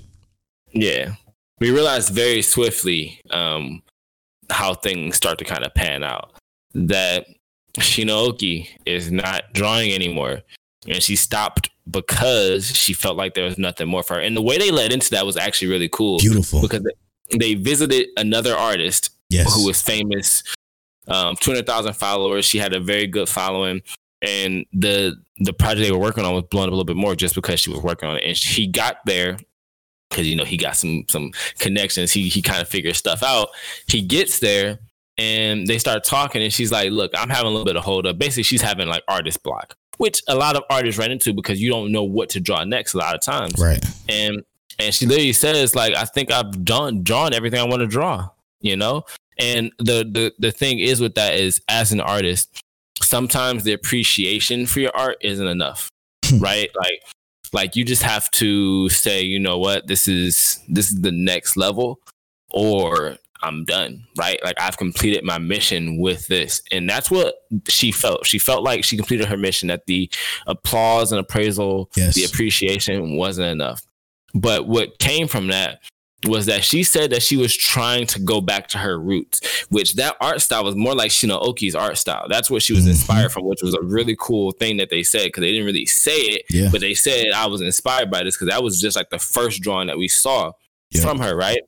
yeah, 0.72 1.14
we 1.61 1.70
realized 1.70 2.12
very 2.12 2.43
swiftly 2.43 3.20
um, 3.31 3.83
how 4.51 4.74
things 4.74 5.16
start 5.16 5.39
to 5.39 5.45
kind 5.45 5.64
of 5.64 5.74
pan 5.74 6.03
out. 6.03 6.33
That 6.74 7.26
Shinoaki 7.79 8.68
is 8.87 9.11
not 9.11 9.53
drawing 9.53 9.93
anymore, 9.93 10.41
and 10.87 11.03
she 11.03 11.16
stopped 11.16 11.70
because 11.91 12.66
she 12.76 12.93
felt 12.93 13.16
like 13.16 13.35
there 13.35 13.45
was 13.45 13.57
nothing 13.59 13.89
more 13.89 14.03
for 14.03 14.14
her. 14.14 14.20
And 14.20 14.37
the 14.37 14.43
way 14.43 14.59
they 14.59 14.70
led 14.70 14.93
into 14.93 15.11
that 15.12 15.24
was 15.24 15.37
actually 15.37 15.68
really 15.68 15.89
cool 15.89 16.18
Beautiful. 16.18 16.61
because 16.61 16.83
they, 17.39 17.55
visited 17.55 18.09
another 18.16 18.55
artist 18.55 19.11
Yes. 19.31 19.55
who 19.55 19.66
was 19.66 19.81
famous, 19.83 20.43
um, 21.07 21.37
two 21.37 21.51
hundred 21.51 21.66
thousand 21.66 21.95
followers. 21.95 22.45
She 22.45 22.59
had 22.59 22.72
a 22.74 22.81
very 22.81 23.07
good 23.07 23.29
following, 23.29 23.83
and 24.23 24.66
the 24.73 25.16
the 25.39 25.53
project 25.53 25.87
they 25.87 25.93
were 25.93 25.99
working 25.99 26.25
on 26.25 26.35
was 26.35 26.45
blown 26.45 26.64
up 26.64 26.69
a 26.69 26.71
little 26.71 26.85
bit 26.85 26.97
more 26.97 27.14
just 27.14 27.35
because 27.35 27.61
she 27.61 27.71
was 27.71 27.81
working 27.81 28.09
on 28.09 28.16
it. 28.16 28.25
And 28.25 28.37
she 28.37 28.66
got 28.66 28.97
there 29.07 29.39
because 30.11 30.27
you 30.27 30.37
know 30.37 30.45
he 30.45 30.57
got 30.57 30.77
some 30.77 31.05
some 31.09 31.33
connections. 31.59 32.12
He 32.12 32.29
he 32.29 32.43
kind 32.43 32.61
of 32.61 32.69
figures 32.69 32.99
stuff 32.99 33.23
out. 33.23 33.49
He 33.87 34.03
gets 34.03 34.41
there. 34.41 34.79
And 35.21 35.66
they 35.66 35.79
start 35.79 36.05
talking, 36.05 36.45
and 36.45 36.53
she's 36.53 36.71
like, 36.71 36.93
"Look, 36.93 37.11
I'm 37.12 37.29
having 37.29 37.47
a 37.47 37.51
little 37.51 37.64
bit 37.64 37.75
of 37.75 37.83
hold 37.83 38.07
up. 38.07 38.19
Basically, 38.19 38.45
she's 38.45 38.62
having 38.62 38.87
like 38.87 39.03
artist 39.09 39.43
block, 39.43 39.75
which 39.99 40.23
a 40.29 40.35
lot 40.35 40.57
of 40.57 40.62
artists 40.71 40.99
run 40.99 41.11
into 41.11 41.35
because 41.35 41.61
you 41.61 41.69
don't 41.69 41.93
know 41.93 42.03
what 42.03 42.31
to 42.31 42.41
draw 42.41 42.64
next 42.64 42.95
a 42.95 42.99
lot 42.99 43.14
of 43.14 43.21
times 43.21 43.55
right. 43.59 43.85
and 44.09 44.43
and 44.79 44.95
she 44.95 45.07
literally 45.07 45.33
says 45.33 45.75
like 45.75 45.95
i 45.95 46.05
think 46.05 46.33
i've 46.33 46.64
done 46.64 47.03
drawn 47.03 47.35
everything 47.35 47.61
i 47.61 47.64
want 47.64 47.81
to 47.81 47.87
draw 47.87 48.29
you 48.61 48.77
know 48.77 49.05
and 49.39 49.71
the 49.79 50.05
the 50.11 50.33
the 50.39 50.51
thing 50.51 50.79
is 50.79 51.01
with 51.01 51.14
that 51.14 51.35
is 51.35 51.61
as 51.69 51.93
an 51.93 52.01
artist 52.01 52.62
sometimes 53.09 53.65
the 53.65 53.73
appreciation 53.73 54.67
for 54.67 54.81
your 54.81 54.95
art 54.95 55.17
isn't 55.23 55.47
enough 55.47 55.89
hmm. 56.27 56.39
right? 56.39 56.71
Like 56.77 57.03
like 57.53 57.77
you 57.77 57.85
just 57.85 58.03
have 58.03 58.31
to 58.33 58.89
say 58.91 59.23
you 59.23 59.39
know 59.39 59.59
what? 59.59 59.87
This 59.87 60.07
is 60.07 60.61
this 60.69 60.91
is 60.91 61.01
the 61.01 61.13
next 61.13 61.57
level 61.57 62.01
or 62.51 63.17
i'm 63.43 63.65
done 63.65 64.05
right? 64.17 64.43
Like 64.43 64.61
i've 64.61 64.79
completed 64.79 65.23
my 65.23 65.39
mission 65.39 65.99
with 65.99 66.27
this 66.29 66.61
and 66.73 66.89
that's 66.89 67.11
what 67.11 67.35
she 67.69 67.93
felt. 67.93 68.27
She 68.27 68.39
felt 68.39 68.63
like 68.63 68.85
she 68.85 68.97
completed 68.97 69.27
her 69.27 69.37
mission 69.37 69.69
that 69.69 69.87
the 69.87 70.11
applause 70.47 71.13
and 71.13 71.21
appraisal 71.21 71.91
Yes. 71.97 72.15
the 72.15 72.25
appreciation 72.25 73.17
wasn't 73.17 73.49
enough. 73.49 73.83
But 74.35 74.67
what 74.67 74.99
came 74.99 75.29
from 75.29 75.49
that 75.49 75.81
was 76.27 76.47
that 76.47 76.64
she 76.64 76.83
said 76.83 77.11
that 77.11 77.23
she 77.23 77.37
was 77.37 77.57
trying 77.57 78.05
to 78.09 78.19
go 78.19 78.41
back 78.41 78.66
to 78.69 78.79
her 78.79 78.99
roots, 78.99 79.41
which 79.69 79.95
that 79.95 80.16
art 80.21 80.41
style 80.41 80.64
was 80.64 80.75
more 80.75 80.95
like 80.95 81.12
Shinoaki's 81.12 81.77
art 81.77 81.97
style. 81.97 82.27
That's 82.29 82.51
what 82.51 82.62
she 82.62 82.73
was 82.73 82.85
Mhm. 82.87 82.91
inspired 82.91 83.31
from, 83.33 83.45
which 83.45 83.62
was 83.62 83.75
a 83.75 83.83
really 83.83 84.16
cool 84.19 84.51
thing 84.51 84.79
that 84.79 84.91
they 84.91 85.05
said 85.05 85.27
because 85.27 85.43
they 85.43 85.53
didn't 85.53 85.66
really 85.66 85.87
say 85.87 86.16
it, 86.19 86.43
Yeah. 86.51 86.71
but 86.73 86.81
they 86.81 86.95
said 86.95 87.27
I 87.33 87.47
was 87.47 87.61
inspired 87.61 88.11
by 88.11 88.25
this 88.25 88.35
because 88.37 88.49
that 88.49 88.64
was 88.64 88.81
just 88.81 88.97
like 88.97 89.11
the 89.11 89.19
first 89.21 89.62
drawing 89.62 89.87
that 89.87 89.97
we 89.99 90.09
saw 90.09 90.53
Yeah. 90.91 91.03
from 91.03 91.21
her, 91.21 91.37
right? 91.37 91.61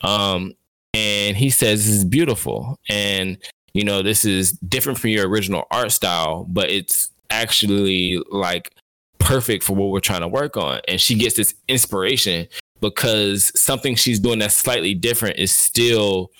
Um, 0.00 0.54
and 0.94 1.36
he 1.36 1.50
says 1.50 1.84
this 1.86 1.94
is 1.94 2.04
beautiful, 2.04 2.78
and 2.88 3.36
you 3.74 3.84
know 3.84 4.02
this 4.02 4.24
is 4.24 4.52
different 4.52 4.98
from 5.00 5.10
your 5.10 5.28
original 5.28 5.64
art 5.70 5.92
style, 5.92 6.46
but 6.48 6.70
it's 6.70 7.10
actually 7.30 8.18
like 8.30 8.70
perfect 9.18 9.62
for 9.62 9.74
what 9.74 9.90
we're 9.90 10.00
trying 10.00 10.20
to 10.20 10.28
work 10.28 10.56
on. 10.56 10.80
And 10.88 11.00
she 11.00 11.14
gets 11.14 11.36
this 11.36 11.54
inspiration 11.68 12.48
because 12.82 13.50
something 13.58 13.94
she's 13.94 14.20
doing 14.20 14.40
that's 14.40 14.54
slightly 14.54 14.92
different 14.92 15.38
is 15.38 15.50
still 15.50 16.30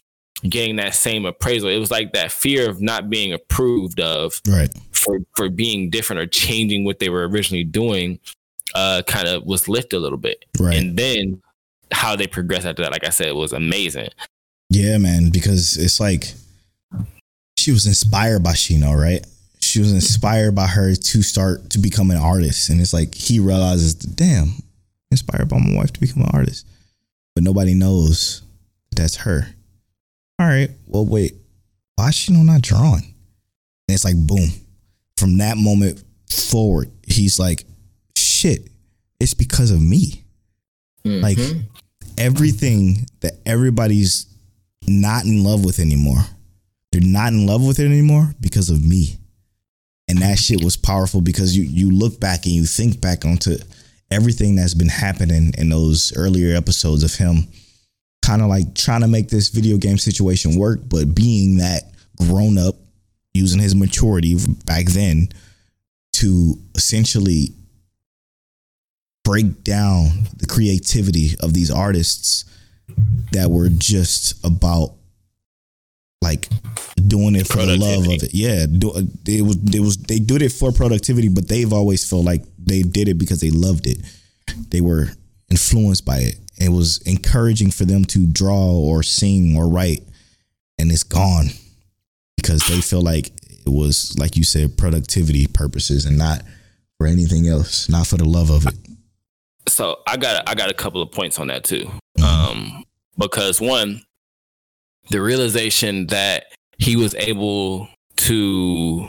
getting 0.46 0.76
that 0.76 0.94
same 0.94 1.24
appraisal. 1.24 1.70
It 1.70 1.78
was 1.78 1.90
like 1.90 2.12
that 2.12 2.30
fear 2.32 2.68
of 2.68 2.82
not 2.82 3.08
being 3.08 3.32
approved 3.32 4.00
of 4.00 4.42
Right. 4.46 4.70
for 4.90 5.20
for 5.36 5.48
being 5.48 5.88
different 5.88 6.20
or 6.20 6.26
changing 6.26 6.84
what 6.84 6.98
they 6.98 7.08
were 7.08 7.26
originally 7.26 7.64
doing 7.64 8.18
uh 8.74 9.02
kind 9.06 9.28
of 9.28 9.44
was 9.44 9.68
lifted 9.68 9.96
a 9.96 10.00
little 10.00 10.18
bit. 10.18 10.44
Right. 10.58 10.76
And 10.76 10.96
then 10.98 11.40
how 11.92 12.16
they 12.16 12.26
progressed 12.26 12.66
after 12.66 12.82
that, 12.82 12.92
like 12.92 13.06
I 13.06 13.10
said, 13.10 13.32
was 13.34 13.52
amazing. 13.52 14.08
Yeah, 14.70 14.98
man, 14.98 15.30
because 15.30 15.76
it's 15.76 16.00
like 16.00 16.32
she 17.58 17.70
was 17.70 17.86
inspired 17.86 18.42
by 18.42 18.52
Shino, 18.52 18.98
right? 19.00 19.24
She 19.60 19.78
was 19.78 19.92
inspired 19.92 20.54
by 20.54 20.66
her 20.66 20.94
to 20.94 21.22
start 21.22 21.70
to 21.70 21.78
become 21.78 22.10
an 22.10 22.16
artist. 22.16 22.68
And 22.68 22.80
it's 22.80 22.92
like 22.92 23.14
he 23.14 23.38
realizes, 23.38 23.94
damn, 23.94 24.54
inspired 25.12 25.48
by 25.48 25.58
my 25.58 25.76
wife 25.76 25.92
to 25.92 26.00
become 26.00 26.22
an 26.22 26.30
artist. 26.34 26.66
But 27.34 27.44
nobody 27.44 27.74
knows 27.74 28.42
that's 28.94 29.16
her. 29.16 29.46
All 30.38 30.46
right, 30.46 30.70
well, 30.86 31.06
wait, 31.06 31.34
why 31.96 32.08
is 32.08 32.14
Shino 32.16 32.44
not 32.44 32.62
drawing? 32.62 33.04
And 33.88 33.94
it's 33.94 34.04
like, 34.04 34.16
boom. 34.26 34.48
From 35.16 35.38
that 35.38 35.56
moment 35.56 36.02
forward, 36.30 36.90
he's 37.06 37.38
like, 37.38 37.64
shit, 38.16 38.68
it's 39.20 39.34
because 39.34 39.70
of 39.70 39.80
me. 39.80 40.24
Like 41.04 41.38
Mhm. 41.38 41.64
everything 42.18 43.06
that 43.20 43.40
everybody's 43.46 44.26
not 44.86 45.24
in 45.24 45.42
love 45.44 45.64
with 45.64 45.78
anymore. 45.78 46.26
They're 46.90 47.00
not 47.00 47.32
in 47.32 47.46
love 47.46 47.64
with 47.64 47.78
it 47.78 47.86
anymore 47.86 48.34
because 48.40 48.68
of 48.70 48.84
me. 48.84 49.18
And 50.08 50.18
that 50.22 50.38
shit 50.38 50.62
was 50.62 50.76
powerful 50.76 51.20
because 51.20 51.56
you 51.56 51.62
you 51.64 51.90
look 51.90 52.20
back 52.20 52.44
and 52.46 52.54
you 52.54 52.66
think 52.66 53.00
back 53.00 53.24
onto 53.24 53.56
everything 54.12 54.56
that's 54.56 54.74
been 54.74 54.88
happening 54.88 55.52
in 55.58 55.70
those 55.70 56.12
earlier 56.16 56.54
episodes 56.56 57.02
of 57.02 57.14
him 57.14 57.48
kind 58.22 58.40
of 58.40 58.48
like 58.48 58.74
trying 58.74 59.00
to 59.00 59.08
make 59.08 59.28
this 59.28 59.48
video 59.48 59.76
game 59.76 59.98
situation 59.98 60.56
work, 60.56 60.80
but 60.88 61.14
being 61.14 61.58
that 61.58 61.82
grown 62.16 62.56
up, 62.56 62.76
using 63.34 63.60
his 63.60 63.74
maturity 63.74 64.36
back 64.64 64.86
then 64.86 65.28
to 66.12 66.54
essentially 66.74 67.48
break 69.24 69.64
down 69.64 70.26
the 70.36 70.46
creativity 70.46 71.30
of 71.40 71.54
these 71.54 71.70
artists 71.70 72.44
that 73.32 73.50
were 73.50 73.68
just 73.70 74.44
about 74.44 74.92
like 76.22 76.48
doing 77.08 77.34
it 77.34 77.46
for 77.46 77.66
the 77.66 77.76
love 77.76 78.06
of 78.06 78.22
it. 78.22 78.32
Yeah, 78.32 78.66
do, 78.66 78.92
it 79.26 79.42
was 79.42 79.56
it 79.74 79.80
was 79.80 79.96
they 79.98 80.18
did 80.18 80.40
it 80.40 80.52
for 80.52 80.72
productivity, 80.72 81.28
but 81.28 81.48
they've 81.48 81.72
always 81.72 82.08
felt 82.08 82.24
like 82.24 82.44
they 82.58 82.82
did 82.82 83.08
it 83.08 83.18
because 83.18 83.40
they 83.40 83.50
loved 83.50 83.86
it. 83.86 83.98
They 84.70 84.80
were 84.80 85.08
influenced 85.50 86.04
by 86.04 86.18
it. 86.18 86.36
It 86.58 86.70
was 86.70 87.02
encouraging 87.02 87.72
for 87.72 87.84
them 87.84 88.04
to 88.06 88.26
draw 88.26 88.72
or 88.72 89.02
sing 89.02 89.56
or 89.56 89.68
write, 89.68 90.02
and 90.78 90.90
it's 90.90 91.02
gone 91.02 91.46
because 92.36 92.66
they 92.68 92.80
feel 92.80 93.02
like 93.02 93.26
it 93.66 93.70
was 93.70 94.16
like 94.18 94.36
you 94.36 94.44
said 94.44 94.78
productivity 94.78 95.46
purposes 95.46 96.06
and 96.06 96.16
not 96.16 96.42
for 96.98 97.06
anything 97.06 97.48
else, 97.48 97.88
not 97.88 98.06
for 98.06 98.16
the 98.16 98.24
love 98.24 98.50
of 98.50 98.66
it. 98.66 98.74
so 99.68 99.98
I 100.06 100.16
got 100.16 100.48
I 100.48 100.54
got 100.54 100.70
a 100.70 100.74
couple 100.74 101.02
of 101.02 101.10
points 101.10 101.38
on 101.38 101.48
that 101.48 101.64
too. 101.64 101.90
Um, 102.22 102.84
because 103.18 103.60
one, 103.60 104.02
the 105.10 105.20
realization 105.20 106.06
that 106.08 106.44
he 106.78 106.96
was 106.96 107.14
able 107.16 107.88
to 108.16 109.08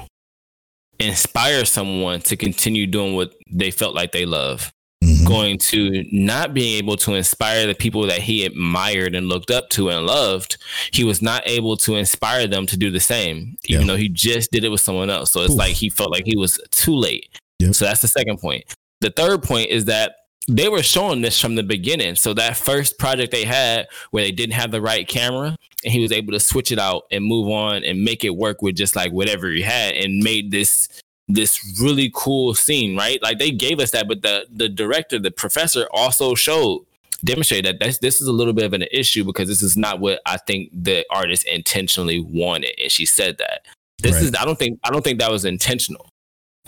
inspire 1.00 1.66
someone 1.66 2.22
to 2.22 2.36
continue 2.38 2.88
doing 2.88 3.16
what 3.16 3.34
they 3.52 3.72
felt 3.72 3.96
like 3.96 4.12
they 4.12 4.26
love, 4.26 4.72
Mhm. 5.04 5.26
going 5.28 5.58
to 5.58 6.06
not 6.12 6.54
being 6.54 6.78
able 6.78 6.96
to 6.98 7.14
inspire 7.14 7.68
the 7.68 7.76
people 7.76 8.04
that 8.08 8.20
he 8.22 8.46
admired 8.46 9.16
and 9.16 9.28
looked 9.28 9.52
up 9.52 9.70
to 9.72 9.90
and 9.90 10.06
loved, 10.06 10.58
he 10.92 11.04
was 11.04 11.22
not 11.22 11.44
able 11.46 11.76
to 11.78 11.96
inspire 11.96 12.48
them 12.48 12.66
to 12.68 12.78
do 12.78 12.90
the 12.90 13.00
same, 13.00 13.56
even 13.66 13.82
Yeah. 13.82 13.88
though 13.94 13.98
he 13.98 14.08
just 14.10 14.52
did 14.52 14.64
it 14.64 14.70
with 14.70 14.82
someone 14.82 15.10
else. 15.10 15.32
So 15.32 15.42
it's 15.42 15.56
like 15.56 15.76
he 15.76 15.90
felt 15.90 16.12
like 16.12 16.26
he 16.26 16.38
was 16.38 16.60
too 16.72 16.96
late. 16.96 17.28
Yep. 17.60 17.76
So 17.76 17.86
that's 17.86 18.02
the 18.02 18.08
second 18.08 18.38
point. 18.40 18.64
The 19.02 19.10
third 19.10 19.44
point 19.44 19.70
is 19.70 19.86
that 19.86 20.16
they 20.48 20.68
were 20.70 20.84
showing 20.84 21.22
this 21.22 21.40
from 21.40 21.56
the 21.56 21.64
beginning. 21.64 22.16
So 22.16 22.34
that 22.34 22.58
first 22.58 22.98
project 22.98 23.32
they 23.32 23.46
had 23.46 23.88
where 24.12 24.24
they 24.24 24.32
didn't 24.32 24.54
have 24.56 24.72
the 24.72 24.82
right 24.82 25.08
camera 25.08 25.56
and 25.84 25.94
he 25.94 26.02
was 26.02 26.12
able 26.12 26.34
to 26.34 26.40
switch 26.40 26.72
it 26.72 26.80
out 26.80 27.04
and 27.12 27.26
move 27.26 27.50
on 27.50 27.84
and 27.84 28.04
make 28.04 28.24
it 28.24 28.32
work 28.36 28.62
with 28.62 28.76
just 28.76 28.96
like 28.96 29.12
whatever 29.12 29.50
he 29.50 29.62
had 29.62 29.94
and 29.96 30.24
made 30.24 30.52
this 30.52 30.88
this 31.30 31.60
really 31.82 32.12
cool 32.14 32.54
scene, 32.54 32.98
right? 32.98 33.22
Like 33.24 33.40
they 33.40 33.50
gave 33.52 33.80
us 33.80 33.92
that, 33.92 34.08
but 34.08 34.22
the 34.22 34.46
the 34.52 34.70
director, 34.70 35.20
the 35.20 35.32
professor 35.32 35.88
also 35.92 36.36
showed 36.36 36.86
demonstrated 37.24 37.66
that 37.80 37.86
this 37.86 37.98
this 38.00 38.22
is 38.22 38.28
a 38.28 38.34
little 38.34 38.54
bit 38.54 38.66
of 38.66 38.74
an 38.74 38.84
issue 38.92 39.24
because 39.24 39.48
this 39.48 39.62
is 39.62 39.78
not 39.78 40.00
what 40.00 40.20
I 40.26 40.38
think 40.38 40.70
the 40.74 41.06
artist 41.10 41.46
intentionally 41.48 42.20
wanted. 42.20 42.74
And 42.82 42.92
she 42.92 43.06
said 43.06 43.38
that. 43.38 43.66
This 44.02 44.16
Right. 44.16 44.24
is 44.24 44.36
I 44.38 44.44
don't 44.46 44.60
think 44.60 44.80
I 44.84 44.90
don't 44.90 45.04
think 45.04 45.20
that 45.20 45.32
was 45.32 45.46
intentional. 45.46 46.10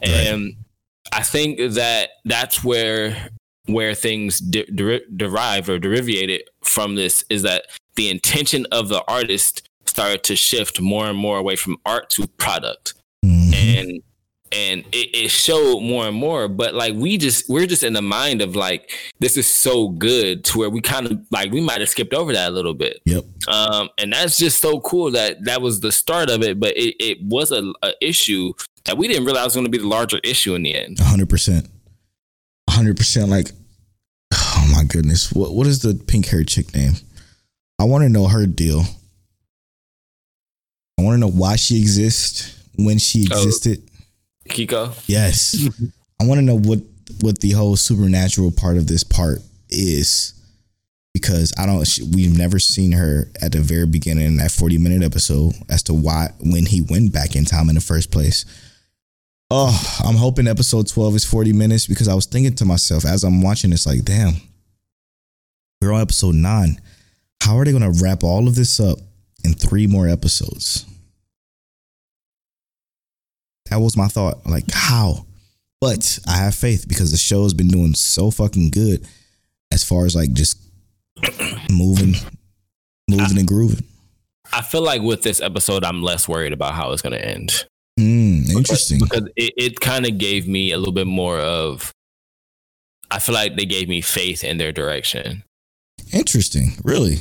Right. 0.01 0.11
And 0.11 0.55
I 1.11 1.21
think 1.21 1.59
that 1.73 2.11
that's 2.23 2.63
where 2.63 3.29
where 3.65 3.95
things 3.95 4.39
de- 4.39 4.65
deri- 4.67 5.05
derive 5.15 5.67
or 5.67 5.79
derivated 5.79 6.43
from 6.63 6.95
this 6.95 7.25
is 7.29 7.41
that 7.41 7.65
the 7.95 8.09
intention 8.09 8.65
of 8.71 8.89
the 8.89 9.03
artist 9.07 9.69
started 9.85 10.23
to 10.23 10.35
shift 10.35 10.81
more 10.81 11.05
and 11.07 11.17
more 11.17 11.37
away 11.37 11.55
from 11.55 11.77
art 11.85 12.09
to 12.11 12.27
product 12.37 12.93
Mhm. 13.23 13.53
and 13.55 14.01
and 14.51 14.81
it, 14.91 15.09
it 15.15 15.31
showed 15.31 15.81
more 15.81 16.05
and 16.07 16.15
more 16.15 16.47
but 16.47 16.75
like 16.75 16.93
we 16.93 17.17
just 17.17 17.49
we're 17.49 17.65
just 17.65 17.83
in 17.83 17.93
the 17.93 18.01
mind 18.01 18.41
of 18.41 18.55
like 18.55 18.91
this 19.19 19.37
is 19.37 19.47
so 19.47 19.89
good 19.89 20.43
to 20.45 20.59
where 20.59 20.69
we 20.69 20.79
kind 20.81 21.07
of 21.07 21.19
like 21.31 21.51
we 21.51 21.59
might 21.61 21.79
have 21.79 21.89
skipped 21.89 22.13
over 22.13 22.31
that 22.31 22.49
a 22.51 22.53
little 22.53 22.75
bit 22.75 22.99
Yep. 23.05 23.23
um 23.47 23.89
and 23.97 24.13
that's 24.13 24.37
just 24.37 24.61
so 24.61 24.79
cool 24.81 25.09
that 25.11 25.43
that 25.45 25.61
was 25.61 25.79
the 25.79 25.91
start 25.91 26.29
of 26.29 26.43
it 26.43 26.59
but 26.59 26.77
it, 26.77 26.95
it 27.03 27.17
was 27.23 27.51
a, 27.51 27.73
a 27.81 27.93
issue 28.01 28.53
that 28.85 28.97
we 28.97 29.07
didn't 29.07 29.25
realize 29.25 29.45
was 29.45 29.55
going 29.55 29.65
to 29.65 29.71
be 29.71 29.79
the 29.79 29.87
larger 29.87 30.19
issue 30.23 30.53
in 30.53 30.61
the 30.61 30.75
end 30.75 30.99
hundred 30.99 31.27
percent, 31.29 31.67
hundred 32.69 32.97
percent. 32.97 33.29
Like, 33.31 33.51
oh 34.31 34.69
my 34.71 34.83
goodness, 34.83 35.31
what 35.31 35.55
what 35.55 35.65
is 35.65 35.79
the 35.79 35.95
pink 35.95 36.27
haired 36.27 36.47
chick 36.47 36.73
name? 36.75 36.93
I 37.79 37.83
want 37.85 38.03
to 38.03 38.09
know 38.09 38.27
her 38.27 38.45
deal. 38.45 38.83
I 40.97 41.03
want 41.03 41.15
to 41.15 41.19
know 41.19 41.29
why 41.31 41.55
she 41.57 41.79
exists, 41.79 42.53
when 42.77 42.97
she 42.97 43.27
Oh. 43.31 43.37
existed. 43.41 43.81
kiko 44.49 44.93
Yes, 45.07 45.55
I 46.21 46.25
want 46.25 46.37
to 46.39 46.41
know 46.43 46.57
what 46.57 46.79
what 47.21 47.39
the 47.39 47.51
whole 47.51 47.75
supernatural 47.75 48.51
part 48.51 48.77
of 48.77 48.87
this 48.87 49.03
part 49.03 49.39
is, 49.69 50.33
because 51.13 51.53
I 51.57 51.65
don't. 51.65 51.87
We've 52.13 52.35
never 52.37 52.59
seen 52.59 52.93
her 52.93 53.29
at 53.41 53.51
the 53.51 53.59
very 53.59 53.85
beginning 53.87 54.25
in 54.25 54.37
that 54.37 54.51
forty 54.51 54.77
minute 54.77 55.03
episode 55.03 55.53
as 55.69 55.83
to 55.83 55.93
why 55.93 56.29
when 56.39 56.65
he 56.65 56.81
went 56.81 57.11
back 57.13 57.35
in 57.35 57.45
time 57.45 57.69
in 57.69 57.75
the 57.75 57.81
first 57.81 58.11
place. 58.11 58.45
Oh, 59.51 59.99
I'm 60.03 60.15
hoping 60.15 60.47
episode 60.47 60.87
12 60.87 61.17
is 61.17 61.23
40 61.25 61.53
minutes 61.53 61.85
because 61.85 62.07
I 62.07 62.15
was 62.15 62.25
thinking 62.25 62.55
to 62.55 62.65
myself 62.65 63.05
as 63.05 63.23
I'm 63.23 63.43
watching 63.43 63.69
this, 63.69 63.85
like, 63.85 64.03
damn, 64.03 64.33
we're 65.79 65.93
on 65.93 66.01
episode 66.01 66.33
nine. 66.33 66.81
How 67.43 67.57
are 67.57 67.65
they 67.65 67.71
going 67.71 67.83
to 67.93 68.03
wrap 68.03 68.23
all 68.23 68.47
of 68.47 68.55
this 68.55 68.79
up 68.79 68.97
in 69.43 69.53
three 69.53 69.87
more 69.87 70.07
episodes? 70.07 70.85
That 73.69 73.77
was 73.77 73.97
my 73.97 74.07
thought. 74.07 74.45
Like, 74.45 74.65
how? 74.71 75.25
But 75.81 76.19
I 76.27 76.37
have 76.37 76.55
faith 76.55 76.85
because 76.87 77.11
the 77.11 77.17
show 77.17 77.43
has 77.43 77.53
been 77.53 77.67
doing 77.67 77.93
so 77.93 78.31
fucking 78.31 78.69
good 78.71 79.07
as 79.71 79.83
far 79.83 80.05
as 80.05 80.15
like 80.15 80.33
just 80.33 80.57
moving, 81.71 82.13
moving 83.09 83.37
and 83.37 83.47
grooving. 83.47 83.83
i 84.53 84.61
feel 84.61 84.81
like 84.83 85.01
with 85.01 85.21
this 85.23 85.41
episode 85.41 85.83
i'm 85.83 86.01
less 86.01 86.27
worried 86.27 86.53
about 86.53 86.73
how 86.73 86.91
it's 86.91 87.01
going 87.01 87.13
to 87.13 87.23
end 87.25 87.65
Mm, 87.99 88.49
interesting. 88.55 88.99
because 88.99 89.29
it, 89.37 89.53
it 89.57 89.79
kind 89.79 90.05
of 90.05 90.17
gave 90.17 90.47
me 90.47 90.71
a 90.71 90.77
little 90.77 90.93
bit 90.93 91.07
more 91.07 91.39
of 91.39 91.91
i 93.09 93.19
feel 93.19 93.33
like 93.35 93.55
they 93.55 93.65
gave 93.65 93.87
me 93.89 94.01
faith 94.01 94.43
in 94.43 94.57
their 94.57 94.71
direction 94.71 95.43
Interesting. 96.13 96.73
Really? 96.83 97.19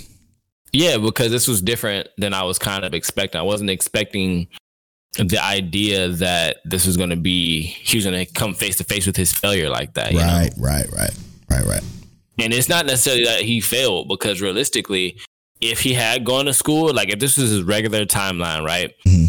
Yeah, 0.72 0.96
because 0.98 1.30
this 1.30 1.46
was 1.46 1.62
different 1.62 2.08
than 2.18 2.34
I 2.34 2.42
was 2.42 2.58
kind 2.58 2.84
of 2.84 2.94
expecting. 2.94 3.38
I 3.40 3.44
wasn't 3.44 3.70
expecting 3.70 4.48
the 5.16 5.38
idea 5.42 6.08
that 6.08 6.56
this 6.64 6.86
was 6.86 6.96
going 6.96 7.10
to 7.10 7.16
be 7.16 7.62
he 7.62 7.96
was 7.96 8.04
going 8.04 8.26
to 8.26 8.32
come 8.32 8.54
face 8.54 8.76
to 8.78 8.84
face 8.84 9.06
with 9.06 9.16
his 9.16 9.32
failure 9.32 9.68
like 9.70 9.94
that. 9.94 10.12
You 10.12 10.18
know? 10.18 10.24
Right, 10.26 10.52
right, 10.58 10.86
right, 10.92 11.18
right, 11.50 11.64
right. 11.64 11.82
And 12.40 12.52
it's 12.52 12.68
not 12.68 12.86
necessarily 12.86 13.24
that 13.24 13.42
he 13.42 13.60
failed 13.60 14.08
because 14.08 14.40
realistically, 14.42 15.20
if 15.60 15.80
he 15.80 15.94
had 15.94 16.24
gone 16.24 16.46
to 16.46 16.52
school, 16.52 16.92
like 16.92 17.10
if 17.10 17.20
this 17.20 17.36
was 17.36 17.50
his 17.50 17.62
regular 17.62 18.04
timeline, 18.04 18.64
right, 18.64 18.92
Mhm. 19.06 19.28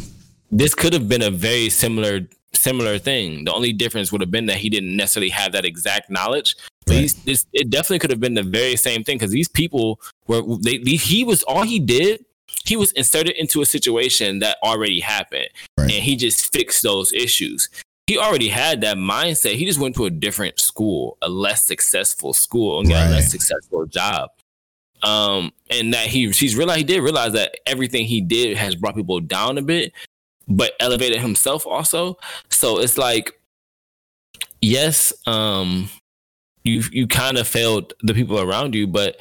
this 0.51 0.73
could 0.73 0.93
have 0.93 1.07
been 1.07 1.21
a 1.21 1.29
very 1.29 1.69
similar 1.69 2.21
similar 2.55 2.97
thing. 2.99 3.45
The 3.45 3.53
only 3.53 3.73
difference 3.73 4.11
would 4.11 4.21
have 4.21 4.31
been 4.31 4.45
that 4.47 4.57
he 4.57 4.69
didn't 4.69 4.95
necessarily 4.95 5.29
have 5.29 5.51
that 5.53 5.65
exact 5.65 6.09
knowledge. 6.09 6.55
But 6.85 6.95
Right. 6.95 7.13
this, 7.25 7.45
it 7.53 7.69
definitely 7.69 7.99
could 7.99 8.09
have 8.11 8.19
been 8.19 8.35
the 8.35 8.43
very 8.43 8.75
same 8.75 9.03
thing 9.03 9.17
because 9.17 9.31
these 9.31 9.47
people 9.47 9.99
were 10.27 10.41
they, 10.61 10.77
they- 10.77 10.95
he 10.95 11.23
was 11.23 11.43
all 11.43 11.63
he 11.63 11.79
did. 11.79 12.23
He 12.65 12.75
was 12.75 12.91
inserted 12.93 13.35
into 13.37 13.61
a 13.61 13.65
situation 13.65 14.39
that 14.39 14.57
already 14.63 14.99
happened, 14.99 15.49
Right. 15.77 15.91
and 15.93 16.03
he 16.03 16.15
just 16.15 16.51
fixed 16.53 16.81
those 16.83 17.11
issues. 17.13 17.69
He 18.07 18.17
already 18.19 18.49
had 18.49 18.81
that 18.81 18.97
mindset. 18.97 19.55
He 19.55 19.65
just 19.65 19.79
went 19.79 19.95
to 19.95 20.05
a 20.05 20.09
different 20.11 20.59
school, 20.59 21.17
a 21.23 21.29
less 21.29 21.65
successful 21.65 22.33
school, 22.33 22.79
and 22.79 22.87
got 22.89 23.07
a 23.07 23.09
less 23.11 23.31
successful 23.31 23.85
job. 23.87 24.29
Um, 25.03 25.51
and 25.69 25.93
that 25.93 26.07
he 26.07 26.29
he's 26.31 26.55
realized 26.55 26.77
he 26.79 26.83
did 26.83 27.01
realize 27.01 27.33
that 27.33 27.57
everything 27.67 28.05
he 28.05 28.21
did 28.21 28.57
has 28.57 28.75
brought 28.75 28.95
people 28.95 29.19
down 29.19 29.57
a 29.57 29.61
bit, 29.61 29.91
but 30.47 30.73
elevated 30.79 31.21
himself 31.21 31.65
also. 31.65 32.17
So 32.49 32.79
it's 32.79 32.97
like, 32.97 33.39
yes, 34.61 35.13
um, 35.27 35.89
you 36.63 36.83
you 36.91 37.07
kind 37.07 37.37
of 37.37 37.47
failed 37.47 37.93
the 38.01 38.13
people 38.13 38.39
around 38.39 38.75
you, 38.75 38.87
but 38.87 39.17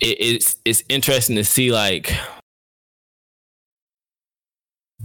it, 0.00 0.16
it's 0.20 0.56
it's 0.64 0.82
interesting 0.88 1.36
to 1.36 1.44
see 1.44 1.72
like 1.72 2.12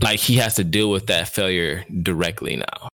like 0.02 0.20
he 0.20 0.38
has 0.38 0.56
to 0.56 0.64
deal 0.64 0.90
with 0.90 1.08
that 1.08 1.30
failure 1.30 1.86
directly 2.02 2.56
now. 2.58 2.90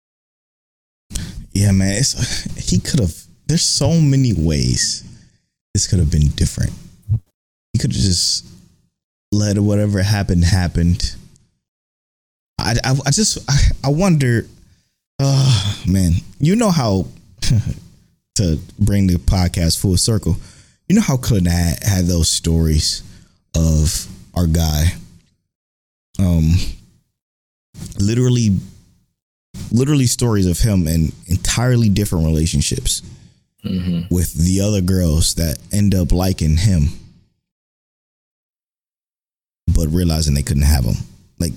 Yeah, 1.53 1.71
man. 1.71 1.93
It's 1.97 2.43
he 2.69 2.79
could 2.79 2.99
have. 2.99 3.15
There's 3.47 3.63
so 3.63 3.99
many 3.99 4.33
ways 4.33 5.03
this 5.73 5.87
could 5.87 5.99
have 5.99 6.11
been 6.11 6.29
different. 6.29 6.71
He 7.73 7.79
could 7.79 7.91
have 7.91 8.01
just 8.01 8.45
let 9.31 9.57
whatever 9.59 10.01
happened 10.01 10.43
happened. 10.43 11.15
I, 12.61 12.75
I, 12.83 12.95
I 13.05 13.11
just 13.11 13.37
I, 13.49 13.57
I 13.85 13.89
wonder. 13.89 14.45
Oh 15.19 15.83
man, 15.87 16.13
you 16.39 16.55
know 16.55 16.71
how 16.71 17.05
to 18.35 18.57
bring 18.79 19.07
the 19.07 19.15
podcast 19.15 19.79
full 19.79 19.97
circle. 19.97 20.35
You 20.87 20.95
know 20.95 21.01
how 21.01 21.17
Clannad 21.17 21.83
had 21.83 22.05
those 22.05 22.27
stories 22.29 23.03
of 23.55 24.07
our 24.33 24.47
guy, 24.47 24.85
um, 26.19 26.53
literally, 27.99 28.57
literally 29.71 30.05
stories 30.07 30.47
of 30.47 30.59
him 30.59 30.87
in 30.87 31.11
entirely 31.27 31.89
different 31.89 32.25
relationships 32.25 33.01
Mm-hmm. 33.63 34.13
with 34.13 34.33
the 34.33 34.59
other 34.61 34.81
girls 34.81 35.35
that 35.35 35.59
end 35.71 35.93
up 35.93 36.11
liking 36.11 36.57
him, 36.57 36.87
but 39.67 39.87
realizing 39.89 40.33
they 40.33 40.41
couldn't 40.41 40.63
have 40.63 40.83
him. 40.83 40.95
Like 41.39 41.53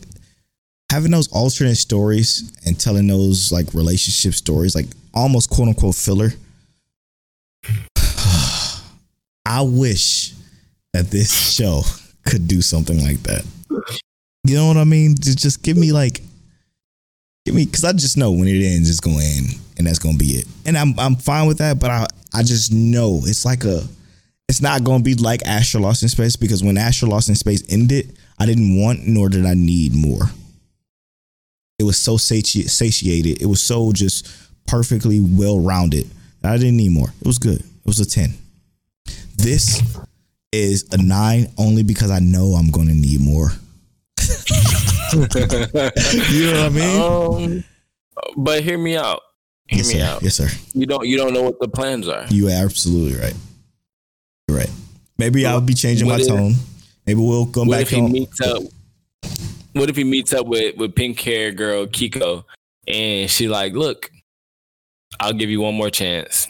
having 0.95 1.11
those 1.11 1.27
alternate 1.33 1.75
stories 1.75 2.53
and 2.65 2.79
telling 2.79 3.09
those 3.09 3.51
like 3.51 3.75
relationship 3.75 4.33
stories, 4.33 4.77
like 4.77 4.87
almost 5.13 5.51
quote 5.51 5.67
unquote 5.67 5.97
filler. 5.97 6.31
I 9.47 9.61
wish 9.63 10.35
that 10.93 11.11
this 11.11 11.53
show 11.53 11.83
could 12.25 12.47
do 12.47 12.63
something 12.63 13.03
like 13.03 13.21
that. 13.25 13.45
You 14.45 14.55
know 14.55 14.69
what 14.69 14.77
I 14.77 14.85
mean? 14.85 15.17
Just, 15.19 15.65
give 15.65 15.77
me 15.77 15.91
like, 15.91 16.21
give 17.45 17.57
me 17.57 17.65
because 17.65 17.83
I 17.83 17.93
just 17.93 18.17
know 18.17 18.31
when 18.31 18.47
it 18.47 18.65
ends, 18.65 18.89
it's 18.89 19.01
going 19.01 19.19
to 19.19 19.25
end, 19.25 19.59
and 19.77 19.87
that's 19.89 19.99
going 19.99 20.17
to 20.17 20.25
be 20.25 20.33
it. 20.33 20.47
And 20.65 20.79
I'm 20.79 20.97
I'm 20.99 21.17
fine 21.17 21.49
with 21.49 21.59
that, 21.59 21.81
but 21.81 21.91
I 21.91 22.07
I 22.33 22.45
just 22.45 22.73
know 22.73 23.21
it's 23.25 23.45
like 23.45 23.65
a, 23.65 23.83
it's 24.49 24.61
not 24.61 24.85
going 24.85 25.01
to 25.01 25.05
be 25.05 25.15
like 25.15 25.45
Astra 25.45 25.81
Lost 25.81 26.05
in 26.05 26.09
Space 26.09 26.37
because 26.37 26.63
when 26.63 26.79
Astra 26.79 27.09
Lost 27.09 27.29
in 27.29 27.35
Space 27.35 27.65
ended, 27.69 28.17
I 28.39 28.47
didn't 28.47 28.81
want 28.81 29.09
nor 29.09 29.29
did 29.29 29.45
I 29.45 29.55
need 29.55 29.93
more. 29.93 30.31
It 31.85 31.87
was 31.89 31.99
so 31.99 32.17
sati- 32.17 32.67
satiated. 32.67 33.43
It 33.43 33.47
was 33.47 33.61
so 33.61 33.93
just 33.93 34.27
perfectly 34.67 35.21
well 35.21 35.61
rounded. 35.61 36.11
I 36.43 36.57
didn't 36.57 36.79
need 36.79 36.93
more. 36.93 37.09
It 37.21 37.27
was 37.27 37.39
good. 37.39 37.61
It 37.61 37.85
was 37.87 38.01
a 38.01 38.07
ten. 38.07 38.33
This 39.37 39.83
is 40.51 40.87
a 40.93 40.97
nine 40.97 41.53
only 41.59 41.83
because 41.83 42.11
I 42.11 42.21
know 42.21 42.55
I'm 42.55 42.71
going 42.71 42.89
to 42.89 42.95
need 42.95 43.21
more. 43.21 43.51
you 45.13 45.21
know 45.21 46.63
what 46.63 46.67
I 46.67 46.69
mean? 46.71 47.01
Um, 47.59 47.65
but 48.43 48.63
hear 48.65 48.79
me 48.79 48.97
out. 48.97 49.21
Hear 49.69 49.79
yes, 49.79 49.89
me 49.93 50.01
sir. 50.01 50.07
out. 50.07 50.23
Yes, 50.23 50.35
sir. 50.37 50.49
You 50.73 50.87
don't 50.87 51.07
you 51.07 51.19
don't 51.19 51.35
know 51.35 51.43
what 51.43 51.59
the 51.61 51.69
plans 51.69 52.09
are. 52.09 52.27
You 52.31 52.49
are 52.49 52.65
absolutely 52.65 53.21
right. 53.21 53.35
You're 54.49 54.57
right. 54.59 54.71
Maybe 55.19 55.45
I'll 55.45 55.61
be 55.61 55.75
changing 55.75 56.09
my 56.09 56.17
if- 56.19 56.29
tone. 56.29 56.55
Maybe 57.07 57.21
we'll 57.21 57.45
come 57.47 57.69
What 57.69 57.75
back 57.75 57.83
if 57.83 57.91
he 57.91 58.01
on. 58.01 58.11
meets 58.13 58.41
up? 58.41 58.63
What 59.75 59.91
if 59.91 59.97
he 59.97 60.05
meets 60.05 60.33
up 60.33 60.47
with 60.47 60.77
with 60.77 60.95
pink 60.95 61.21
hair 61.21 61.53
girl 61.53 61.87
Kiko, 61.87 62.45
and 62.89 63.31
she 63.31 63.49
like, 63.49 63.75
look, 63.75 64.11
I'll 65.21 65.33
give 65.33 65.51
you 65.51 65.61
one 65.61 65.75
more 65.75 65.91
chance, 65.91 66.49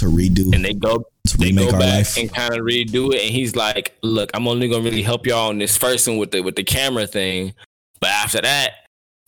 to 0.00 0.06
redo 0.06 0.54
and 0.54 0.64
they 0.64 0.72
go 0.72 1.04
to 1.26 1.36
they 1.36 1.52
go 1.52 1.70
back 1.72 1.80
life. 1.80 2.16
and 2.16 2.32
kind 2.32 2.54
of 2.54 2.60
redo 2.60 3.14
it, 3.14 3.20
and 3.20 3.30
he's 3.30 3.54
like, 3.54 3.96
look, 4.02 4.30
I'm 4.34 4.48
only 4.48 4.68
gonna 4.68 4.82
really 4.82 5.02
help 5.02 5.26
y'all 5.26 5.50
on 5.50 5.58
this 5.58 5.76
first 5.76 6.08
one 6.08 6.16
with 6.16 6.30
the 6.30 6.40
with 6.40 6.56
the 6.56 6.64
camera 6.64 7.06
thing, 7.06 7.54
but 8.00 8.10
after 8.10 8.40
that, 8.40 8.72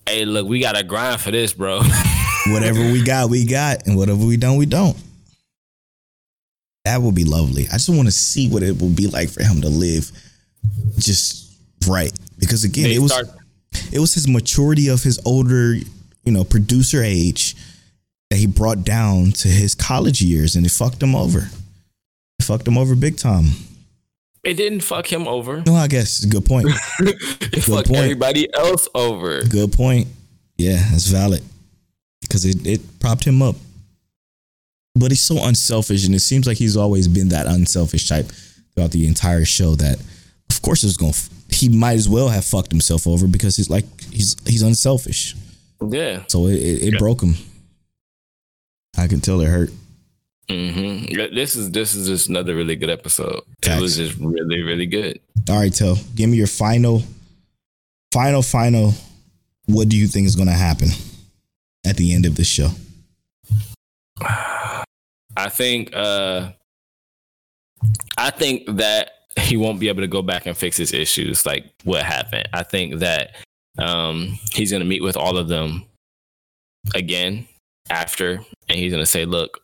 hey, 0.09 0.25
look, 0.25 0.49
we 0.49 0.61
gotta 0.61 0.83
grind 0.83 1.21
for 1.21 1.31
this, 1.31 1.53
bro. 1.53 1.83
whatever 2.49 2.81
we 2.81 3.05
got, 3.05 3.31
we 3.31 3.45
got, 3.45 3.87
and 3.87 3.97
whatever 3.97 4.25
we 4.25 4.37
don't, 4.37 4.57
we 4.57 4.67
don't. 4.67 4.97
That 6.85 7.01
would 7.01 7.15
be 7.15 7.25
lovely. 7.25 7.69
I 7.69 7.75
just 7.75 7.91
want 7.91 8.07
to 8.07 8.13
see 8.13 8.49
what 8.49 8.63
it 8.63 8.81
would 8.81 8.97
be 8.97 9.07
like 9.07 9.29
for 9.29 9.43
him 9.43 9.61
to 9.61 9.69
live 9.69 10.11
just 10.99 11.53
right. 11.87 12.13
Because 12.43 12.64
again, 12.64 12.84
They 12.84 12.97
it 12.97 12.99
was 12.99 13.12
start- 13.12 13.30
it 13.93 14.01
was 14.01 14.12
his 14.12 14.28
maturity 14.28 14.88
of 14.88 15.03
his 15.03 15.18
older, 15.24 15.74
you 15.74 16.32
know, 16.32 16.45
producer 16.45 17.03
age 17.03 17.57
that 18.30 18.36
he 18.36 18.47
brought 18.47 18.84
down 18.84 19.32
to 19.32 19.49
his 19.49 19.74
college 19.74 20.20
years, 20.20 20.57
and 20.57 20.66
it 20.66 20.72
fucked 20.72 21.03
him 21.03 21.14
over. 21.14 21.49
It 22.38 22.43
fucked 22.45 22.66
him 22.68 22.76
over 22.76 22.95
big 22.95 23.16
time. 23.16 23.47
it 24.45 24.55
didn't 24.55 24.80
fuck 24.80 25.11
him 25.11 25.28
over. 25.28 25.62
No, 25.64 25.74
I 25.76 25.86
guess 25.86 26.16
it's 26.18 26.24
a 26.24 26.28
good 26.28 26.45
point. 26.45 26.66
it 26.99 27.62
fucked 27.62 27.88
point. 27.88 28.01
everybody 28.01 28.53
else 28.55 28.88
over. 28.95 29.43
Good 29.45 29.72
point. 29.72 30.09
Yeah, 30.59 30.82
that's 30.90 31.07
valid. 31.07 31.43
Because 32.20 32.45
it, 32.45 32.66
it 32.66 32.99
propped 33.01 33.24
him 33.24 33.40
up. 33.40 33.55
But 34.95 35.11
he's 35.12 35.22
so 35.22 35.43
unselfish, 35.47 36.05
and 36.05 36.14
it 36.14 36.20
seems 36.20 36.47
like 36.47 36.59
he's 36.59 36.76
always 36.76 37.09
been 37.09 37.28
that 37.28 37.47
unselfish 37.47 38.09
type 38.09 38.26
throughout 38.74 38.90
the 38.90 39.07
entire 39.07 39.45
show. 39.47 39.74
That, 39.76 39.99
of 40.51 40.61
course, 40.61 40.84
it's 40.84 40.97
going. 40.99 41.12
to 41.12 41.20
He 41.63 41.69
might 41.69 41.95
as 41.95 42.09
well 42.09 42.29
have 42.29 42.45
fucked 42.45 42.73
himself 42.73 43.07
over 43.07 43.29
because 43.29 43.57
he's 43.57 43.71
like 43.71 43.85
he's 44.11 44.35
he's 44.47 44.63
unselfish. 44.63 45.37
Yeah. 45.81 46.25
So 46.27 46.47
it, 46.47 46.55
it, 46.57 46.83
it 46.89 46.93
Yeah. 46.95 46.99
broke 46.99 47.23
him. 47.23 47.37
I 48.99 49.07
can 49.07 49.21
tell 49.21 49.41
it 49.41 49.47
hurt. 49.47 49.71
hmm 50.51 51.05
This 51.35 51.55
is 51.55 51.71
this 51.71 51.95
is 51.95 52.09
just 52.09 52.29
another 52.29 52.57
really 52.57 52.75
good 52.75 52.91
episode. 52.91 53.43
It 53.63 53.81
was 53.81 53.97
just 53.97 54.19
really 54.19 54.63
really 54.63 54.87
good. 54.87 55.21
All 55.49 55.57
right, 55.61 55.73
tell. 55.73 55.97
Give 56.17 56.29
me 56.29 56.37
your 56.37 56.47
final, 56.49 57.05
final, 58.13 58.43
final. 58.43 58.93
What 59.67 59.89
do 59.89 59.97
you 59.97 60.09
think 60.09 60.27
is 60.27 60.35
going 60.37 60.49
to 60.49 60.55
happen 60.55 60.89
at 61.87 61.97
the 61.97 62.13
end 62.13 62.27
of 62.27 62.35
the 62.35 62.45
show? 62.45 62.71
I 64.21 65.49
think 65.49 65.95
uh 65.95 66.51
I 68.19 68.31
think 68.31 68.67
that 68.77 69.11
he 69.39 69.57
won't 69.57 69.80
be 69.80 69.89
able 69.89 70.03
to 70.03 70.09
go 70.09 70.22
back 70.22 70.47
and 70.47 70.57
fix 70.57 70.76
his 70.76 70.93
issues 70.93 71.47
like 71.47 71.64
what 71.85 72.03
happened. 72.03 72.49
I 72.53 72.62
think 72.62 72.97
that 73.01 73.37
um 73.78 74.39
he's 74.53 74.70
going 74.70 74.83
to 74.83 74.89
meet 74.89 75.03
with 75.03 75.16
all 75.16 75.39
of 75.39 75.49
them 75.49 75.85
again 76.95 77.47
after 77.91 78.45
and 78.68 78.78
he's 78.78 78.93
going 78.93 79.03
to 79.03 79.11
say, 79.11 79.24
"Look, 79.24 79.61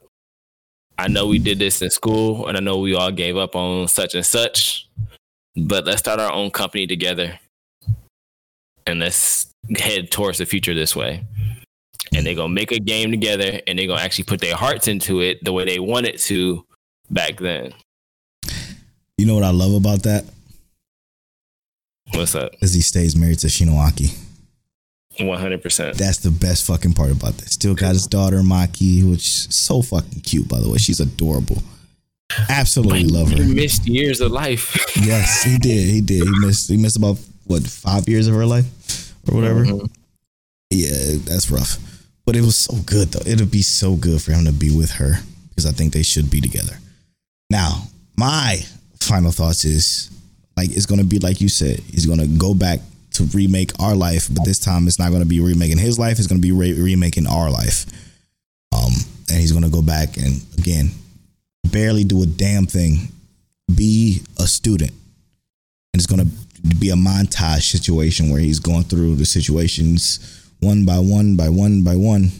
I 0.96 1.08
know 1.08 1.26
we 1.26 1.38
did 1.38 1.58
this 1.58 1.82
in 1.82 1.90
school 1.90 2.46
and 2.46 2.56
I 2.56 2.60
know 2.60 2.78
we 2.78 2.94
all 2.94 3.12
gave 3.12 3.36
up 3.36 3.54
on 3.54 3.88
such 3.88 4.14
and 4.14 4.24
such, 4.24 4.88
but 5.56 5.84
let's 5.84 6.00
start 6.00 6.20
our 6.20 6.32
own 6.32 6.50
company 6.50 6.86
together. 6.86 7.38
And 8.86 9.00
let's 9.00 9.50
head 9.78 10.10
towards 10.10 10.38
the 10.38 10.46
future 10.46 10.74
this 10.74 10.96
way." 10.96 11.24
and 12.14 12.24
they're 12.24 12.34
gonna 12.34 12.48
make 12.48 12.72
a 12.72 12.78
game 12.78 13.10
together 13.10 13.60
and 13.66 13.78
they're 13.78 13.86
gonna 13.86 14.00
actually 14.00 14.24
put 14.24 14.40
their 14.40 14.56
hearts 14.56 14.88
into 14.88 15.20
it 15.20 15.42
the 15.44 15.52
way 15.52 15.64
they 15.64 15.78
wanted 15.78 16.18
to 16.18 16.64
back 17.10 17.38
then. 17.38 17.72
You 19.18 19.26
know 19.26 19.34
what 19.34 19.44
I 19.44 19.50
love 19.50 19.74
about 19.74 20.04
that 20.04 20.24
What's 22.14 22.34
up? 22.34 22.52
is 22.62 22.72
he 22.74 22.80
stays 22.80 23.14
married 23.16 23.40
to 23.40 23.48
Shinoaki. 23.48 24.16
One 25.20 25.38
hundred 25.38 25.62
percent. 25.62 25.98
That's 25.98 26.18
the 26.18 26.30
best 26.30 26.64
fucking 26.66 26.92
part 26.94 27.10
about 27.10 27.34
this. 27.38 27.50
Still 27.52 27.74
got 27.74 27.92
his 27.94 28.06
daughter 28.06 28.36
Maki, 28.38 29.02
which 29.08 29.26
is 29.26 29.48
so 29.50 29.82
fucking 29.82 30.20
cute, 30.20 30.48
by 30.48 30.60
the 30.60 30.70
way. 30.70 30.78
She's 30.78 31.00
adorable. 31.00 31.60
Absolutely 32.48 33.04
love 33.04 33.30
her. 33.32 33.42
He 33.42 33.52
missed 33.54 33.86
years 33.86 34.20
of 34.20 34.30
life. 34.30 34.76
Yes, 35.04 35.42
he 35.42 35.58
did. 35.58 35.88
He 35.88 36.00
did. 36.00 36.22
He 36.22 36.38
missed. 36.38 36.68
He 36.68 36.76
missed 36.76 36.96
about 36.96 37.18
what 37.46 37.64
five 37.64 38.08
years 38.08 38.28
of 38.28 38.34
her 38.34 38.46
life 38.46 39.12
or 39.28 39.34
whatever. 39.34 39.64
Mhm. 39.64 39.90
Yeah, 40.70 41.16
that's 41.24 41.50
rough. 41.50 41.78
But 42.24 42.36
it 42.36 42.42
was 42.42 42.56
so 42.56 42.76
good 42.86 43.08
though. 43.08 43.28
It'll 43.28 43.46
be 43.46 43.62
so 43.62 43.96
good 43.96 44.22
for 44.22 44.32
him 44.32 44.44
to 44.44 44.52
be 44.52 44.70
with 44.70 44.92
her 44.92 45.14
because 45.48 45.66
I 45.66 45.72
think 45.72 45.92
they 45.92 46.02
should 46.04 46.30
be 46.30 46.40
together. 46.40 46.78
Now, 47.50 47.88
my 48.16 48.60
final 49.00 49.30
thoughts 49.30 49.64
is 49.64 50.10
like 50.56 50.70
it's 50.70 50.86
gonna 50.86 51.04
be 51.04 51.18
like 51.18 51.40
you 51.40 51.48
said. 51.48 51.80
He's 51.80 52.06
gonna 52.06 52.26
go 52.26 52.54
back 52.54 52.80
to 53.12 53.24
remake 53.34 53.72
our 53.80 53.94
life, 53.94 54.28
but 54.30 54.44
this 54.44 54.58
time 54.58 54.86
it's 54.86 54.98
not 54.98 55.12
gonna 55.12 55.24
be 55.24 55.40
remaking 55.40 55.78
his 55.78 55.98
life. 55.98 56.18
It's 56.18 56.26
gonna 56.26 56.40
be 56.40 56.52
re- 56.52 56.80
remaking 56.80 57.26
our 57.26 57.50
life. 57.50 57.86
Um, 58.72 58.92
and 59.30 59.40
he's 59.40 59.52
gonna 59.52 59.70
go 59.70 59.82
back 59.82 60.16
and 60.16 60.42
again, 60.58 60.90
barely 61.70 62.04
do 62.04 62.22
a 62.22 62.26
damn 62.26 62.66
thing. 62.66 63.08
Be 63.74 64.22
a 64.38 64.46
student, 64.46 64.90
and 64.90 65.94
it's 65.94 66.06
gonna 66.06 66.26
be 66.78 66.90
a 66.90 66.94
montage 66.94 67.70
situation 67.70 68.30
where 68.30 68.40
he's 68.40 68.58
going 68.58 68.84
through 68.84 69.16
the 69.16 69.26
situations 69.26 70.38
one 70.60 70.84
by 70.84 70.98
one 70.98 71.36
by 71.36 71.48
one 71.48 71.82
by 71.82 71.94
one. 71.94 72.30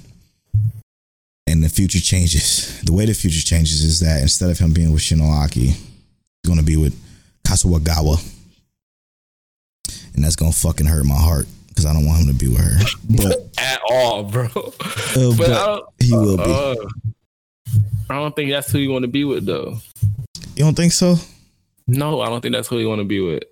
And 1.47 1.63
the 1.63 1.69
future 1.69 2.01
changes. 2.01 2.81
The 2.83 2.93
way 2.93 3.07
the 3.07 3.15
future 3.15 3.41
changes 3.41 3.83
is 3.83 4.01
that 4.01 4.21
instead 4.21 4.51
of 4.51 4.59
him 4.59 4.73
being 4.73 4.93
with 4.93 5.01
Shinoaki, 5.01 5.75
he's 6.49 6.57
gonna 6.57 6.67
be 6.67 6.77
with 6.77 6.99
Kasuwagawa. 7.45 8.35
And 10.15 10.25
that's 10.25 10.37
gonna 10.37 10.53
fucking 10.53 10.87
hurt 10.87 11.05
my 11.05 11.15
heart 11.15 11.47
because 11.69 11.85
I 11.87 11.93
don't 11.93 12.07
want 12.07 12.23
him 12.23 12.29
to 12.29 12.35
be 12.35 12.49
with 12.49 12.59
her. 12.59 12.79
But, 13.11 13.49
At 13.59 13.81
all, 13.91 14.25
bro. 14.25 14.45
uh, 14.47 14.51
but 14.51 15.37
but 15.37 15.51
I 15.51 15.67
don't, 15.67 15.87
he 16.01 16.13
will 16.13 16.37
be. 16.37 16.43
uh, 16.45 16.77
I 18.11 18.15
don't 18.15 18.35
think 18.35 18.51
that's 18.51 18.71
who 18.73 18.79
you 18.79 18.91
want 18.91 19.03
to 19.03 19.09
be 19.09 19.25
with, 19.25 19.45
though. 19.45 19.79
you 20.57 20.65
don't 20.65 20.75
think 20.75 20.93
so? 20.93 21.17
No, 21.87 22.21
I 22.21 22.29
don't 22.29 22.41
think 22.41 22.55
that's 22.55 22.69
who 22.69 22.79
you 22.79 22.89
want 22.89 23.01
to 23.01 23.05
be 23.05 23.21
with. 23.21 23.45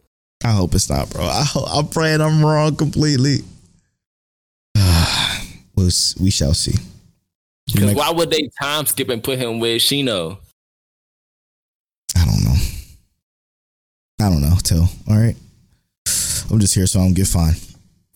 I 0.45 0.53
hope 0.53 0.75
it's 0.75 0.89
not, 0.89 1.11
bro. 1.11 1.23
I 1.25 1.47
I'm 1.73 1.89
praying 1.89 2.21
I'm 2.21 2.45
wrong 2.45 2.77
completely. 2.77 3.39
we'll, 5.77 5.91
we 6.21 6.31
shall 6.31 6.55
see. 6.55 6.75
Because 7.67 7.95
why 7.95 8.11
would 8.11 8.31
they 8.31 8.49
time 8.61 8.87
skip 8.87 9.09
and 9.09 9.23
put 9.23 9.39
him 9.39 9.59
with 9.59 9.83
Shino? 9.83 10.39
I 12.17 12.25
don't 12.25 12.45
know. 12.45 12.55
I 14.21 14.31
don't 14.31 14.41
know. 14.41 14.57
Tell. 14.63 14.89
All 15.09 15.17
right. 15.17 15.37
I'm 16.51 16.61
just 16.61 16.75
here 16.75 16.87
so 16.87 17.01
I 17.01 17.05
don't 17.05 17.15
get 17.15 17.27
fined. 17.27 17.57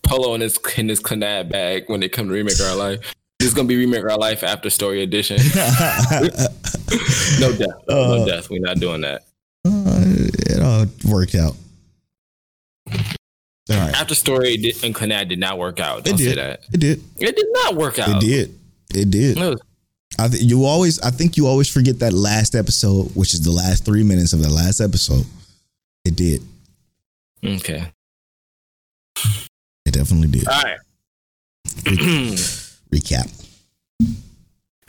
Polo 0.03 0.33
in 0.35 0.41
his 0.41 0.57
in 0.77 0.89
his 0.89 0.99
Clannad 0.99 1.49
bag 1.51 1.83
when 1.87 1.99
they 1.99 2.09
come 2.09 2.27
to 2.27 2.33
remake 2.33 2.59
our 2.61 2.75
life. 2.75 2.99
This 3.39 3.49
is 3.49 3.53
gonna 3.53 3.67
be 3.67 3.75
remake 3.77 4.03
our 4.03 4.17
life 4.17 4.43
after 4.43 4.69
story 4.69 5.03
edition. 5.03 5.37
no 5.55 7.51
death. 7.57 7.89
Uh, 7.89 8.15
no 8.17 8.25
death. 8.25 8.49
We're 8.49 8.61
not 8.61 8.79
doing 8.79 9.01
that. 9.01 9.23
Uh, 9.65 10.01
it 10.49 10.61
all 10.61 10.85
worked 11.11 11.35
out. 11.35 11.55
All 12.89 13.77
right. 13.77 13.93
After 13.99 14.15
story 14.15 14.57
di- 14.57 14.73
and 14.83 14.93
Clannad 14.95 15.29
did 15.29 15.39
not 15.39 15.57
work 15.59 15.79
out. 15.79 15.99
It 15.99 16.05
Don't 16.05 16.17
say 16.17 16.25
did. 16.25 16.37
that. 16.37 16.61
It 16.73 16.79
did. 16.79 17.01
It 17.19 17.35
did 17.35 17.47
not 17.51 17.75
work 17.75 17.99
out. 17.99 18.09
It 18.23 18.27
did. 18.27 18.59
It 18.93 19.11
did. 19.11 19.37
No. 19.37 19.55
I 20.19 20.27
th- 20.27 20.43
you 20.43 20.65
always 20.65 20.99
I 21.01 21.09
think 21.11 21.37
you 21.37 21.47
always 21.47 21.69
forget 21.69 21.99
that 21.99 22.11
last 22.13 22.55
episode, 22.55 23.15
which 23.15 23.33
is 23.33 23.41
the 23.41 23.51
last 23.51 23.85
three 23.85 24.03
minutes 24.03 24.33
of 24.33 24.41
the 24.41 24.49
last 24.49 24.81
episode. 24.81 25.25
It 26.05 26.15
did. 26.15 26.41
Okay. 27.43 27.91
It 29.85 29.93
definitely 29.93 30.27
did. 30.27 30.47
All 30.47 30.61
right. 30.61 30.79
Recap. 32.91 33.47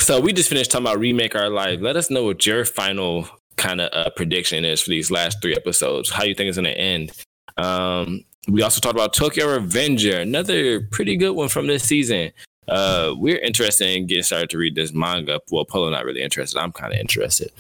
So 0.01 0.21
we 0.21 0.33
just 0.33 0.49
finished 0.49 0.71
talking 0.71 0.87
about 0.87 0.99
remake 0.99 1.37
our 1.37 1.49
life. 1.49 1.81
Let 1.81 1.97
us 1.97 2.11
know 2.11 2.25
what 2.25 2.45
your 2.45 2.65
final 2.65 3.29
kind 3.57 3.81
of 3.81 3.91
uh, 3.93 4.11
prediction 4.11 4.65
is 4.65 4.81
for 4.81 4.91
these 4.91 5.11
last 5.11 5.41
three 5.41 5.55
episodes. 5.55 6.11
How 6.11 6.25
you 6.25 6.35
think 6.35 6.49
it's 6.49 6.59
going 6.59 6.65
to 6.65 6.79
end? 6.79 7.13
Um, 7.57 8.25
we 8.49 8.63
also 8.63 8.81
talked 8.81 8.97
about 8.97 9.13
Tokyo 9.13 9.55
Revenger, 9.55 10.19
another 10.19 10.81
pretty 10.81 11.17
good 11.17 11.33
one 11.33 11.49
from 11.49 11.69
this 11.69 11.85
season. 11.85 12.33
Uh, 12.67 13.15
we're 13.17 13.39
interested 13.39 13.89
in 13.89 14.07
getting 14.07 14.23
started 14.23 14.51
to 14.51 14.59
read 14.59 14.75
this 14.75 14.93
manga. 14.93 15.41
Well, 15.51 15.65
Polo 15.65 15.91
not 15.91 16.05
really 16.05 16.23
interested. 16.23 16.59
I'm 16.59 16.73
kind 16.73 16.93
of 16.93 16.99
interested. 16.99 17.51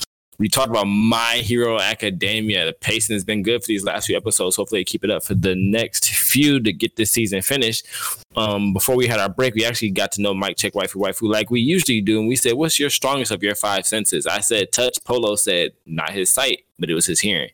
We 0.42 0.48
talked 0.48 0.70
about 0.70 0.86
My 0.86 1.34
Hero 1.36 1.78
Academia. 1.78 2.66
The 2.66 2.72
pacing 2.72 3.14
has 3.14 3.22
been 3.22 3.44
good 3.44 3.62
for 3.62 3.68
these 3.68 3.84
last 3.84 4.06
few 4.06 4.16
episodes. 4.16 4.56
Hopefully, 4.56 4.80
they 4.80 4.84
keep 4.84 5.04
it 5.04 5.10
up 5.10 5.22
for 5.22 5.34
the 5.34 5.54
next 5.54 6.10
few 6.10 6.58
to 6.58 6.72
get 6.72 6.96
this 6.96 7.12
season 7.12 7.42
finished. 7.42 7.86
Um, 8.34 8.72
before 8.72 8.96
we 8.96 9.06
had 9.06 9.20
our 9.20 9.28
break, 9.28 9.54
we 9.54 9.64
actually 9.64 9.90
got 9.90 10.10
to 10.12 10.20
know 10.20 10.34
Mic 10.34 10.56
Check 10.56 10.72
Waifu 10.72 10.96
Waifu 10.96 11.30
like 11.30 11.52
we 11.52 11.60
usually 11.60 12.00
do. 12.00 12.18
And 12.18 12.26
we 12.26 12.34
said, 12.34 12.54
What's 12.54 12.80
your 12.80 12.90
strongest 12.90 13.30
of 13.30 13.40
your 13.44 13.54
five 13.54 13.86
senses? 13.86 14.26
I 14.26 14.40
said 14.40 14.72
touch. 14.72 14.98
Polo 15.04 15.36
said 15.36 15.74
not 15.86 16.10
his 16.10 16.28
sight, 16.28 16.64
but 16.76 16.90
it 16.90 16.94
was 16.94 17.06
his 17.06 17.20
hearing. 17.20 17.50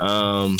Um, 0.00 0.58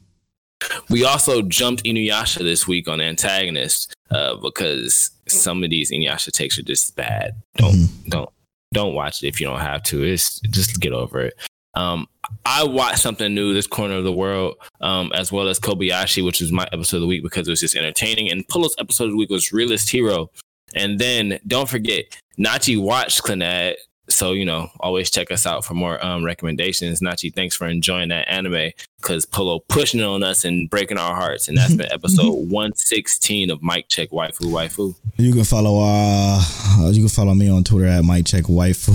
we 0.90 1.06
also 1.06 1.40
jumped 1.40 1.84
Inuyasha 1.84 2.40
this 2.40 2.68
week 2.68 2.86
on 2.86 3.00
antagonist 3.00 3.94
uh, 4.10 4.36
because 4.36 5.10
some 5.26 5.64
of 5.64 5.70
these 5.70 5.90
Inuyasha 5.90 6.32
takes 6.32 6.58
are 6.58 6.62
just 6.62 6.96
bad. 6.96 7.34
Don't 7.56 7.88
don't 8.10 8.28
don't 8.72 8.94
watch 8.94 9.22
it 9.22 9.28
if 9.28 9.40
you 9.40 9.46
don't 9.46 9.60
have 9.60 9.82
to. 9.84 10.02
It's 10.02 10.40
just 10.40 10.80
get 10.80 10.92
over 10.92 11.20
it. 11.20 11.34
Um, 11.74 12.08
I 12.44 12.64
watched 12.64 12.98
something 12.98 13.34
new 13.34 13.54
this 13.54 13.66
corner 13.66 13.94
of 13.94 14.04
the 14.04 14.12
world, 14.12 14.56
um, 14.80 15.12
as 15.14 15.30
well 15.30 15.48
as 15.48 15.60
Kobayashi, 15.60 16.24
which 16.24 16.40
was 16.40 16.50
my 16.50 16.68
episode 16.72 16.96
of 16.96 17.02
the 17.02 17.06
week 17.06 17.22
because 17.22 17.46
it 17.46 17.50
was 17.52 17.60
just 17.60 17.76
entertaining. 17.76 18.30
And 18.30 18.46
Polo's 18.48 18.74
episode 18.78 19.04
of 19.04 19.10
the 19.10 19.16
week 19.16 19.30
was 19.30 19.52
Realist 19.52 19.90
Hero. 19.90 20.30
And 20.74 20.98
then 20.98 21.38
don't 21.46 21.68
forget, 21.68 22.04
Nachi 22.38 22.80
watched 22.80 23.22
Clannad. 23.22 23.74
So, 24.10 24.32
you 24.32 24.44
know, 24.44 24.70
always 24.80 25.10
check 25.10 25.30
us 25.30 25.46
out 25.46 25.64
for 25.64 25.74
more 25.74 26.04
um, 26.04 26.24
recommendations. 26.24 27.00
Nachi, 27.00 27.32
thanks 27.32 27.54
for 27.54 27.66
enjoying 27.66 28.08
that 28.08 28.28
anime 28.28 28.72
because 29.00 29.26
Polo 29.26 29.60
pushing 29.68 30.00
it 30.00 30.04
on 30.04 30.22
us 30.22 30.44
and 30.44 30.68
breaking 30.70 30.98
our 30.98 31.14
hearts. 31.14 31.48
And 31.48 31.56
that's 31.56 31.74
been 31.74 31.86
episode 31.92 32.32
116 32.32 33.50
of 33.50 33.62
Mic 33.62 33.88
Check 33.88 34.10
Waifu 34.10 34.50
Waifu. 34.50 34.94
You 35.16 35.32
can 35.32 35.44
follow 35.44 35.80
uh 35.82 36.42
you 36.90 37.02
can 37.02 37.08
follow 37.08 37.34
me 37.34 37.50
on 37.50 37.64
Twitter 37.64 37.86
at 37.86 38.04
Mic 38.04 38.26
Check 38.26 38.44
Waifu. 38.44 38.94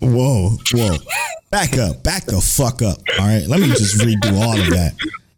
Whoa, 0.02 0.50
whoa. 0.72 0.96
Back 1.50 1.78
up, 1.78 2.02
back 2.02 2.24
the 2.24 2.40
fuck 2.40 2.82
up. 2.82 2.98
All 3.18 3.26
right. 3.26 3.44
Let 3.46 3.60
me 3.60 3.68
just 3.68 3.98
redo 3.98 4.40
all 4.40 4.58
of 4.58 4.70
that. 4.70 4.94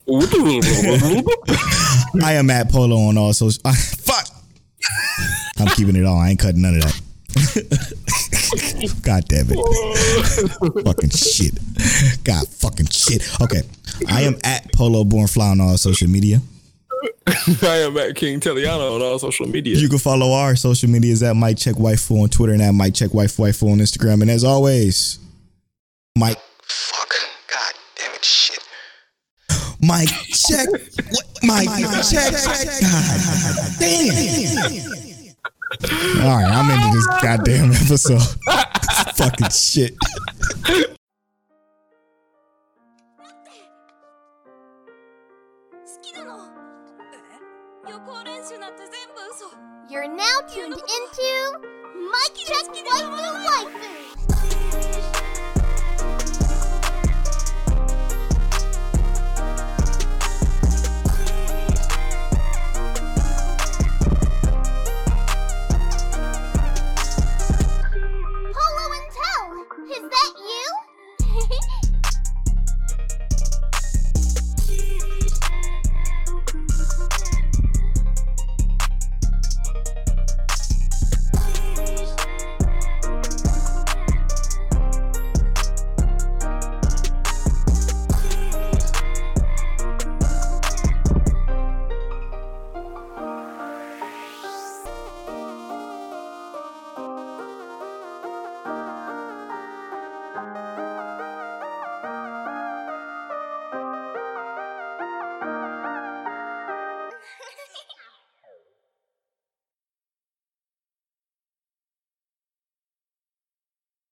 I 2.23 2.35
am 2.35 2.49
at 2.51 2.71
Polo 2.71 2.97
on 3.09 3.19
all 3.19 3.33
social. 3.33 3.61
Uh, 3.65 3.75
fuck. 3.75 4.29
I'm 5.59 5.67
keeping 5.69 5.97
it 5.97 6.05
all. 6.05 6.19
I 6.19 6.29
ain't 6.31 6.39
cutting 6.39 6.63
none 6.63 6.77
of 6.77 6.83
that. 6.83 7.01
God 9.03 9.25
damn 9.29 9.47
it. 9.51 10.85
fucking 10.85 11.11
shit. 11.11 11.55
God 12.25 12.49
fucking 12.49 12.87
shit. 12.87 13.29
Okay. 13.41 13.63
I 14.09 14.23
am 14.23 14.37
at 14.45 14.73
Polo 14.73 15.05
Born 15.05 15.27
Fly 15.27 15.51
on 15.51 15.61
all 15.61 15.77
social 15.77 16.09
media. 16.09 16.41
I 17.63 17.79
am 17.79 17.97
at 17.99 18.15
King 18.17 18.41
Teliano 18.41 18.95
on 18.95 19.03
all 19.03 19.19
social 19.19 19.47
media. 19.47 19.77
You 19.77 19.89
can 19.89 19.99
follow 19.99 20.33
our 20.33 20.57
social 20.57 20.89
medias 20.89 21.23
at 21.23 21.37
Mic 21.37 21.57
Check 21.57 21.75
Waifu 21.75 22.23
on 22.23 22.29
Twitter 22.29 22.53
and 22.53 22.63
at 22.63 22.73
Mic 22.73 22.95
Check 22.95 23.11
Waifu 23.11 23.41
Waifu 23.41 23.73
on 23.73 23.79
Instagram. 23.79 24.23
And 24.23 24.31
as 24.31 24.45
always, 24.45 25.19
Mic. 26.17 26.39
Fuck. 26.63 27.15
God 27.53 27.75
damn 27.97 28.15
it. 28.15 28.25
Shit. 28.25 28.61
Mic 29.81 30.09
Check. 30.09 30.69
What? 31.11 31.27
Mic, 31.43 31.69
Check. 32.09 32.33
God 32.81 33.79
damn. 33.79 35.06
All 36.23 36.29
right, 36.29 36.45
I'm 36.45 36.71
into 36.71 36.97
this 36.97 37.07
goddamn 37.23 37.73
episode. 37.73 38.23
fucking 39.17 39.51
shit. 39.51 39.97
You're 49.89 50.09
now 50.09 50.41
tuned 50.49 50.75
into 50.75 51.59
Mic 51.95 52.35
Check 52.35 52.67
Waifu 52.67 53.17
Waifu. 53.47 53.96